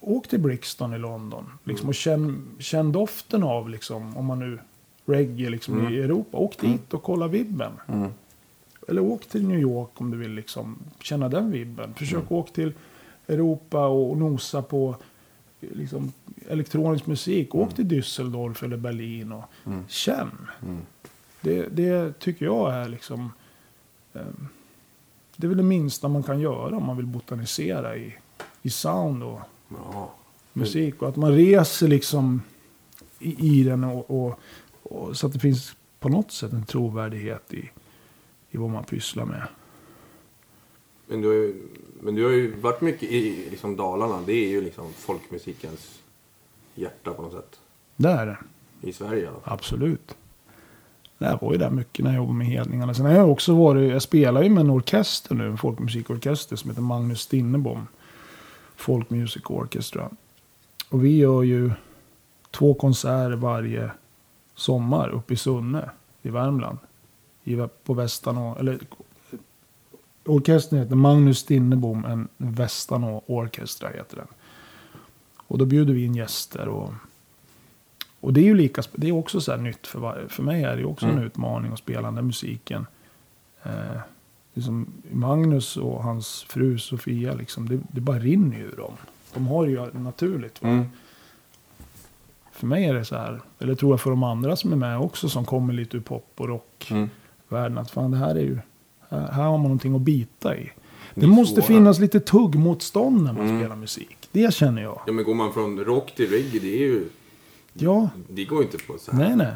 [0.00, 1.44] åk till Brixton i London.
[1.64, 4.58] Liksom, Och känn, känn doften av, liksom, om man nu
[5.06, 5.92] reggae liksom, Mm.
[5.92, 6.38] i Europa.
[6.38, 7.72] Åk dit och kolla vibben.
[7.88, 8.10] Mm.
[8.88, 11.94] Eller åk till New York om du vill liksom, känna den vibben.
[11.94, 12.32] Försök Mm.
[12.32, 12.72] åka till
[13.28, 14.96] Europa och nosa på
[15.60, 16.12] liksom,
[16.48, 17.54] elektronisk musik.
[17.54, 19.84] Åk till Düsseldorf eller Berlin och Mm.
[19.88, 20.30] känn.
[20.62, 20.78] Mm.
[21.40, 23.30] Det, det tycker jag är liksom...
[24.20, 24.48] ehm,
[25.36, 28.14] det är väl det minsta man kan göra om man vill botanisera i,
[28.62, 30.14] i sound och Ja.
[30.52, 31.02] musik.
[31.02, 32.42] Och att man reser liksom
[33.18, 34.38] i, i den och, och,
[34.82, 37.70] och, så att det finns på något sätt en trovärdighet i,
[38.50, 39.42] i vad man pysslar med.
[41.06, 41.62] Men du, har ju,
[42.00, 44.20] men du har ju varit mycket i liksom Dalarna.
[44.26, 45.98] Det är ju liksom folkmusikens
[46.74, 47.60] hjärta på något sätt.
[47.96, 48.38] Det är det.
[48.88, 49.52] I Sverige i alla fall.
[49.54, 50.16] Absolut.
[51.18, 52.94] Jag var ju där mycket när jag jobbade med Hedningarna.
[52.94, 56.70] Sen har jag också varit, jag spelar ju med en orkester nu, en folkmusikorkester som
[56.70, 57.86] heter Magnus Stinnebom.
[58.76, 60.10] Folk Music Orchestra.
[60.88, 61.70] Och vi gör ju
[62.50, 63.90] två konserter varje
[64.54, 65.90] sommar uppe i Sunne
[66.22, 66.78] i Värmland.
[67.44, 68.78] I, på Västanå, eller
[70.24, 74.26] orkestern heter Magnus Stinnebom, en Västanå Orkestra heter den.
[75.36, 76.92] Och då bjuder vi in gäster och
[78.20, 80.62] och det är ju lika, det är också så här nytt för, var- för mig
[80.64, 81.18] är det ju också Mm.
[81.18, 82.86] en utmaning att spela den där musiken.
[83.62, 83.72] Eh,
[84.54, 88.92] liksom Magnus och hans fru Sofia, liksom, det, det bara rinner ju ur dem.
[89.34, 90.62] De har det ju naturligt.
[90.62, 90.84] Mm.
[92.52, 94.98] För mig är det så här, eller tror jag för de andra som är med
[94.98, 97.10] också, som kommer lite ur pop och rockvärlden,
[97.72, 97.78] Mm.
[97.78, 98.58] att fan det här är ju,
[99.08, 100.70] här, här har man någonting att bita i.
[101.14, 103.60] Det, måste finnas lite tuggmotstånd när man Mm.
[103.60, 104.28] spelar musik.
[104.32, 105.00] Det känner jag.
[105.06, 107.08] Ja men går man från rock till reggae det är ju...
[107.78, 109.18] Ja, Det går ju inte på så här.
[109.18, 109.52] Nej, nej.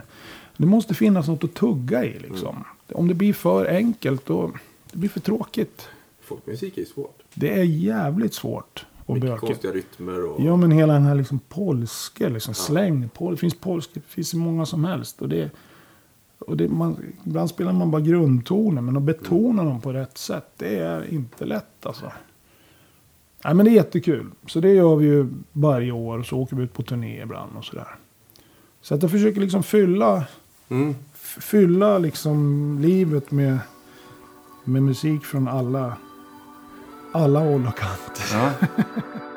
[0.57, 2.65] Det måste finnas något att tugga i liksom.
[2.93, 4.53] Om det blir för enkelt då
[4.93, 5.89] det blir för tråkigt.
[6.21, 7.23] Folkmusik är ju svårt.
[7.35, 9.47] Det är jävligt svårt och Mycket bökigt.
[9.47, 10.41] konstiga rytmer och...
[10.45, 13.09] Ja, men hela den här liksom polska, liksom släng.
[13.09, 15.23] Pol, det finns polska, det finns många som helst.
[15.23, 15.51] Och det,
[16.39, 20.47] och det, man, ibland spelar man bara grundtoner, men att betona dem på rätt sätt,
[20.57, 22.13] det är inte lätt alltså.
[23.45, 24.31] Nej, men det är jättekul.
[24.47, 27.57] Så det gör vi ju varje år och så åker vi ut på turné ibland
[27.57, 27.89] och sådär.
[28.83, 30.25] Så att jag försöker liksom fylla
[30.69, 30.95] Mm.
[31.41, 33.59] fylla liksom livet med,
[34.65, 35.97] med musik från alla,
[37.13, 38.25] alla håll och kanter.
[38.33, 38.53] Ja.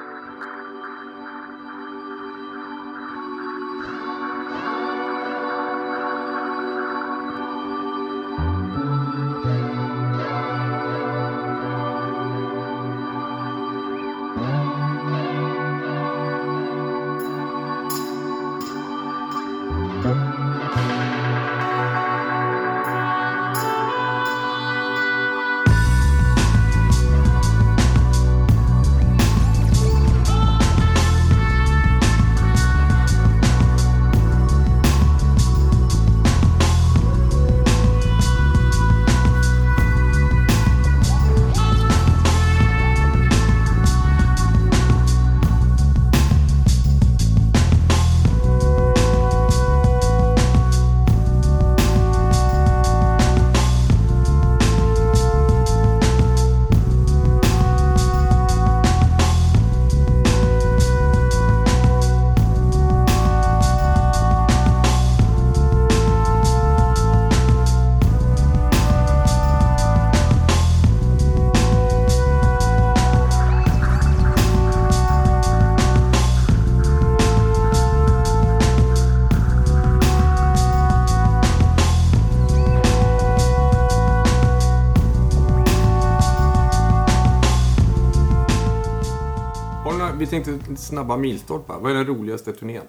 [90.84, 91.80] snabba milstolpar.
[91.80, 92.84] Vad är den roligaste turnén?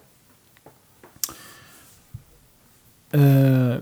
[3.10, 3.76] Eh,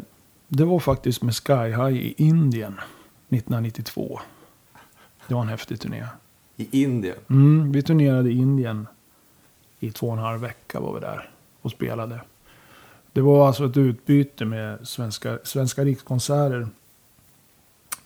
[0.49, 2.81] det var faktiskt med Sky High i Indien
[3.29, 4.21] 1992.
[5.29, 6.07] Det var en häftig turné.
[6.57, 7.17] I Indien?
[7.31, 8.87] Mm, vi turnerade i Indien
[9.81, 11.31] i två och en halv vecka var vi där
[11.63, 12.21] och spelade.
[13.13, 16.69] Det var alltså ett utbyte med Svenska, svenska Rikskonserter.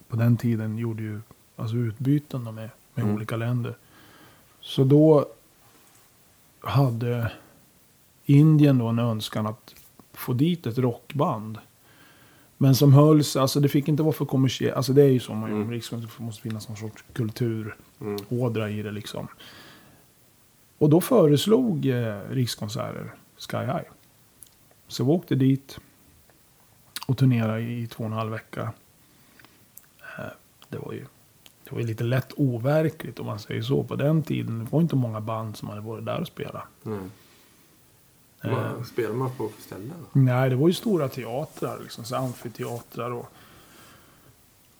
[0.08, 1.20] På den tiden gjorde ju
[1.56, 3.14] alltså utbyten med, med Mm.
[3.14, 3.74] olika länder.
[4.60, 5.26] Så då
[6.66, 7.32] hade
[8.24, 9.74] Indien då en önskan att
[10.12, 11.58] få dit ett rockband.
[12.56, 14.76] Men som hölls, alltså det fick inte vara för kommersiellt.
[14.76, 15.80] Alltså det är ju så man gör Mm.
[15.90, 18.78] Det måste finnas någon sorts kulturådra Mm.
[18.78, 19.28] i det liksom.
[20.78, 23.88] Och då föreslog eh, Rikskonserter Sky High.
[24.88, 25.78] Så vi åkte dit
[27.06, 28.72] och turnerade i två och en halv vecka.
[30.18, 30.24] Eh,
[30.68, 31.06] det var ju
[31.68, 33.82] det var ju lite lätt overkligt om man säger så.
[33.84, 36.64] På den tiden det var inte många band som hade varit där och spelat.
[36.86, 37.10] Mm.
[38.44, 39.92] Eh, Vad spelar man på för ställen?
[40.12, 43.26] Nej, det var ju stora teatrar, liksom, så amfiteatrar och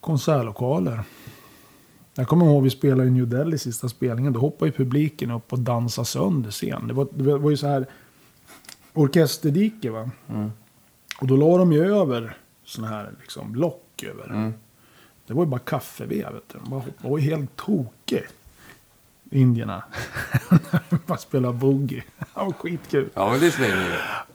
[0.01, 1.01] konsertlokaler.
[2.15, 4.33] Jag kommer ihåg vi spelade i New Delhi sista spelningen.
[4.33, 6.89] Då hoppade ju publiken upp och dansade sönder scen.
[6.89, 7.87] Det var, det var ju så här
[8.93, 10.11] orkesterdike va.
[11.21, 14.27] Och då la de ju över såna här liksom lock över.
[14.31, 14.53] Mm.
[15.27, 16.33] Det var ju bara kaffeved.
[16.35, 16.59] Vet du.
[16.71, 18.23] De var ju helt tokig.
[19.31, 19.83] Indierna.
[21.07, 22.03] bara spela boogie.
[22.19, 23.09] Det var skitkul.
[23.15, 23.95] Ja, men det svänger ju.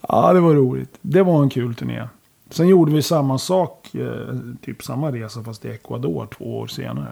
[0.09, 0.97] Ja, det var roligt.
[1.01, 2.07] Det var en kul turné.
[2.49, 7.11] Sen gjorde vi samma sak, eh, typ samma resa fast i Ecuador två år senare.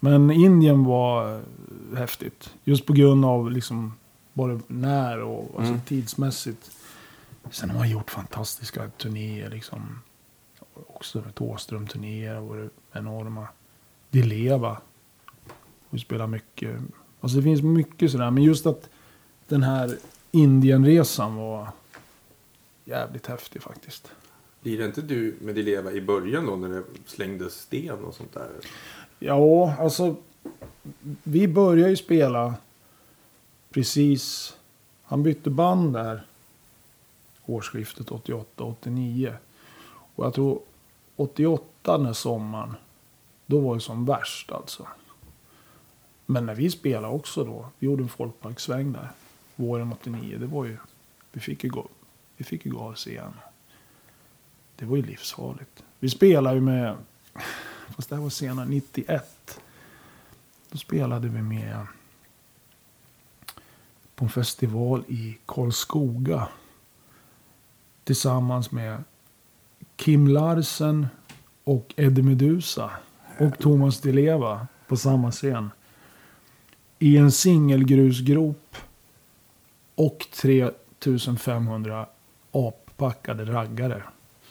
[0.00, 1.40] Men Indien var eh,
[1.98, 2.50] häftigt.
[2.64, 3.94] Just på grund av liksom
[4.32, 5.80] både när och alltså, Mm.
[5.80, 6.70] tidsmässigt.
[7.50, 9.98] Sen har man gjort fantastiska turnéer liksom.
[10.74, 13.48] Också Thåström-turnéer har varit enorma.
[14.10, 14.80] Di Leva.
[15.90, 16.80] Vi spelar mycket.
[17.20, 18.30] Alltså det finns mycket sådär.
[18.30, 18.88] Men just att
[19.48, 19.98] den här
[20.30, 21.68] Indienresan var
[22.84, 24.12] jävligt häftig faktiskt.
[24.62, 28.34] Lirade inte du med Di Leva i början då när det slängdes sten och sånt
[28.34, 28.50] där?
[29.18, 30.16] Ja, alltså.
[31.22, 32.54] Vi började ju spela
[33.70, 34.56] precis.
[35.02, 36.26] Han bytte band där.
[37.46, 39.34] Årsskiftet 88-89.
[40.22, 40.62] Och jag tror
[41.16, 42.74] 88 den här sommaren.
[43.46, 44.86] Då var det som värst alltså.
[46.26, 47.68] Men när vi spelade också då.
[47.78, 49.10] Vi gjorde en folkparkssväng där.
[49.56, 50.38] Våren 89.
[50.38, 50.76] Det var ju.
[51.32, 51.88] Vi fick ju gå.
[52.36, 53.32] Vi fick ju gå av scen.
[54.76, 55.84] Det var ju livsfarligt.
[55.98, 56.96] Vi spelade ju med.
[57.88, 59.60] Fast det här var senare, 91.
[60.70, 61.86] Då spelade vi med
[64.14, 66.48] på en festival i Karlskoga.
[68.04, 69.04] Tillsammans med
[69.96, 71.06] Kim Larsen
[71.64, 72.90] och Eddie Meduza.
[73.38, 75.70] Och Thomas Di Leva på samma scen.
[76.98, 78.76] I en singelgrusgrop.
[79.94, 82.06] Och 3500
[82.52, 84.02] appackade raggare.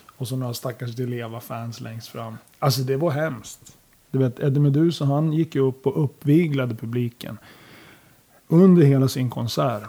[0.07, 2.37] Och så några stackars Di Leva-fans längst fram.
[2.59, 3.77] Alltså det var hemskt.
[4.11, 7.37] Du vet, Eddie Meduza han gick ju upp och uppviglade publiken.
[8.47, 9.83] Under hela sin konsert.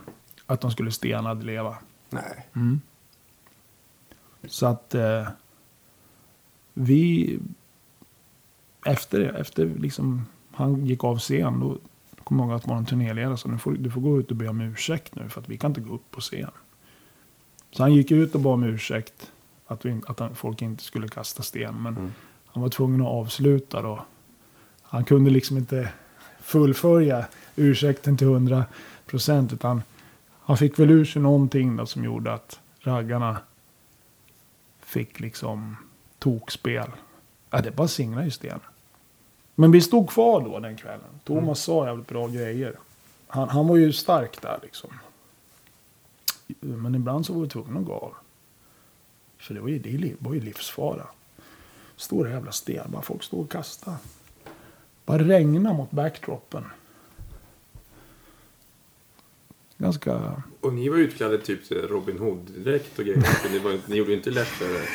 [0.47, 1.77] Att de skulle stena Di Leva.
[2.11, 2.49] Nej.
[4.49, 5.29] Så att eh,
[6.75, 7.39] vi
[8.85, 11.79] efter det, efter liksom han gick av scen, då
[12.25, 14.49] kom jag ihåg att vår turnéledare sa, nu får, du får gå ut och be
[14.49, 16.51] om ursäkt nu för att vi kan inte gå upp på scen.
[17.71, 19.33] Så han gick ut och bad om ursäkt
[19.67, 21.83] att, vi, att han, folk inte skulle kasta sten.
[21.83, 22.13] Men Mm.
[22.47, 24.05] han var tvungen att avsluta då.
[24.83, 25.93] Han kunde liksom inte
[26.41, 27.27] fullfölja
[27.57, 28.65] ursäkten till hundra
[29.07, 29.53] procent.
[29.53, 29.83] Utan
[30.41, 33.39] han fick väl ur sig någonting då som gjorde att raggarna
[34.81, 35.77] fick liksom
[36.23, 36.91] tokspel.
[37.51, 38.61] Ja, det bara singlade i sten.
[39.55, 41.21] Men vi stod kvar då den kvällen.
[41.25, 42.79] Thomas sa jävligt bra grejer.
[43.27, 44.91] Han, han var ju stark där liksom.
[46.61, 48.15] Men ibland så var vi tvungna att gå av.
[49.39, 51.07] För det var ju, det var ju livsfara.
[51.97, 52.91] Stora jävla sten.
[52.91, 53.97] Bara folk stod och kastade.
[55.05, 56.65] Bara regna mot backdropen.
[59.79, 60.43] Ganska...
[60.61, 63.51] Och ni var utklädda typ Robin Hood-dräkt och grejer.
[63.51, 64.87] Ni, var, ni gjorde inte lätt för det.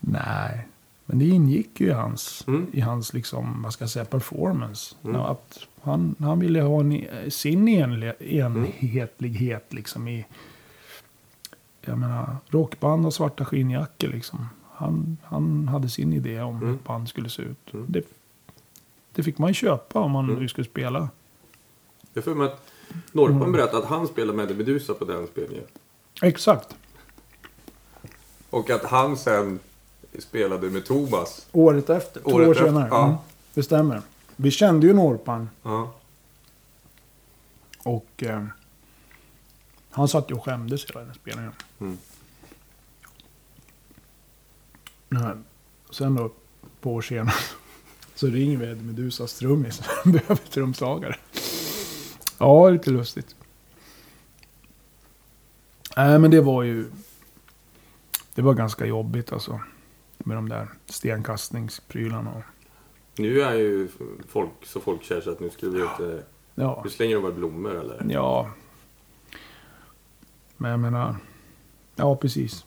[0.00, 0.68] Nej.
[1.06, 2.66] Men det ingick ju i hans, Mm.
[2.72, 4.94] i hans liksom, vad ska jag säga, performance.
[5.04, 5.16] Mm.
[5.16, 10.26] Ja, Att han, han ville ha en, sin enle, enhetlighet liksom i...
[11.80, 14.48] Jag menar, rockband och svarta skinnjackor liksom.
[14.74, 16.68] Han, han hade sin idé om Mm.
[16.68, 17.74] hur band skulle se ut.
[17.74, 17.86] Mm.
[17.88, 18.02] Det,
[19.12, 20.40] det fick man ju köpa om man Mm.
[20.42, 21.08] nu skulle spela.
[22.14, 22.70] Jag får mig att
[23.12, 23.52] Norpan Mm.
[23.52, 25.64] berättade att han spelade med Medusa på den spelningen.
[26.22, 26.76] Exakt.
[28.50, 29.58] Och att han sen
[30.18, 31.46] spelade med Thomas.
[31.52, 32.20] Året efter.
[32.20, 32.88] Två Året år efter, senare.
[32.90, 33.04] ja.
[33.04, 33.16] Mm.
[33.54, 34.02] Det stämmer.
[34.36, 35.50] Vi kände ju Norpan.
[35.62, 35.94] Ja.
[37.82, 38.44] Och eh,
[39.90, 41.52] han satt ju och skämdes hela den spelningen.
[41.80, 41.98] Mm.
[45.08, 45.32] Nej.
[45.90, 46.32] Sen då,
[46.80, 47.34] på år senare,
[48.14, 49.80] så ringer vi Eddie Medusas trummis.
[50.04, 51.16] Han behöver trumslagare.
[52.38, 53.36] Ja, lite lustigt.
[55.96, 56.90] Nej, men det var ju...
[58.34, 59.60] Det var ganska jobbigt alltså.
[60.18, 62.42] Med de där stenkastningsprylarna.
[63.16, 63.88] Nu är ju
[64.28, 66.22] folk så folkkär så att nu skulle vi inte...
[66.54, 68.06] Ja, Nu slänger de bara blommor eller?
[68.10, 68.50] ja.
[70.56, 71.16] Men jag menar...
[71.96, 72.64] Ja, precis.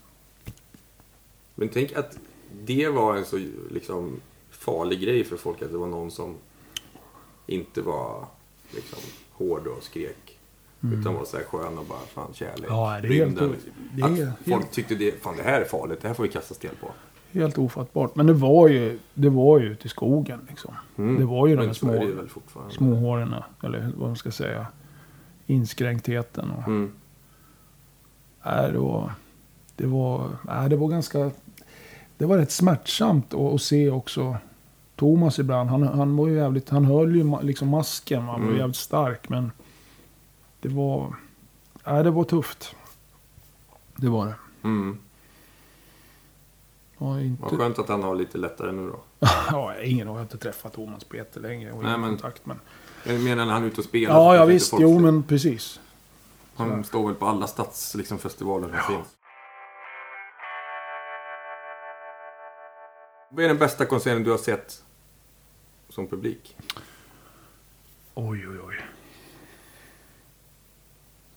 [1.55, 2.17] Men tänk att
[2.65, 3.37] det var en så
[3.71, 4.19] liksom
[4.49, 6.35] farlig grej för folk att det var någon som
[7.47, 8.25] inte var
[8.75, 8.99] liksom
[9.31, 10.37] hård och skrek.
[10.99, 12.57] Utan var så här skön och bara fan kärlek.
[12.59, 12.75] Mm.
[12.75, 13.55] Ja, det är helt- rymden.
[13.93, 16.23] det är att helt- folk tyckte det, fan det här är farligt, det här får
[16.23, 16.91] vi kasta sten på.
[17.31, 18.15] Helt ofattbart.
[18.15, 20.73] Men det var ju, det var ju ute i skogen liksom.
[20.97, 21.17] Mm.
[21.19, 22.03] Det var ju de här små,
[22.69, 24.67] småhåren, eller vad man ska säga.
[25.47, 26.67] Inskränktheten och...
[26.67, 26.91] Mm.
[28.45, 29.11] Nej, det var...
[29.75, 31.31] Det var, nej, det var ganska...
[32.17, 34.37] Det var rätt smärtsamt att, att se också.
[34.95, 36.69] Thomas ibland, han, han var ju jävligt...
[36.69, 38.57] Han höll ju liksom masken, han var Mm.
[38.57, 39.29] jävligt stark.
[39.29, 39.51] Men
[40.61, 41.13] det var...
[41.87, 42.75] Nej, det var tufft.
[43.95, 44.35] Det var det.
[44.63, 44.97] Mm.
[47.01, 48.99] Var inte, Vad skönt att han har lite lättare nu då.
[49.51, 51.71] ja, ingen har jag inte träffat Thomas på jättelänge.
[51.71, 52.59] Och Nej, men- kontakt, men...
[53.03, 54.15] Jag menar när han är ute och spelar.
[54.15, 54.73] Ja, ja visst.
[54.79, 55.79] Jo, men precis.
[56.55, 59.07] Han står väl på alla stadsfestivaler liksom, som finns.
[63.31, 64.83] Vad är den bästa konserten du har sett
[65.89, 66.57] som publik?
[68.13, 68.75] Oj, oj, oj.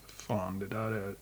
[0.07, 1.15] Fan, det där är...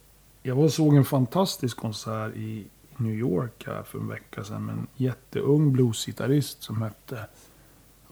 [0.42, 2.66] Jag var och såg en fantastisk konsert i
[2.98, 7.26] New York här för en vecka sedan med en jätteung bluesgitarrist som hette...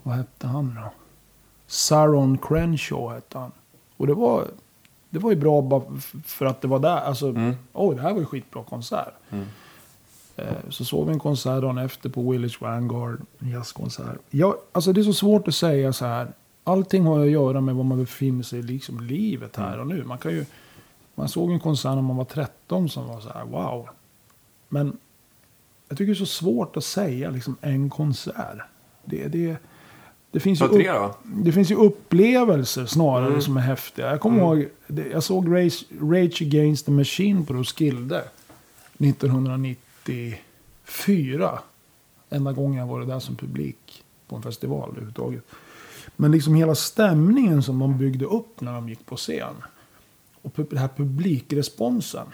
[0.02, 0.92] Vad hette han då?
[1.66, 3.52] Saron Crenshaw hette han.
[3.96, 4.46] Och det var,
[5.10, 5.82] det var ju bra bara
[6.24, 7.00] för att det var där.
[7.00, 7.54] Alltså, Mm.
[7.72, 9.14] oj, det här var ju skitbra konsert.
[9.30, 9.44] Mm.
[10.36, 14.18] Eh, Så såg vi en konsert dagen efter på Village Vanguard, en jazzkonsert.
[14.30, 16.32] Ja, alltså det är så svårt att säga så här.
[16.64, 20.04] Allting har att göra med var man befinner sig i liksom livet här och nu.
[20.04, 20.44] Man kan ju...
[21.14, 23.88] Man såg en konsert när man var 13 som var så här, wow.
[24.72, 24.96] Men
[25.88, 28.58] jag tycker det är så svårt att säga liksom en konsert.
[29.04, 29.56] Det, det,
[30.30, 33.40] det, finns, ju tre upp, det finns ju upplevelser snarare Mm.
[33.40, 34.10] som är häftiga.
[34.10, 34.58] Jag kommer Mm.
[34.60, 34.68] ihåg,
[35.12, 38.24] jag såg Rage, Rage Against the Machine på Roskilde
[38.98, 41.58] 1994.
[42.30, 45.44] Enda gången jag var där som publik på en festival överhuvudtaget.
[46.16, 49.54] Men liksom hela stämningen som de byggde upp när de gick på scen.
[50.42, 52.26] Och den här publikresponsen.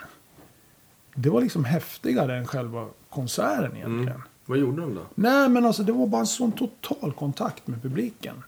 [1.19, 4.07] Det var liksom häftigare än själva konserten egentligen.
[4.07, 4.21] Mm.
[4.45, 5.01] Vad gjorde de då?
[5.15, 8.43] Nej, men alltså det var bara en sån total kontakt med publiken.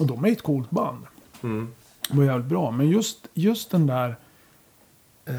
[0.00, 1.06] Och de är ett coolt band.
[1.42, 1.68] Mm.
[2.10, 2.70] Det var jävligt bra.
[2.70, 4.16] Men just, just den där...
[5.24, 5.34] Eh,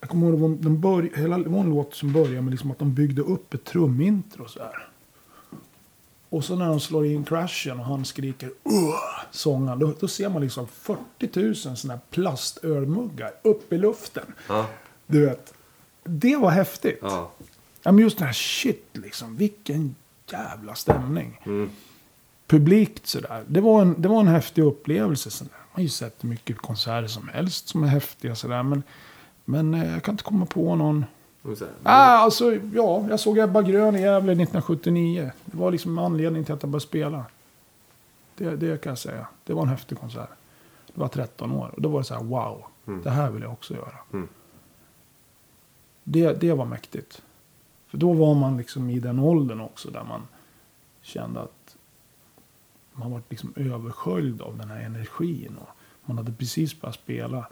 [0.00, 2.70] jag kommer ihåg, de, de bör, hela, det var en låt som började med liksom
[2.70, 4.88] att de byggde upp ett trumintro så här.
[6.28, 8.50] Och så när de slår in crashen och han skriker
[9.30, 9.78] sången.
[9.78, 14.24] Då, då ser man liksom 40 000 sådana här plastölmuggar upp i luften.
[14.48, 14.66] Ja.
[15.06, 15.54] Du vet.
[16.04, 16.98] Det var häftigt.
[17.02, 17.30] ja.
[17.86, 19.36] Ja, men just den här shit liksom.
[19.36, 19.94] Vilken
[20.30, 21.40] jävla stämning.
[21.46, 21.70] Mm.
[22.46, 23.44] Publikt sådär.
[23.46, 25.30] Det var en, det var en häftig upplevelse.
[25.30, 25.52] Sådär.
[25.52, 28.62] Man har ju sett mycket konserter som helst som är häftiga sådär.
[28.62, 28.82] Men,
[29.44, 31.04] men eh, jag kan inte komma på någon.
[31.42, 31.74] Och så här.
[31.82, 35.30] Ah, alltså, ja, jag såg Ebba Grön i Gävle 1979.
[35.44, 37.24] Det var liksom anledningen till att jag började spela.
[38.36, 39.26] Det, det kan jag säga.
[39.44, 40.30] Det var en häftig konsert.
[40.94, 41.70] Det var 13 år.
[41.76, 42.64] Och då var det så här, wow.
[42.86, 43.02] Mm.
[43.02, 43.94] Det här vill jag också göra.
[44.12, 44.28] Mm.
[46.04, 47.22] Det, det var mäktigt.
[47.86, 50.22] För då var man liksom i den åldern också där man
[51.02, 51.76] kände att
[52.92, 55.56] man var liksom översköljd av den här energin.
[55.56, 55.68] Och
[56.04, 57.48] man hade precis börjat spela.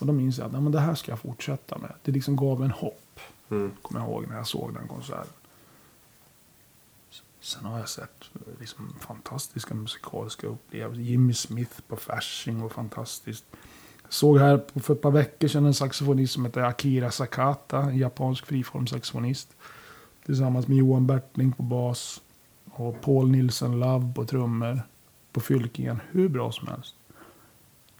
[0.00, 1.92] Och då minns jag att men det här ska jag fortsätta med.
[2.02, 3.20] Det liksom gav en hopp.
[3.50, 3.72] Mm.
[3.82, 5.32] Kommer jag ihåg när jag såg den konserten.
[7.40, 11.02] Sen har jag sett eh, liksom fantastiska musikaliska upplevelser.
[11.02, 13.44] Jimmy Smith på Fasching var fantastiskt.
[14.14, 17.78] Såg här för ett par veckor sedan en saxofonist som heter Akira Sakata.
[17.78, 19.48] En japansk friformsaxofonist.
[20.26, 22.20] Tillsammans med Johan Bertling på bas.
[22.70, 24.82] Och Paul Nilsson Love på trummor.
[25.32, 26.00] På Fylkingen.
[26.10, 26.94] Hur bra som helst.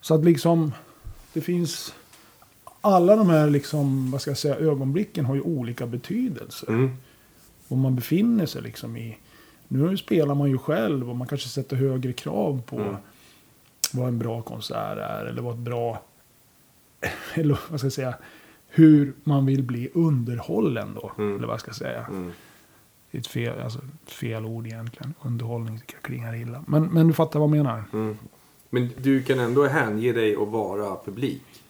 [0.01, 0.71] Så att liksom.
[1.33, 1.93] Det finns.
[2.81, 6.67] Alla de här liksom, vad ska jag säga, ögonblicken har ju olika betydelser.
[6.67, 6.95] Mm.
[7.67, 9.17] Var man befinner sig liksom i.
[9.67, 12.95] Nu spelar man ju själv och man kanske sätter högre krav på Mm.
[13.95, 15.25] Vad en bra konsert är.
[15.25, 16.01] Eller vad ett bra...
[17.33, 18.15] Eller vad ska jag säga?
[18.67, 21.11] Hur man vill bli underhållen då.
[21.17, 21.37] Mm.
[21.37, 22.05] Eller vad ska jag säga?
[22.09, 22.31] Mm.
[23.11, 25.13] Det är ett fel, alltså, fel ord egentligen.
[25.21, 26.63] Underhållning klingar illa.
[26.67, 27.83] Men, men du fattar vad jag menar.
[27.93, 28.17] Mm.
[28.69, 31.63] Men du kan ändå hänge dig och vara publik.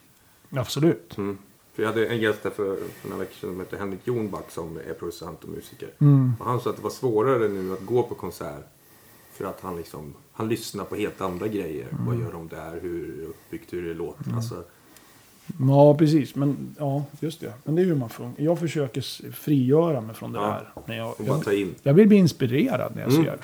[0.50, 1.18] Absolut.
[1.18, 1.38] Mm.
[1.74, 4.52] För jag hade en gäst där för, för några veckor sedan som heter Henrik Jonback
[4.52, 5.90] som är producent och musiker.
[6.00, 6.34] Mm.
[6.40, 8.75] Och han sa att det var svårare nu att gå på konsert.
[9.38, 11.88] För att han liksom, han lyssnar på helt andra grejer.
[11.92, 12.06] Mm.
[12.06, 12.80] Vad gör de där?
[12.82, 13.74] Hur uppbyggt?
[13.74, 14.36] Hur det låten?
[14.36, 14.64] Alltså,
[15.60, 16.36] Ja, precis.
[16.36, 17.54] Men ja, just det.
[17.64, 18.44] Men det är hur man funkar.
[18.44, 19.02] Jag försöker
[19.32, 20.46] frigöra mig från det Ja.
[20.48, 20.82] där.
[20.86, 23.24] När jag, jag, jag vill bli inspirerad när jag Mm.
[23.26, 23.44] ser det.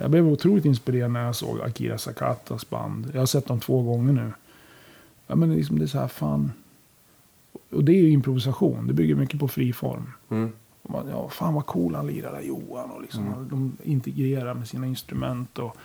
[0.00, 3.10] Jag blev otroligt inspirerad när jag såg Akira Sakatas band.
[3.14, 4.32] Jag har sett dem två gånger nu.
[5.26, 6.52] Ja, men liksom det är så här, fan.
[7.70, 8.86] Och det är ju improvisation.
[8.86, 10.12] Det bygger mycket på fri form.
[10.28, 10.52] Mm.
[10.86, 12.90] Och man, Ja, fan vad cool han lirar där, Johan.
[12.90, 13.48] Och liksom, Mm.
[13.48, 15.58] De integrerar med sina instrument.
[15.58, 15.76] Och,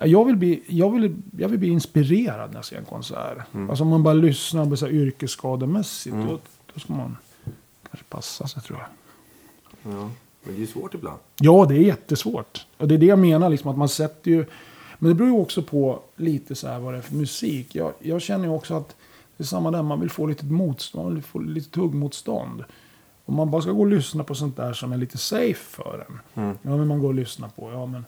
[0.00, 3.38] Ja, jag, vill bli, jag, vill, jag vill bli inspirerad när jag ser en konsert.
[3.54, 3.70] Mm.
[3.70, 6.14] Alltså om man bara lyssnar på så här yrkesskademässigt.
[6.14, 6.26] Mm.
[6.26, 6.38] Då,
[6.74, 7.16] då ska man
[7.90, 8.88] kanske passa sig tror jag.
[9.92, 10.10] Ja.
[10.42, 11.18] Men det är ju svårt ibland.
[11.40, 12.66] Ja, det är jättesvårt.
[12.76, 14.44] Och det är det jag menar, liksom, att man sätter ju...
[14.98, 17.74] Men det beror ju också på lite så här vad det är för musik.
[17.74, 18.96] Jag, jag känner ju också att
[19.36, 22.64] det är samma där, man vill få lite motstånd, man vill få lite tuggmotstånd.
[23.28, 26.06] Om man bara ska gå och lyssna på sånt där som är lite safe för
[26.08, 26.42] en.
[26.44, 26.58] Mm.
[26.62, 28.04] Ja, men man går och lyssnar på, ja men...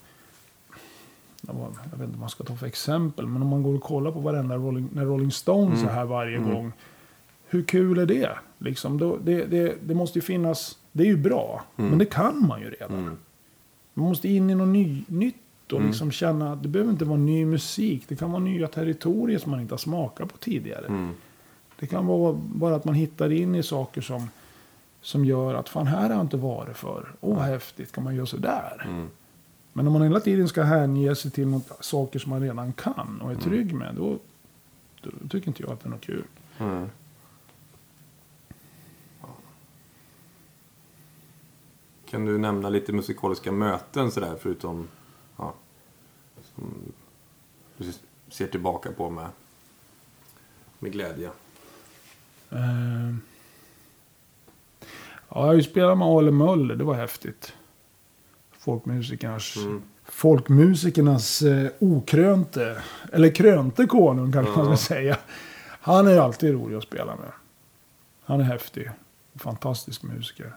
[1.46, 4.10] Jag vet inte vad man ska ta för exempel, men om man går och kollar
[4.12, 5.88] på varenda Rolling, när Rolling Stones Mm.
[5.88, 6.50] är här varje Mm.
[6.54, 6.72] gång.
[7.48, 8.30] Hur kul är det?
[8.58, 9.74] Liksom, då, det, det?
[9.86, 11.88] Det måste ju finnas, det är ju bra, Mm.
[11.90, 12.98] men det kan man ju redan.
[12.98, 13.16] Mm.
[13.94, 15.34] Man måste in i något ny, nytt
[15.66, 15.86] och Mm.
[15.86, 18.04] liksom känna att det behöver inte vara ny musik.
[18.08, 20.86] Det kan vara nya territorier som man inte har smakat på tidigare.
[20.86, 21.14] Mm.
[21.78, 24.28] Det kan vara bara att man hittar in i saker som,
[25.00, 27.12] som gör att fan här har jag inte varit för.
[27.20, 28.82] Åh vad häftigt, kan man göra sådär?
[28.84, 29.08] Mm.
[29.72, 33.20] Men om man hela tiden ska hänge sig till något, saker som man redan kan
[33.20, 33.44] och är Mm.
[33.44, 33.94] trygg med.
[33.94, 34.18] Då,
[35.02, 36.24] då tycker inte jag att det är något kul.
[36.58, 36.88] Mm.
[42.10, 44.88] Kan du nämna lite musikaliska möten sådär förutom
[45.36, 45.54] ja,
[46.54, 46.74] som
[47.76, 47.92] du
[48.28, 49.28] ser tillbaka på med,
[50.78, 51.30] med glädje?
[52.50, 53.14] Eh,
[55.28, 57.52] ja, jag spelat med Ale Möller, det var häftigt.
[58.58, 59.82] Folkmusikernas, Mm.
[60.04, 62.82] folkmusikernas eh, okrönte,
[63.12, 64.76] eller krönte konung kanske man Ja.
[64.76, 65.16] ska säga.
[65.80, 67.32] Han är alltid rolig att spela med.
[68.24, 68.90] Han är häftig.
[69.34, 70.52] Fantastisk musiker.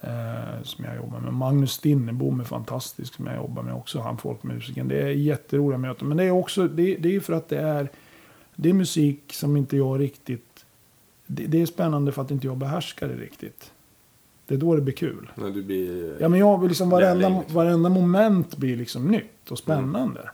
[0.00, 1.32] Eh, som jag jobbar med.
[1.32, 4.00] Magnus Stinnebom är fantastisk som jag jobbar med också.
[4.00, 4.88] Han folkmusiken.
[4.88, 6.08] Det är jätteroliga möten.
[6.08, 7.88] Men det är också, det, det är för att det är,
[8.56, 10.47] det är musik som inte jag riktigt,
[11.30, 13.72] det, det är spännande för att inte jag behärskar det riktigt.
[14.46, 15.30] Det är då det blir kul.
[15.34, 16.16] När du blir...
[16.20, 17.54] Ja, men jag vill liksom varenda, Lärling, liksom.
[17.56, 20.30] varenda moment blir liksom nytt och spännande.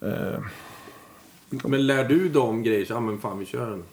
[0.00, 0.40] Eh,
[1.64, 2.92] Men lär du dem grejer?
[2.92, 3.84] Ah, men fan vi kör en...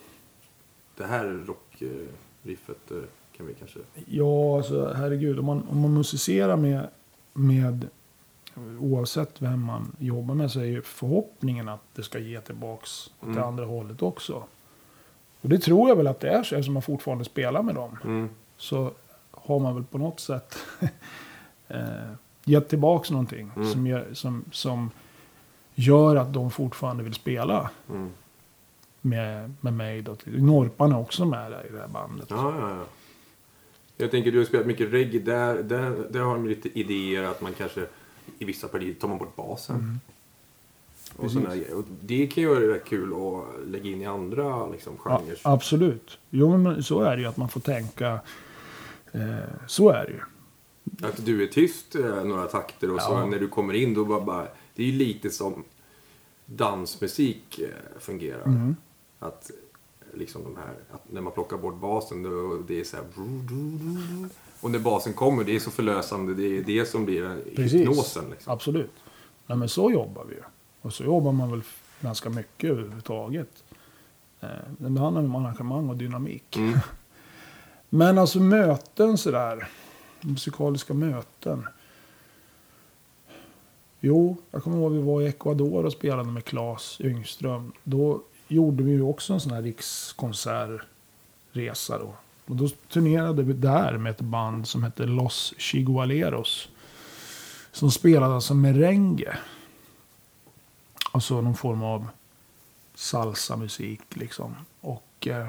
[0.98, 2.98] Det här rockriffet eh,
[3.38, 3.80] kan vi kanske...
[4.06, 5.40] Ja, alltså herregud.
[5.40, 6.88] Om man, om man musicerar med,
[7.34, 7.88] med,
[8.80, 13.12] oavsett vem man jobbar med, så är ju förhoppningen att det ska ge tillbaks åt
[13.20, 13.44] det Mm.
[13.44, 14.44] andra hållet också.
[15.42, 17.98] Och det tror jag väl att det är så, eftersom man fortfarande spelar med dem.
[18.04, 18.30] Mm.
[18.58, 18.92] Så
[19.32, 20.58] har man väl på något sätt
[21.68, 21.80] eh,
[22.46, 23.68] gett tillbaks någonting Mm.
[23.72, 24.92] som, gör, som, som
[25.76, 28.10] gör att de fortfarande vill spela Mm.
[29.02, 30.02] med, med mig.
[30.02, 30.16] Då.
[30.26, 32.28] Norparna är också med där i det här bandet.
[32.30, 32.84] Ja, ja, ja.
[33.98, 35.20] Jag tänker du har spelat mycket reggae.
[35.22, 37.86] Där, där, där har de lite idéer att man kanske
[38.40, 40.00] i vissa partier tar man bort basen.
[41.18, 41.50] Och såna.
[41.76, 45.40] Och det kan ju vara kul att lägga in i andra liksom, Ja, genrer.
[45.44, 46.18] absolut.
[46.30, 48.20] Jo, men så är det ju att man får tänka.
[49.12, 49.38] Eh,
[49.68, 50.20] så är det ju.
[51.08, 53.26] Att du är tyst eh, några takter och så Ja.
[53.26, 55.64] när du kommer in då bara, bara Det är ju lite som
[56.46, 58.46] dansmusik eh, fungerar.
[58.46, 58.76] Mm.
[59.20, 59.52] Att
[60.14, 60.74] liksom de här,
[61.12, 63.06] när man plockar bort basen då det är så här.
[64.62, 66.34] Och när basen kommer, det är så förlösande.
[66.34, 67.82] Det är det som blir Precis.
[67.82, 68.24] hypnosen.
[68.32, 68.54] Liksom.
[68.54, 68.92] Absolut.
[69.48, 70.42] Nej, men så jobbar vi ju.
[70.82, 71.62] Och så jobbar man väl
[72.02, 73.64] ganska mycket överhuvudtaget.
[74.42, 76.58] Eh, det handlar om arrangemang och dynamik.
[76.58, 76.80] Mm.
[77.90, 79.68] Men alltså möten sådär.
[80.22, 81.68] Musikaliska möten.
[84.00, 87.72] Jo, jag kommer ihåg vi var i Ecuador och spelade med Claes Yngström.
[87.84, 92.14] Då gjorde vi ju också en sån här rikskonsertresa då.
[92.46, 96.70] Och då turnerade vi där med ett band som hette Los Chigualeros.
[97.72, 99.38] Som spelade alltså merengue.
[101.12, 102.08] Alltså någon form av
[102.96, 104.56] salsamusik liksom.
[104.82, 105.48] Och eh,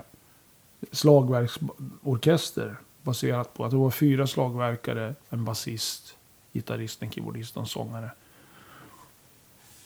[0.92, 6.16] slagverksorkester baserat på att det var fyra slagverkare, en basist,
[6.52, 8.10] gitarrist, en keyboardist och en sångare.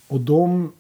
[0.09, 0.73] Och de,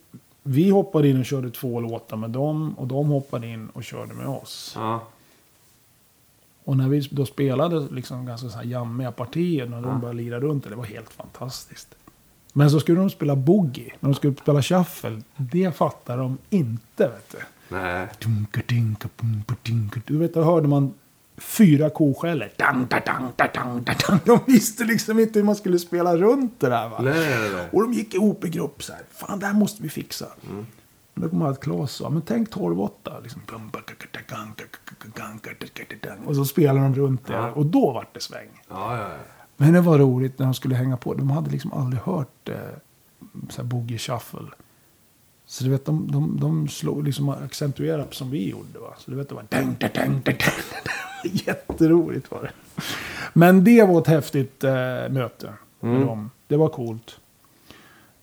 [0.42, 4.14] vi hoppade in och körde två låtar med dem och de hoppade in och körde
[4.14, 4.72] med oss.
[4.76, 5.00] Ja.
[6.64, 9.98] Och när vi då spelade liksom ganska så här jammiga partier när de Ja.
[9.98, 11.94] började lira runt det, det var helt fantastiskt.
[12.56, 13.93] Men så skulle de spela boogie.
[14.01, 15.22] När de skulle spela shuffle.
[15.36, 17.09] Det fattar de inte.
[17.09, 17.39] Vet du.
[17.68, 18.09] Nej.
[20.06, 20.94] Du vet, då hörde man
[21.36, 22.52] fyra koskäller.
[24.24, 26.89] De visste liksom inte hur man skulle spela runt det där.
[26.89, 26.98] Va?
[27.01, 27.68] Nej, nej, nej.
[27.72, 29.02] Och de gick ihop i grupp så här.
[29.10, 30.26] Fan, det här måste vi fixa.
[30.51, 30.66] Mm.
[31.14, 33.22] Men då kom att Claes sa, men tänk 12-8.
[33.22, 33.43] Liksom.
[36.26, 37.32] Och så spelade de runt det.
[37.32, 37.51] Ja.
[37.51, 38.62] Och då var det sväng.
[38.68, 39.09] Ja, ja.
[39.56, 41.14] Men det var roligt när de skulle hänga på.
[41.14, 42.56] De hade liksom aldrig hört eh,
[43.48, 44.47] så här boogie shuffle.
[45.47, 48.78] Så du vet, de, de, de slog liksom accentuerade som vi gjorde.
[48.78, 48.94] Va?
[48.98, 50.36] Så du vet, det var dang, dang, dang, dang, dang.
[51.32, 52.51] Jätteroligt var det.
[53.32, 54.72] Men det var ett häftigt eh,
[55.10, 56.06] möte med Mm.
[56.06, 56.31] dem.
[56.47, 57.20] Det var coolt.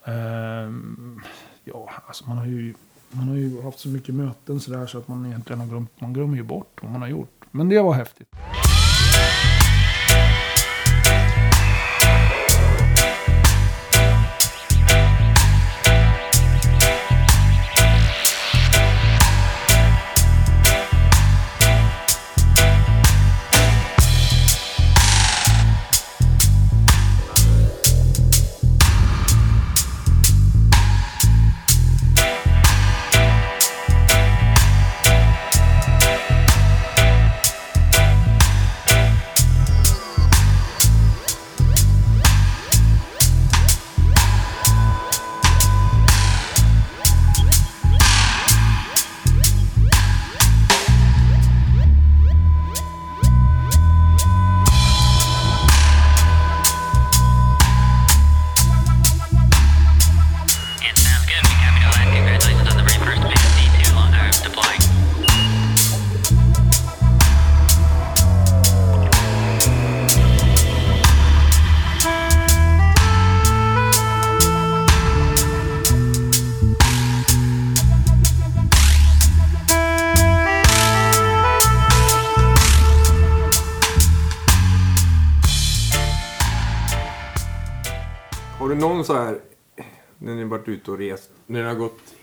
[0.05, 1.21] Ehm,
[1.63, 2.73] ja, alltså man har ju
[3.11, 6.01] man har ju haft så mycket möten så där så att man egentligen har glömt,
[6.01, 7.45] man glömmer ju bort vad man har gjort.
[7.51, 8.27] Men det var häftigt.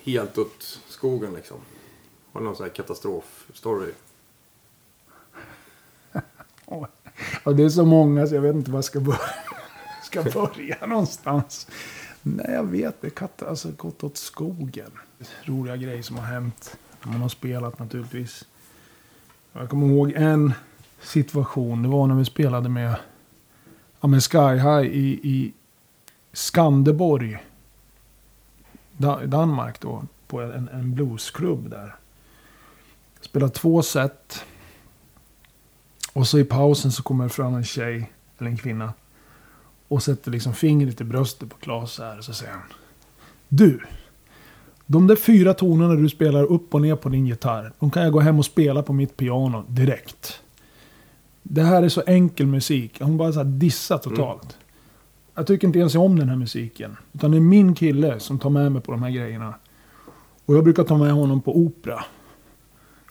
[0.08, 1.56] Helt åt skogen liksom?
[2.32, 3.92] Har du någon sån här katastrofstory?
[7.44, 9.18] Ja, det är så många så jag vet inte var jag ska börja,
[10.02, 11.66] ska börja någonstans.
[12.22, 13.00] Nej, jag vet.
[13.00, 14.90] Det har alltså, gått åt skogen.
[15.44, 16.76] Roliga grejer som har hänt.
[17.04, 18.44] när Man har spelat naturligtvis.
[19.52, 20.52] Jag kommer ihåg en
[21.00, 21.82] situation.
[21.82, 22.96] Det var när vi spelade med,
[24.00, 25.52] ja, med Sky High i, i
[26.32, 27.38] Skanderborg.
[29.26, 30.02] Danmark då.
[30.26, 31.94] På en, en bluesklubb där.
[33.20, 34.44] Spelade två set.
[36.12, 38.92] Och så i pausen så kommer det fram en tjej, eller en kvinna.
[39.88, 42.18] Och sätter liksom fingret i bröstet på Klas här.
[42.18, 42.62] Och så säger han.
[43.48, 43.80] Du.
[44.86, 47.72] De där fyra tonerna du spelar upp och ner på din gitarr.
[47.78, 50.40] De kan jag gå hem och spela på mitt piano direkt.
[51.42, 53.00] Det här är så enkel musik.
[53.00, 54.42] Hon bara så här dissar totalt.
[54.42, 54.67] Mm.
[55.38, 56.96] Jag tycker inte ens om den här musiken.
[57.12, 59.54] Utan det är min kille som tar med mig på de här grejerna.
[60.46, 62.04] Och jag brukar ta med honom på opera.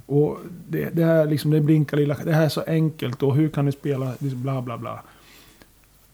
[0.05, 0.37] Och
[0.67, 3.65] det, det här liksom, det blinkar lilla, det här är så enkelt och hur kan
[3.65, 5.03] ni spela, bla bla bla.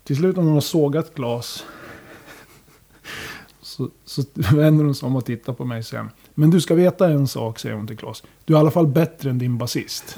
[0.04, 1.66] Till slut om hon har sågat glas.
[3.62, 6.10] Så, så vänder hon sig om och tittar på mig sen.
[6.34, 8.24] Men du ska veta en sak, säger hon till Klas.
[8.46, 10.16] Du är i alla fall bättre än din basist.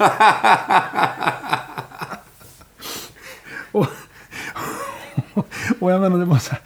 [3.72, 3.86] och,
[5.80, 6.60] och jag menar, det var så här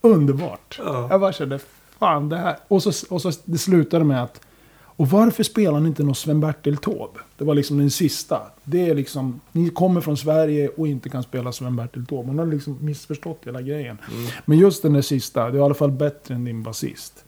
[0.00, 0.80] underbart.
[0.84, 1.06] Ja.
[1.10, 1.58] Jag bara kände,
[1.98, 2.56] fan det här.
[2.68, 4.40] Och så, och så det slutade med att,
[4.80, 7.20] och varför spelar ni inte någon Sven-Bertil Taube?
[7.36, 8.40] Det var liksom den sista.
[8.64, 12.28] Det är liksom, ni kommer från Sverige och inte kan spela Sven-Bertil Taube.
[12.28, 13.98] Hon har liksom missförstått hela grejen.
[14.44, 17.24] Men just den där sista, det är i alla fall bättre än din basist.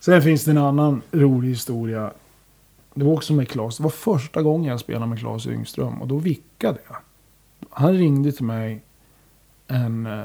[0.00, 2.10] Sen finns det en annan rolig historia.
[2.94, 3.76] Det var också med Claes.
[3.76, 6.02] Det var första gången jag spelade med Claes Yngström.
[6.02, 6.96] Och då vickade jag.
[7.70, 8.83] Han ringde till mig
[9.74, 10.24] en eh,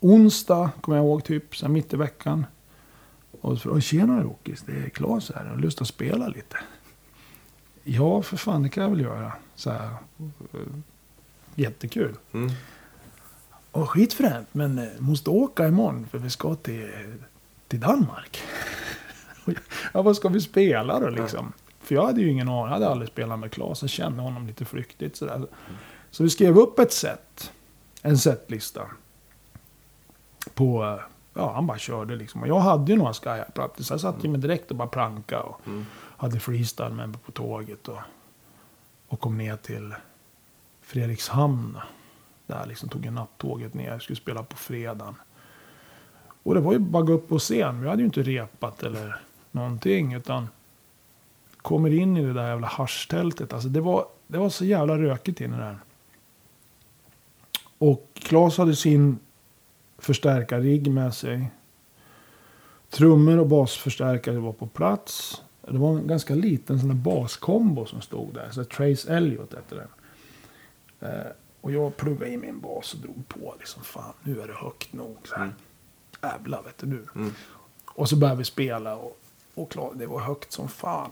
[0.00, 2.46] onsdag, kommer jag ihåg, typ så mitt i veckan.
[3.40, 5.44] Och så frågade tjena Rockis, det är Claes här.
[5.44, 6.56] Har du lust att spela lite?
[7.84, 9.32] Ja, för fan, det kan jag väl göra.
[9.54, 9.88] Så här,
[10.18, 10.60] eh,
[11.54, 12.14] jättekul.
[12.32, 12.50] Mm.
[13.70, 16.90] Och skitfränt, men eh, måste åka imorgon för vi ska till,
[17.68, 18.42] till Danmark.
[19.92, 21.52] ja, vad ska vi spela då liksom?
[21.80, 23.82] För jag hade ju ingen aning, jag hade aldrig spelat med Claes.
[23.82, 25.46] Jag kände honom lite flyktigt sådär.
[26.10, 27.52] Så vi skrev upp ett set,
[28.02, 28.82] en setlista.
[30.54, 31.00] På,
[31.34, 32.42] ja han bara körde liksom.
[32.42, 33.44] Och jag hade ju några skyhigh
[33.78, 35.86] så jag satt ju med direkt och bara planka och Mm.
[36.16, 37.88] hade freestyle med mig på tåget.
[37.88, 37.98] Och,
[39.08, 39.94] och kom ner till
[40.82, 41.78] Fredrikshamn.
[42.46, 43.90] Där liksom tog jag nattåget ner.
[43.90, 45.14] Jag skulle spela på fredagen.
[46.42, 47.82] Och det var ju bara att gå upp på scen.
[47.82, 49.20] Vi hade ju inte repat eller
[49.50, 50.14] någonting.
[50.14, 50.48] Utan
[51.56, 53.52] kommer in i det där jävla haschtältet.
[53.52, 55.78] Alltså det var, det var så jävla rökigt inne där.
[57.80, 59.18] Och Claes hade sin
[59.98, 61.50] förstärkarrigg med sig.
[62.90, 65.42] Trummor och basförstärkare var på plats.
[65.60, 68.50] Det var en ganska liten sån där baskombo som stod där.
[68.50, 69.88] Så Trace Elliot hette den.
[71.10, 71.26] Eh,
[71.60, 73.54] och jag pluggade i min bas och drog på.
[73.58, 75.16] Liksom, fan, nu är det högt nog.
[75.24, 75.42] Så här.
[75.42, 75.54] Mm.
[76.22, 77.06] Jävlar, vet du nu.
[77.14, 77.32] Mm.
[77.86, 79.20] Och så började vi spela och,
[79.54, 81.10] och klar, det var högt som fan.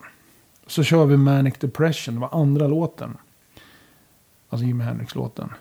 [0.67, 3.17] Så kör vi Manic Depression, det var andra låten.
[4.49, 5.53] Alltså Jimi Hendrix-låten.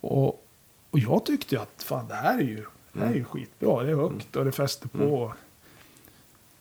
[0.00, 0.46] Och,
[0.90, 3.82] och jag tyckte ju att fan det här är ju, det här är ju skitbra.
[3.82, 5.34] Det är högt och det fäster på.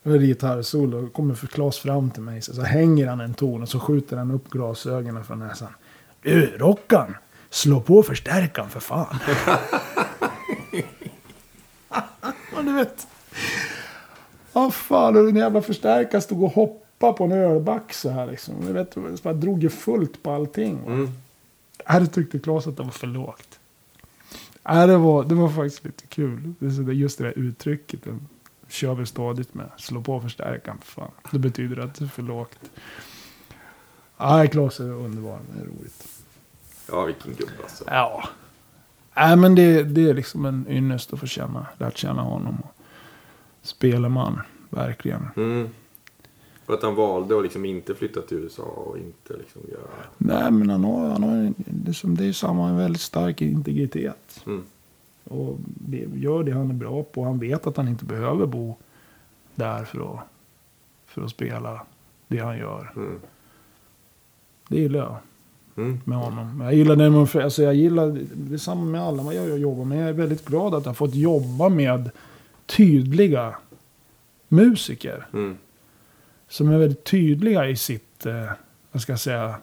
[0.03, 1.10] Det var gitarrsolo.
[1.10, 2.41] Kommer för Klas fram till mig.
[2.41, 5.70] Så, så hänger han en ton och så skjuter han upp glasögonen från näsan.
[6.22, 7.16] Du, Rockan!
[7.49, 9.16] Slå på förstärkan för fan.
[11.90, 13.07] ja, du vet.
[14.53, 15.18] Ja, fan.
[15.18, 18.56] Och den jävla förstärkaren stod och hoppade på en ölback så här liksom.
[18.66, 20.80] Du vet, bara drog ju fullt på allting.
[20.88, 21.11] Mm.
[21.88, 23.60] Det tyckte Claes att det var för lågt.
[24.64, 26.54] Det, var, det var faktiskt lite kul.
[26.60, 28.04] Det är Just det där uttrycket.
[28.04, 28.28] Den
[28.68, 29.70] kör vi stadigt med.
[29.78, 31.12] Slå på förstärkaren för fan.
[31.32, 32.60] Det betyder att det är för lågt.
[34.18, 35.40] Ja, Claes är underbar.
[35.54, 36.08] Det är roligt.
[36.88, 37.84] Ja, vilken gubbe alltså.
[37.88, 38.30] Ja.
[39.16, 42.64] Nej, men det, det är liksom en ynnest att få känna, lärt känna honom.
[43.62, 45.30] Speleman, verkligen.
[45.36, 45.70] Mm.
[46.70, 49.82] För att han valde att liksom inte flytta till USA och inte liksom göra...
[50.18, 51.54] Nej, men han har, han har en-
[52.16, 54.44] det, är samma, en väldigt stark integritet.
[54.46, 54.64] Mm.
[55.24, 57.24] Och det, gör det han är bra på.
[57.24, 58.76] Han vet att han inte behöver bo
[59.56, 60.20] där för att,
[61.06, 61.82] för att spela
[62.28, 62.91] det han gör.
[62.96, 63.20] Mm.
[64.68, 65.18] Det gillar jag
[65.84, 66.00] Mm.
[66.06, 66.62] med honom.
[66.62, 69.86] Jag gillar det med, alltså jag gillar, det är samma med alla vad jag jobbar
[69.86, 70.02] med.
[70.02, 72.10] Jag är väldigt glad att jag har fått jobba med
[72.66, 73.56] tydliga
[74.48, 75.28] musiker.
[75.34, 75.58] Mm.
[76.50, 78.52] Som är väldigt tydliga i sitt, eh,
[78.92, 79.56] vad ska jag säga,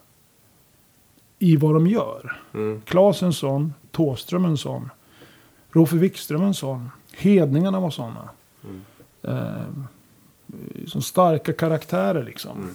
[1.38, 2.40] i vad de gör.
[2.54, 2.82] Mm.
[2.84, 4.90] Klas en sån, Thåström en sån,
[5.70, 8.30] Rofe Wikström en sån, Hedningarna var såna.
[8.64, 8.82] Mm.
[9.22, 9.66] Eh,
[10.86, 12.58] som starka karaktärer liksom.
[12.58, 12.74] Mm.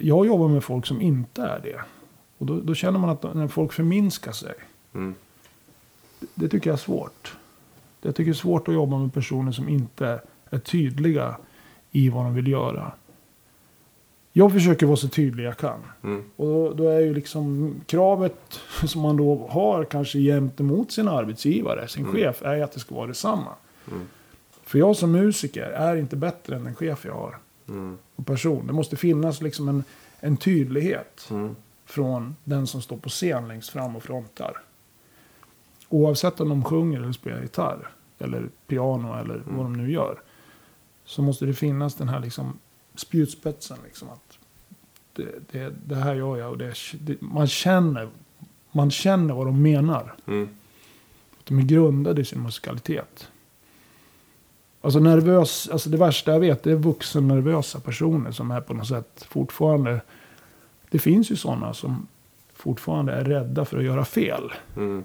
[0.00, 1.80] Jag jobbar med folk som inte är det.
[2.38, 4.54] Och då, då känner man att när folk förminskar sig.
[4.94, 5.14] Mm.
[6.20, 7.36] Det, det tycker jag är svårt.
[8.02, 10.20] Jag tycker det är svårt att jobba med personer som inte
[10.50, 11.36] är tydliga
[11.92, 12.92] i vad de vill göra.
[14.32, 15.80] Jag försöker vara så tydlig jag kan.
[16.04, 16.24] Mm.
[16.36, 21.88] Och då, då är ju liksom kravet som man då har kanske gentemot sin arbetsgivare,
[21.88, 22.14] sin Mm.
[22.16, 23.54] chef, är ju att det ska vara detsamma.
[23.90, 24.06] Mm.
[24.64, 27.38] För jag som musiker är inte bättre än den chef jag har.
[27.68, 27.98] Mm.
[28.16, 28.66] Och person.
[28.66, 29.84] Det måste finnas liksom en,
[30.20, 31.56] en tydlighet Mm.
[31.84, 34.56] från den som står på scen längst fram och frontar.
[35.88, 37.88] Oavsett om de sjunger eller spelar gitarr.
[38.18, 40.18] Eller piano eller vad de nu gör.
[41.04, 42.58] Så måste det finnas den här liksom
[42.94, 43.78] spjutspetsen.
[43.84, 44.38] Liksom att
[45.12, 48.08] det, det, det här gör jag och det, det, man, känner,
[48.72, 50.14] man känner vad de menar.
[50.26, 50.48] Mm.
[51.44, 53.28] De är grundade i sin musikalitet.
[54.80, 58.88] Alltså nervös, alltså det värsta jag vet är vuxen nervösa personer som är på något
[58.88, 60.00] sätt fortfarande.
[60.90, 62.06] Det finns ju sådana som
[62.54, 64.52] fortfarande är rädda för att göra fel.
[64.76, 65.04] Mm.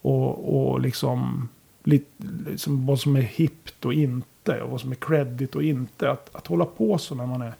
[0.00, 1.48] Och, och liksom,
[1.84, 2.08] lit,
[2.46, 4.37] liksom vad som är hippt och inte.
[4.48, 6.10] Och vad som är credit och inte.
[6.10, 7.52] Att, att hålla på så när man är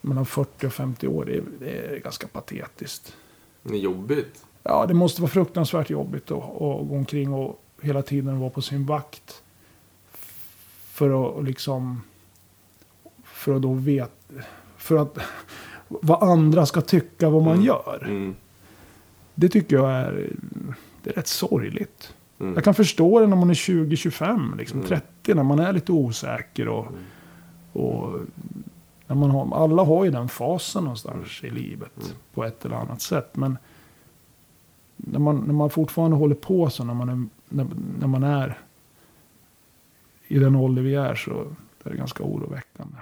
[0.00, 1.24] mellan 40 och 50 år.
[1.24, 3.16] Det är, det är ganska patetiskt.
[3.62, 4.44] Det är jobbigt.
[4.62, 8.62] Ja, det måste vara fruktansvärt jobbigt att, att gå omkring och hela tiden vara på
[8.62, 9.42] sin vakt.
[10.92, 12.02] För att liksom...
[13.24, 14.10] För att då veta...
[14.76, 15.18] För att...
[15.88, 17.66] Vad andra ska tycka vad man Mm.
[17.66, 18.04] gör.
[18.04, 18.36] Mm.
[19.34, 20.30] Det tycker jag är...
[21.02, 22.14] Det är rätt sorgligt.
[22.40, 22.54] Mm.
[22.54, 24.88] Jag kan förstå det när man är 20-25, liksom Mm.
[24.88, 26.68] 30, när man är lite osäker.
[26.68, 26.86] Och,
[27.72, 28.20] och
[29.06, 32.16] när man har, alla har ju den fasen någonstans i livet Mm.
[32.34, 33.36] på ett eller annat sätt.
[33.36, 33.58] Men
[34.96, 37.66] när man, när man fortfarande håller på så, när man är, när,
[38.00, 38.58] när man är
[40.28, 41.46] i den ålder vi är så
[41.84, 42.96] är det ganska oroväckande.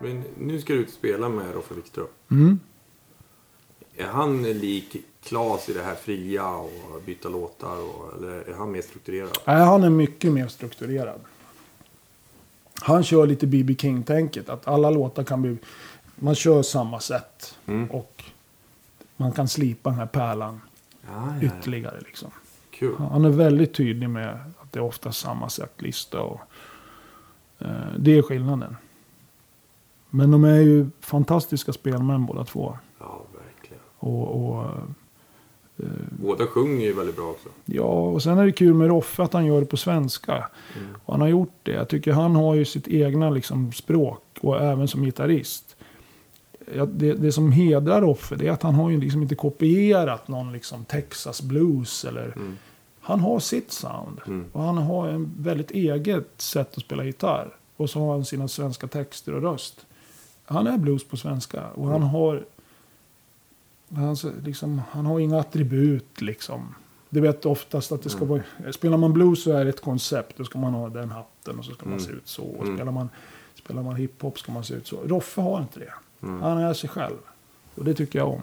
[0.00, 2.06] Men nu ska du ut och spela med Roffe Wikström.
[2.30, 2.58] Mm.
[3.96, 7.76] Är han lik Klas i det här fria och byta låtar?
[7.76, 9.38] Och, eller är han mer strukturerad?
[9.46, 11.20] Nej, han är mycket mer strukturerad.
[12.82, 13.76] Han kör lite B.B.
[13.78, 14.48] King-tänket.
[14.48, 15.56] Att alla låtar kan bli...
[16.16, 17.58] Man kör samma sätt.
[17.66, 17.90] Mm.
[17.90, 18.24] Och
[19.16, 20.60] man kan slipa den här pärlan
[21.06, 21.46] Ja, ja, ja.
[21.46, 22.00] ytterligare.
[22.00, 22.30] Liksom.
[22.70, 22.96] Kul.
[22.98, 26.20] Han är väldigt tydlig med att det är ofta samma setlista.
[26.20, 26.40] Och,
[27.58, 27.68] eh,
[27.98, 28.76] det är skillnaden.
[30.10, 32.78] Men de är ju fantastiska spelmän båda två.
[32.98, 33.82] Ja, verkligen.
[33.98, 34.66] Och, och
[36.10, 37.48] Båda sjunger ju väldigt bra också.
[37.64, 40.48] Ja, och sen är det kul med Roffe att han gör det på svenska.
[41.04, 41.72] Och han har gjort det.
[41.72, 45.76] Jag tycker han har ju sitt egna liksom, språk och även som gitarrist.
[46.88, 50.52] Det, det som hedrar Roffe det är att han har ju liksom inte kopierat någon
[50.52, 52.34] liksom Texas blues eller...
[53.00, 54.20] Han har sitt sound.
[54.26, 54.44] Mm.
[54.52, 57.56] Och han har en väldigt eget sätt att spela gitarr.
[57.76, 59.86] Och så har han sina svenska texter och röst.
[60.44, 61.66] Han är blues på svenska.
[61.74, 62.44] Och han har...
[63.94, 66.74] Han, liksom, han har inga attribut liksom.
[67.10, 68.42] Du vet oftast att det ska vara...
[68.72, 70.36] Spelar man blues så är det ett koncept.
[70.36, 72.42] Då ska man ha den hatten och så ska man se ut så.
[72.42, 73.08] Och spelar man,
[73.54, 75.02] spelar man hiphop ska man se ut så.
[75.02, 75.92] Roffe har inte det.
[76.20, 77.16] Han är sig själv.
[77.74, 78.42] Och det tycker jag om.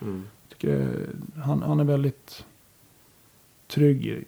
[0.00, 0.24] Mm.
[0.48, 1.06] Tycker,
[1.36, 2.44] han, han är väldigt
[3.66, 4.24] trygg i,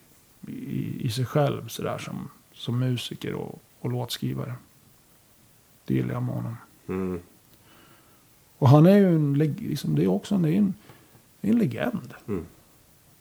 [0.46, 4.54] i, i sig själv sådär som, som musiker och, och låtskrivare.
[5.84, 6.56] Det gillar jag med honom.
[6.86, 7.20] Mm.
[8.60, 10.74] Och han är ju en, liksom, det är också en, det är en,
[11.40, 12.14] det är en legend.
[12.28, 12.44] Mm.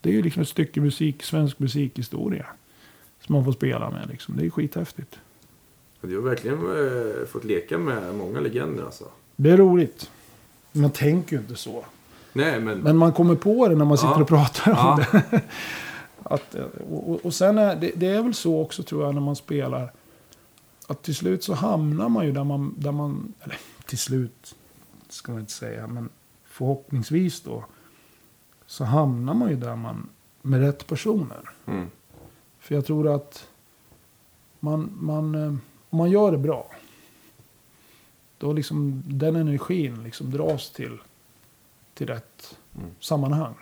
[0.01, 2.45] Det är ju liksom ett stycke musik, svensk musikhistoria.
[3.25, 4.37] Som man får spela med liksom.
[4.37, 5.15] Det är skithäftigt.
[6.01, 9.05] Du har verkligen eh, fått leka med många legender alltså.
[9.35, 10.11] Det är roligt.
[10.71, 11.85] Man tänker ju inte så.
[12.33, 12.77] Nej, men...
[12.79, 14.21] Men man kommer på det när man sitter Ja.
[14.21, 15.19] och pratar om Ja.
[15.31, 15.41] det.
[16.23, 19.21] Att, eh, och- och sen är det, det är väl så också tror jag när
[19.21, 19.91] man spelar.
[20.87, 24.55] Att till slut så hamnar man ju där man, där man eller till slut
[25.11, 26.09] ska man inte säga, men
[26.43, 27.65] förhoppningsvis då.
[28.65, 30.09] Så hamnar man ju där man,
[30.41, 31.49] med rätt personer.
[31.65, 31.87] Mm.
[32.59, 33.47] För jag tror att
[34.59, 35.53] man, man, eh,
[35.89, 36.71] om man gör det bra.
[38.37, 40.97] Då liksom den energin liksom dras till,
[41.93, 42.89] till rätt Mm.
[42.99, 43.53] sammanhang.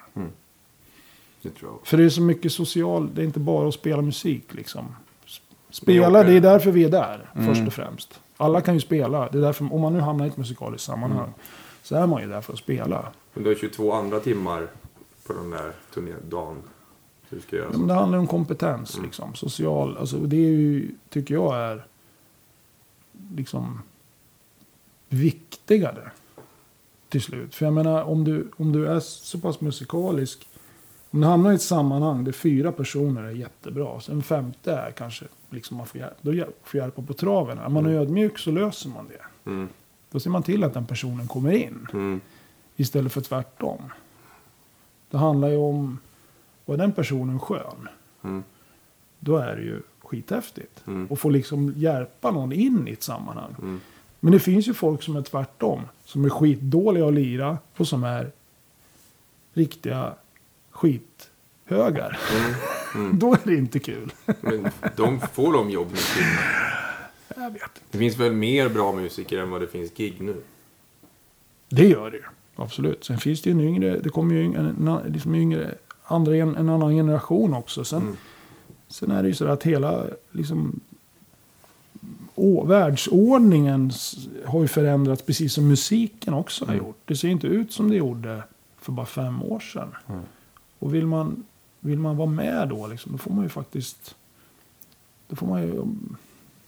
[1.42, 1.88] Det tror jag.
[1.88, 4.96] För det är så mycket social, det är inte bara att spela musik liksom.
[5.70, 7.48] Spela, Det är det är därför vi är där Mm.
[7.48, 8.20] först och främst.
[8.38, 11.20] Alla kan ju spela, det är därför, om man nu hamnar i ett musikaliskt sammanhang.
[11.24, 11.34] Mm.
[11.84, 13.12] Så är man ju där för att spela.
[13.34, 14.68] Men du har 22 andra timmar
[15.28, 16.58] på den där turnédagen.
[17.50, 17.58] Ja,
[17.88, 19.06] det handlar om kompetens, Mm.
[19.06, 19.36] liksom.
[19.36, 21.86] Social, alltså det är ju, tycker jag är
[23.36, 23.82] liksom
[25.10, 26.12] viktigare
[27.10, 27.56] till slut.
[27.56, 30.48] För jag menar, om du, om du är så pass musikalisk,
[31.10, 34.92] om du hamnar i ett sammanhang där fyra personer är jättebra, så en femte är
[34.92, 36.32] kanske, liksom man får, hjälp, då
[36.64, 37.58] får hjälpa på traven.
[37.58, 39.50] Är man ödmjuk så löser man det.
[39.50, 39.70] Mm.
[40.12, 41.88] Då ser man till att den personen kommer in.
[41.94, 42.22] Mm.
[42.76, 43.82] Istället för tvärtom.
[45.10, 46.00] Det handlar ju om,
[46.66, 47.90] var den personen skön?
[48.24, 48.44] Mm.
[49.20, 50.88] Då är det ju skithäftigt.
[50.88, 51.08] Mm.
[51.08, 53.56] Och få liksom hjälpa någon in i ett sammanhang.
[53.60, 53.82] Mm.
[54.20, 55.82] Men det finns ju folk som är tvärtom.
[56.06, 58.32] Som är skitdåliga att lira och som är
[59.54, 60.14] riktiga
[60.78, 62.20] skithögar.
[62.96, 63.20] Mm.
[63.20, 64.14] Då är det inte kul.
[64.42, 66.00] Men de får de jobb nu.
[67.36, 67.80] Jag vet inte.
[67.92, 70.36] Det finns väl mer bra musiker än vad det finns gig nu?
[71.70, 72.24] Det gör det ju.
[72.56, 73.04] Absolut.
[73.04, 76.96] Sen finns det ju en yngre, det kommer ju en, liksom yngre, andra, en, annan
[76.96, 77.84] generation också.
[77.84, 78.16] Sen, Mm.
[78.88, 80.80] sen är det ju så att hela liksom,
[82.36, 83.92] å, världsordningen
[84.46, 86.86] har ju förändrats precis som musiken också har Mm.
[86.86, 86.98] gjort.
[87.06, 88.44] Det ser inte ut som det gjorde
[88.82, 89.96] för bara fem år sedan.
[90.10, 90.22] Mm.
[90.80, 91.44] Och vill man,
[91.80, 94.16] vill man vara med då, liksom, då får man ju faktiskt...
[95.28, 95.84] Då får man ju,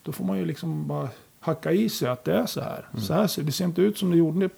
[0.03, 1.10] då får man ju liksom bara
[1.40, 2.86] hacka i sig att det är så här.
[2.98, 4.49] Så här ser, det ser inte ut som det gjorde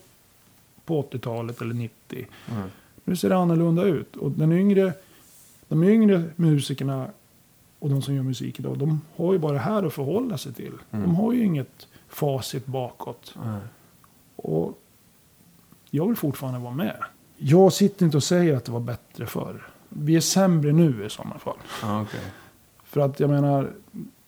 [0.85, 2.27] på 80-talet eller 90.
[2.51, 2.69] Mm.
[3.03, 4.15] Nu ser det annorlunda ut.
[4.15, 4.93] Och den yngre,
[5.67, 7.07] de yngre musikerna
[7.79, 10.53] och de som gör musik idag, de har ju bara det här att förhålla sig
[10.53, 10.73] till.
[10.89, 13.35] De har ju inget facit bakåt.
[14.35, 14.79] Och
[15.89, 16.97] jag vill fortfarande vara med.
[17.43, 19.67] Jag sitter inte och säger att det var bättre förr.
[19.89, 21.57] Vi är sämre nu i sådana fall.
[21.81, 22.19] Ja, okej.
[22.83, 23.71] För att jag menar,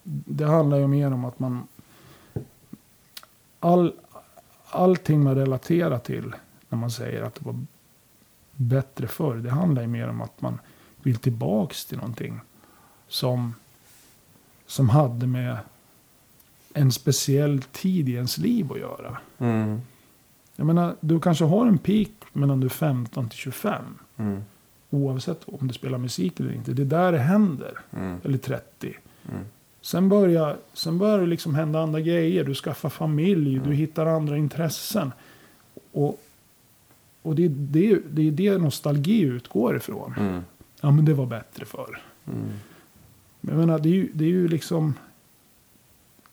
[0.03, 1.67] det handlar ju mer om att man...
[3.59, 3.93] All,
[4.69, 6.35] allting man relaterar till
[6.69, 7.65] när man säger att det var
[8.51, 9.35] bättre förr.
[9.35, 10.59] Det handlar ju mer om att man
[11.03, 12.39] vill tillbaks till någonting
[13.07, 13.55] som,
[14.65, 15.57] som hade med
[16.73, 19.17] en speciell tid i ens liv att göra.
[19.37, 19.81] Mm.
[20.55, 23.83] Jag menar, du kanske har en peak mellan du är 15 till 25.
[24.17, 24.43] Mm.
[24.89, 26.73] Oavsett om du spelar musik eller inte.
[26.73, 27.79] Det är där det händer.
[27.91, 28.19] Mm.
[28.23, 28.97] Eller 30.
[29.29, 29.45] Mm.
[29.81, 32.43] Sen börjar, sen börjar det liksom hända andra grejer.
[32.43, 35.11] Du skaffar familj, du hittar andra intressen.
[35.91, 36.23] Och,
[37.21, 40.13] och det, är det, det är det nostalgi utgår ifrån.
[40.19, 40.41] Mm.
[40.81, 42.01] Ja, men det var bättre förr.
[42.27, 42.51] Mm.
[43.41, 44.93] Men jag menar, det är ju, det är ju liksom...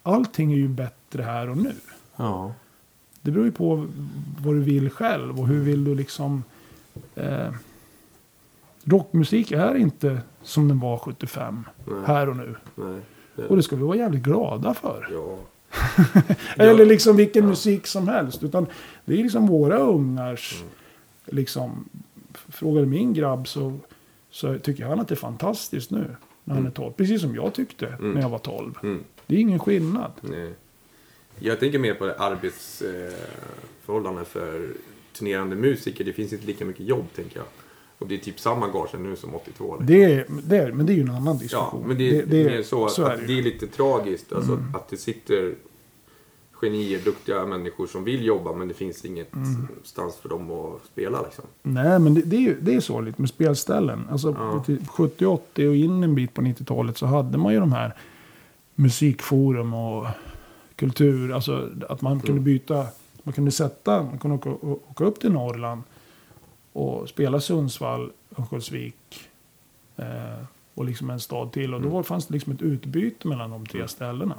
[0.02, 1.74] Allting är ju bättre här och nu.
[2.16, 2.54] Ja.
[3.22, 3.86] Det beror ju på
[4.40, 6.44] vad du vill själv och hur vill du liksom...
[7.14, 7.48] Eh,
[8.84, 11.96] rockmusik är inte som den var 75, Nej.
[12.06, 12.54] här och nu.
[12.74, 13.00] Nej.
[13.48, 15.08] Och det ska vi vara jävligt glada för.
[15.12, 15.38] Ja.
[16.64, 18.42] Eller liksom vilken musik som helst.
[18.42, 18.66] Utan
[19.04, 20.62] det är liksom våra ungars
[21.26, 21.88] liksom,
[22.48, 23.78] frågar min grabb så,
[24.30, 26.16] så tycker han att det är fantastiskt nu.
[26.44, 26.92] När han är 12.
[26.92, 28.12] Precis som jag tyckte Mm.
[28.12, 28.74] när jag var 12.
[28.82, 29.04] Mm.
[29.26, 30.12] Det är ingen skillnad.
[30.20, 30.54] Nej.
[31.38, 34.68] Jag tänker mer på det arbetsförhållanden för
[35.18, 36.04] turnerande musiker.
[36.04, 37.46] Det finns inte lika mycket jobb, tänker jag.
[37.98, 39.64] Och det är typ samma gage nu som 82.
[39.76, 39.86] liksom.
[39.86, 41.84] Det är, det är, men det är ju en annan Ja, diskussion.
[41.86, 44.32] men det är mer så, så att är det det är lite tragiskt.
[44.32, 44.74] Alltså, Mm.
[44.74, 45.54] Att det sitter
[46.52, 49.68] genier, duktiga människor som vill jobba men det finns inget Mm.
[49.84, 51.22] stans för dem att spela.
[51.22, 51.44] Liksom.
[51.62, 54.06] Nej, men det, det, är, ju- det är så lite med spelställen.
[54.10, 54.62] Alltså Ja.
[54.66, 57.94] till 70-80 och in en bit på 90-talet så hade man ju de här
[58.74, 60.06] musikforum och
[60.80, 61.32] kultur.
[61.32, 62.44] Alltså att man kunde Mm.
[62.44, 62.86] byta.
[63.22, 64.50] Man kunde sätta, man kunde åka,
[64.90, 65.82] åka upp till Norrland
[66.72, 69.28] och spela Sundsvall, Örnsköldsvik
[69.96, 70.44] eh,
[70.74, 71.74] och liksom en stad till.
[71.74, 71.94] Och då Mm.
[71.96, 74.36] var, fanns det liksom ett utbyte mellan de tre ställena.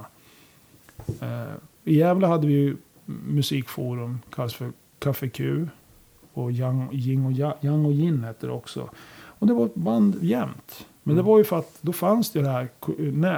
[1.22, 1.54] Eh,
[1.84, 5.68] I Gävle hade vi ju musikforum, kallas för Café Q.
[6.34, 7.32] Och Yang, Ying och,
[7.64, 8.90] Yang och Yin hette det också.
[9.40, 10.86] Och det var ett band jämt.
[11.04, 11.30] Men det Mm.
[11.32, 12.70] var ju för att då fanns det ju det här,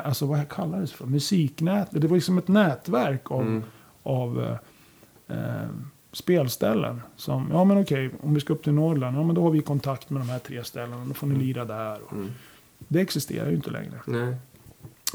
[0.01, 1.05] alltså vad kallades det för?
[1.05, 1.87] Musiknät.
[1.91, 3.63] Det var liksom ett nätverk av, Mm.
[4.03, 4.41] av
[5.29, 5.67] eh, eh,
[6.11, 7.01] spelställen.
[7.15, 9.61] Som, ja men okej, om vi ska upp till Norrland, ja men då har vi
[9.61, 11.05] kontakt med de här tre ställena.
[11.05, 11.99] Då får ni lira där.
[12.05, 12.31] Och Mm.
[12.87, 13.93] Det existerar ju inte längre.
[14.07, 14.35] Nej.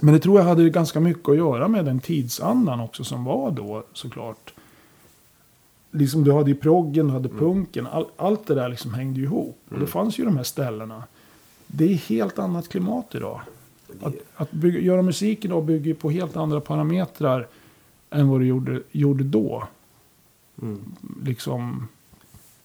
[0.03, 3.51] Men det tror jag hade ganska mycket att göra med den tidsandan också som var
[3.51, 4.53] då såklart.
[5.91, 9.27] Liksom du hade ju proggen, du hade punken, all, allt det där liksom hängde ju
[9.27, 9.59] ihop.
[9.71, 11.03] Och det fanns ju de här ställena.
[11.69, 13.41] Det är helt annat klimat idag.
[14.01, 17.49] Att, att bygga, göra musik idag bygger på helt andra parametrar
[18.11, 19.69] än vad det gjorde, gjorde då.
[20.63, 20.95] Mm.
[21.25, 21.89] Liksom,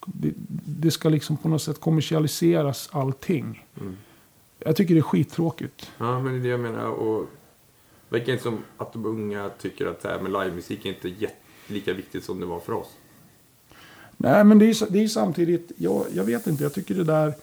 [0.06, 0.34] det,
[0.66, 3.66] det ska liksom på något sätt kommersialiseras allting.
[3.82, 3.98] Mm.
[4.60, 5.92] Jag tycker det är skittråkigt.
[5.98, 6.88] Ja, men det är det jag menar.
[6.88, 7.30] Och
[8.10, 11.10] det verkar inte som att de unga tycker att det här med livemusik är inte
[11.10, 11.36] jätte,
[11.68, 12.90] lika viktigt som det var för oss.
[14.18, 17.34] Nej, men det är, det är samtidigt, jag, jag vet inte, jag tycker det där,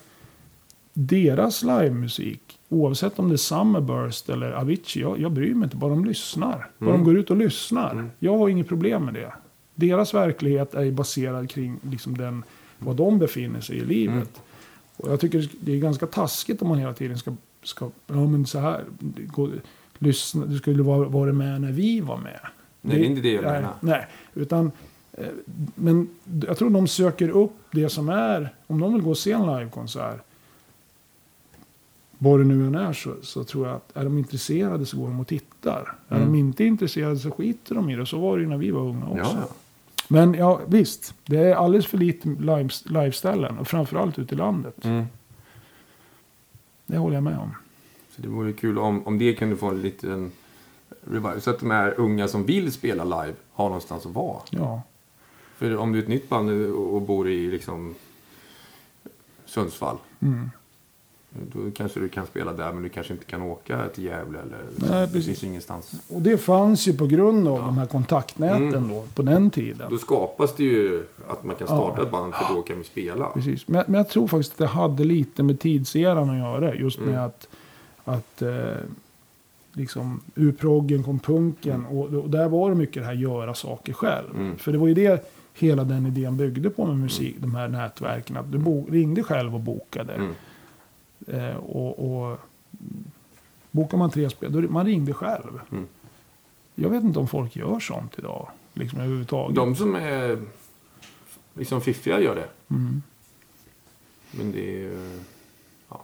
[0.93, 5.91] deras livemusik, oavsett om det är Summerburst eller Avicii, jag, jag bryr mig inte, bara
[5.91, 6.71] de lyssnar.
[6.79, 7.93] Bara de går ut och lyssnar.
[7.93, 8.11] Mm.
[8.19, 9.33] Jag har inget problem med det.
[9.75, 12.45] Deras verklighet är baserad kring liksom den,
[12.79, 14.15] vad de befinner sig i livet.
[14.15, 14.27] Mm.
[14.97, 18.47] Och jag tycker det är ganska taskigt om man hela tiden ska, ska ja men
[18.47, 18.85] så här,
[19.27, 19.49] gå,
[19.99, 22.41] lyssna, du skulle vara, vara med när vi var med.
[22.81, 23.75] Nej, det är inte det jag menar.
[23.81, 24.73] Nej, utan
[25.13, 25.27] eh,
[25.75, 26.09] men
[26.47, 29.47] jag tror de söker upp det som är, om de vill gå och se en
[29.47, 30.21] livekonsert,
[32.23, 35.07] vad det nu än är, så, så tror jag att är de intresserade så går
[35.07, 35.95] de och tittar.
[36.09, 36.33] Är Mm.
[36.33, 38.07] de inte intresserade så skiter de i det.
[38.07, 39.37] Så var det ju när vi var unga också.
[39.41, 39.49] Ja.
[40.09, 44.85] Men ja, visst, det är alldeles för lite live, liveställen och framförallt ute i landet.
[44.85, 45.05] Mm.
[46.87, 47.51] Det håller jag med om.
[48.17, 50.33] Så det vore kul om, om det kunde få en liten
[51.05, 51.41] revive.
[51.41, 54.41] Så att de här unga som vill spela live har någonstans att vara.
[54.51, 54.83] Ja,
[55.57, 57.95] För om du är ett nytt band och och bor i liksom
[59.47, 59.97] Sundsvall.
[60.21, 60.51] mm.
[61.53, 64.59] Då kanske du kan spela där men du kanske inte kan åka till Gävle eller
[64.91, 65.27] Nej, det precis.
[65.27, 65.93] finns ingenstans.
[66.09, 67.65] och det fanns ju på grund av Ja.
[67.65, 68.89] de här kontaktnäten Mm.
[68.89, 69.91] då, på den tiden.
[69.91, 72.03] Då skapas det ju att man kan starta Ja.
[72.03, 73.25] ett band för då kan vi spela.
[73.27, 73.69] Precis.
[73.69, 76.75] Men, men jag tror faktiskt att det hade lite med tidseran att göra.
[76.75, 77.21] Just med Mm.
[77.25, 77.49] att,
[78.05, 78.77] att eh,
[79.73, 81.87] liksom, ur proggen kom punken.
[81.87, 84.31] Och, och där var det mycket det här göra saker själv.
[84.37, 84.57] Mm.
[84.57, 88.37] För det var ju det hela den idén byggde på med musik, de här nätverken.
[88.37, 88.59] Att du
[88.91, 90.13] ringde själv och bokade.
[91.27, 92.39] Eh, och, och
[93.71, 95.61] bokar man tre spel, då man ringde själv.
[95.73, 95.87] Mm.
[96.75, 98.49] Jag vet inte om folk gör sånt idag.
[98.75, 99.57] Liksom överhuvudtaget.
[99.57, 100.39] De som är
[101.55, 102.49] liksom fiffiga gör det.
[102.75, 103.03] Mm.
[104.31, 105.21] Men det är ju...
[105.89, 106.03] Ja.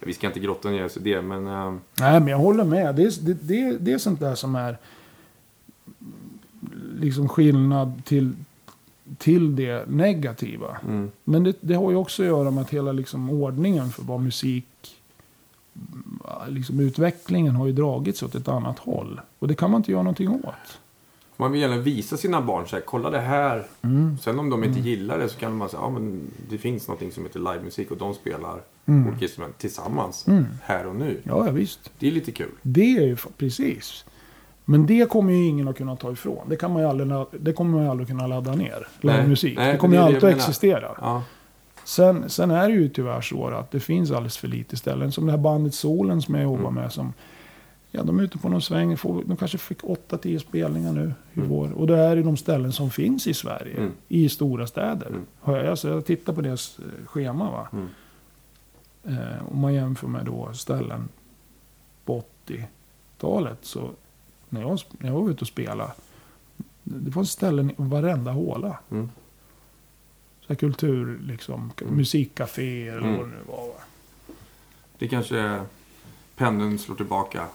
[0.00, 1.46] Vi ska inte grotta ner oss i det men...
[1.46, 2.94] eh, Nej, men jag håller med.
[2.94, 4.78] Det är, det, det, det är sånt där som är
[6.98, 8.32] liksom skillnad till,
[9.18, 10.78] till det negativa.
[10.88, 11.10] mm.
[11.24, 14.20] Men det, det har ju också att göra med att hela liksom ordningen för vad
[14.20, 14.66] musik...
[16.48, 19.20] Liksom utvecklingen har ju dragits åt ett annat håll.
[19.38, 20.78] Och det kan man inte göra någonting åt.
[21.36, 23.66] Man vill gärna visa sina barn så här, kolla det här.
[23.82, 24.18] Mm.
[24.18, 26.20] Sen om de inte gillar det så kan man säga, ja men
[26.50, 29.08] det finns någonting som heter livemusik och de spelar Mm.
[29.08, 30.28] olika instrument tillsammans.
[30.28, 30.44] Mm.
[30.62, 31.20] Här och nu.
[31.24, 31.90] Ja, ja, visst.
[31.98, 32.50] Det är lite kul.
[32.62, 34.04] Det är ju precis.
[34.70, 36.48] Men det kommer ju ingen att kunna ta ifrån.
[36.48, 38.88] Det, kan man ju aldrig, det kommer man ju aldrig kunna ladda ner.
[39.00, 39.58] Nej, musik.
[39.58, 40.88] nej, det kommer ju alltid att existera.
[41.00, 41.22] Ja.
[41.84, 45.12] Sen, sen är det ju tyvärr så att det finns alldeles för lite ställen.
[45.12, 46.74] Som det här bandet Solen som jag jobbar Mm.
[46.74, 46.92] med.
[46.92, 47.12] Som,
[47.90, 48.96] ja, de är ute på någon sväng.
[48.96, 51.48] Får, de kanske fick 8-10 spelningar nu i Mm.
[51.48, 51.72] vår.
[51.72, 53.76] Och det är ju de ställen som finns i Sverige.
[53.76, 53.92] Mm.
[54.08, 55.06] I stora städer.
[55.06, 55.26] Mm.
[55.40, 57.50] Har jag, alltså, jag tittar på deras eh, schema.
[57.50, 57.68] Va?
[57.72, 57.88] Mm.
[59.04, 61.08] Eh, om man jämför med då ställen
[62.04, 63.58] på 80-talet.
[63.62, 63.90] Så
[64.50, 65.92] när jag, när jag var ute och spelade.
[66.84, 68.78] Det fanns ställen i varenda håla.
[68.90, 69.10] Mm.
[70.48, 73.18] här kultur, liksom, musikcaféer eller Mm.
[73.18, 73.66] vad det nu var.
[73.66, 73.74] Va?
[74.98, 75.60] Det kanske
[76.36, 77.46] pendeln slår tillbaka.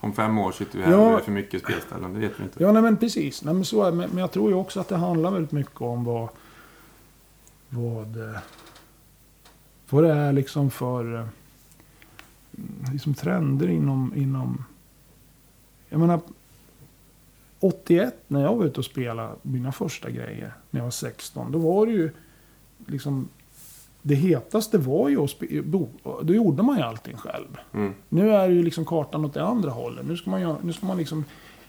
[0.00, 0.98] Om fem år sitter vi här Ja.
[0.98, 2.14] och det är för mycket spelställen.
[2.14, 2.62] Det vet vi inte.
[2.62, 3.44] Ja, nej, men precis.
[3.44, 5.80] Nej, men, så är, men, men jag tror ju också att det handlar väldigt mycket
[5.80, 6.28] om vad,
[7.68, 8.38] vad, eh,
[9.90, 11.26] vad det är liksom för eh,
[12.92, 14.64] liksom trender inom, inom...
[15.88, 16.20] Jag menar,
[17.60, 21.58] 81 när jag var ute och spelade mina första grejer, när jag var 16, då
[21.58, 22.10] var det ju
[22.86, 23.28] liksom...
[24.02, 25.32] Det hetaste var ju att.
[26.22, 27.56] Då gjorde man ju allting själv.
[27.74, 27.94] Mm.
[28.08, 30.06] Nu är ju liksom kartan åt det andra hållet.
[30.06, 31.24] Nu ska man, göra, nu ska man liksom...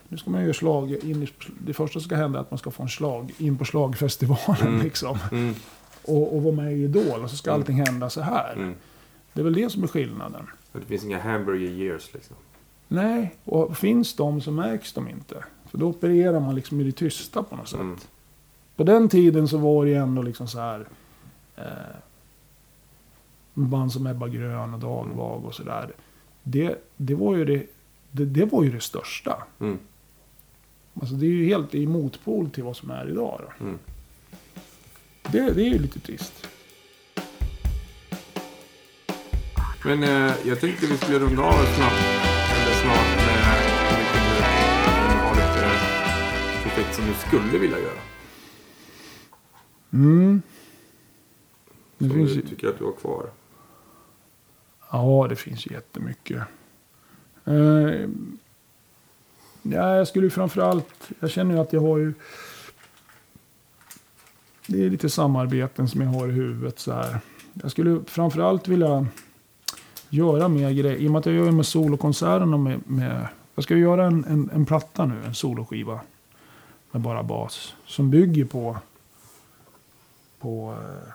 [0.08, 1.28] Nu ska man göra slag in
[1.66, 4.68] Det första som ska hända är att man ska få en slag in på slagfestivalen.
[4.68, 4.82] Mm.
[4.82, 5.54] Liksom, Mm.
[6.06, 7.24] och, och vara med i Idol.
[7.24, 8.54] Och så ska allting hända så här.
[8.54, 8.76] Mm.
[9.34, 10.48] Det är väl det som är skillnaden.
[10.72, 12.36] Det finns inga hamburger years liksom.
[12.92, 15.44] Nej, och finns de så märks de inte.
[15.66, 17.80] För då opererar man liksom i det tysta på något sätt.
[17.80, 17.98] Mm.
[18.76, 20.88] På den tiden så var det ju ändå liksom så här...
[21.56, 21.64] Eh,
[23.54, 25.92] band som Ebba Grön och Dagvag och sådär.
[26.44, 27.66] Det, det, var ju det,
[28.12, 29.44] det, det var ju det största.
[29.60, 29.80] Mm.
[30.94, 33.42] Alltså det är ju helt i motpol till vad som är idag.
[33.42, 33.66] Då.
[33.66, 33.80] Mm.
[35.24, 36.48] Det, det är ju lite trist.
[39.86, 42.19] Men eh, jag tänkte vi skulle runda av snabbt.
[42.82, 43.60] Snart med
[43.98, 45.70] vi kunde ha lite
[46.64, 48.00] projekt som du skulle vilja göra.
[49.94, 50.42] Mm.
[51.98, 53.30] Det Som finns du tycker att du har kvar.
[54.92, 56.44] ja, det finns jättemycket.
[57.46, 58.10] Eh,
[59.62, 61.10] ja, jag skulle ju framförallt...
[61.20, 62.14] Jag känner ju att jag har ju...
[64.68, 67.20] Det är lite samarbeten som jag har i huvudet så här.
[67.54, 69.08] Jag skulle framförallt vilja
[70.10, 70.98] göra mer grejer.
[70.98, 73.28] I och med att jag gör med solokonserterna med, med...
[73.56, 76.00] Jag ska ju göra en, en, en platta nu, en soloskiva.
[76.92, 77.76] Med bara bas.
[77.86, 78.78] Som bygger på...
[80.40, 80.76] På...
[80.82, 81.14] Eh,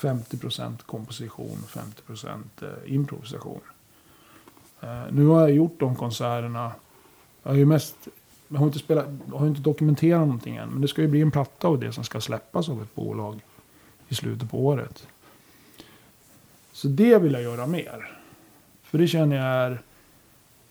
[0.00, 3.60] 50% komposition, 50% eh, improvisation.
[4.80, 6.72] Eh, nu har jag gjort de konserterna.
[7.42, 8.08] Jag har ju mest...
[8.48, 10.68] Jag har inte, spelat, jag har inte dokumenterat någonting än.
[10.68, 13.40] Men det ska ju bli en platta av det som ska släppas av ett bolag
[14.08, 15.06] i slutet på året.
[16.80, 18.18] Så det vill jag göra mer.
[18.82, 19.82] För det känner jag är...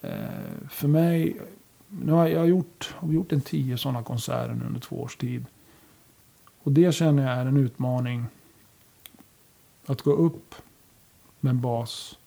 [0.02, 1.42] Eh, för mig...
[1.88, 5.46] Nu har jag gjort, har gjort en tio sådana konserter nu under två års tid.
[6.64, 8.26] Och det känner jag är en utmaning.
[9.86, 10.56] Att gå upp
[11.40, 12.18] med en bas,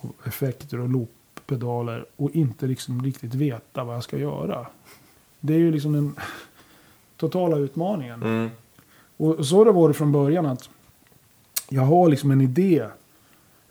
[0.00, 4.66] och effekter och looppedaler och inte liksom riktigt veta vad jag ska göra.
[5.40, 6.16] Det är ju liksom den
[7.16, 8.22] totala utmaningen.
[8.22, 8.50] Mm.
[9.16, 10.70] Och så har det varit från början att
[11.72, 12.86] jag har liksom en idé.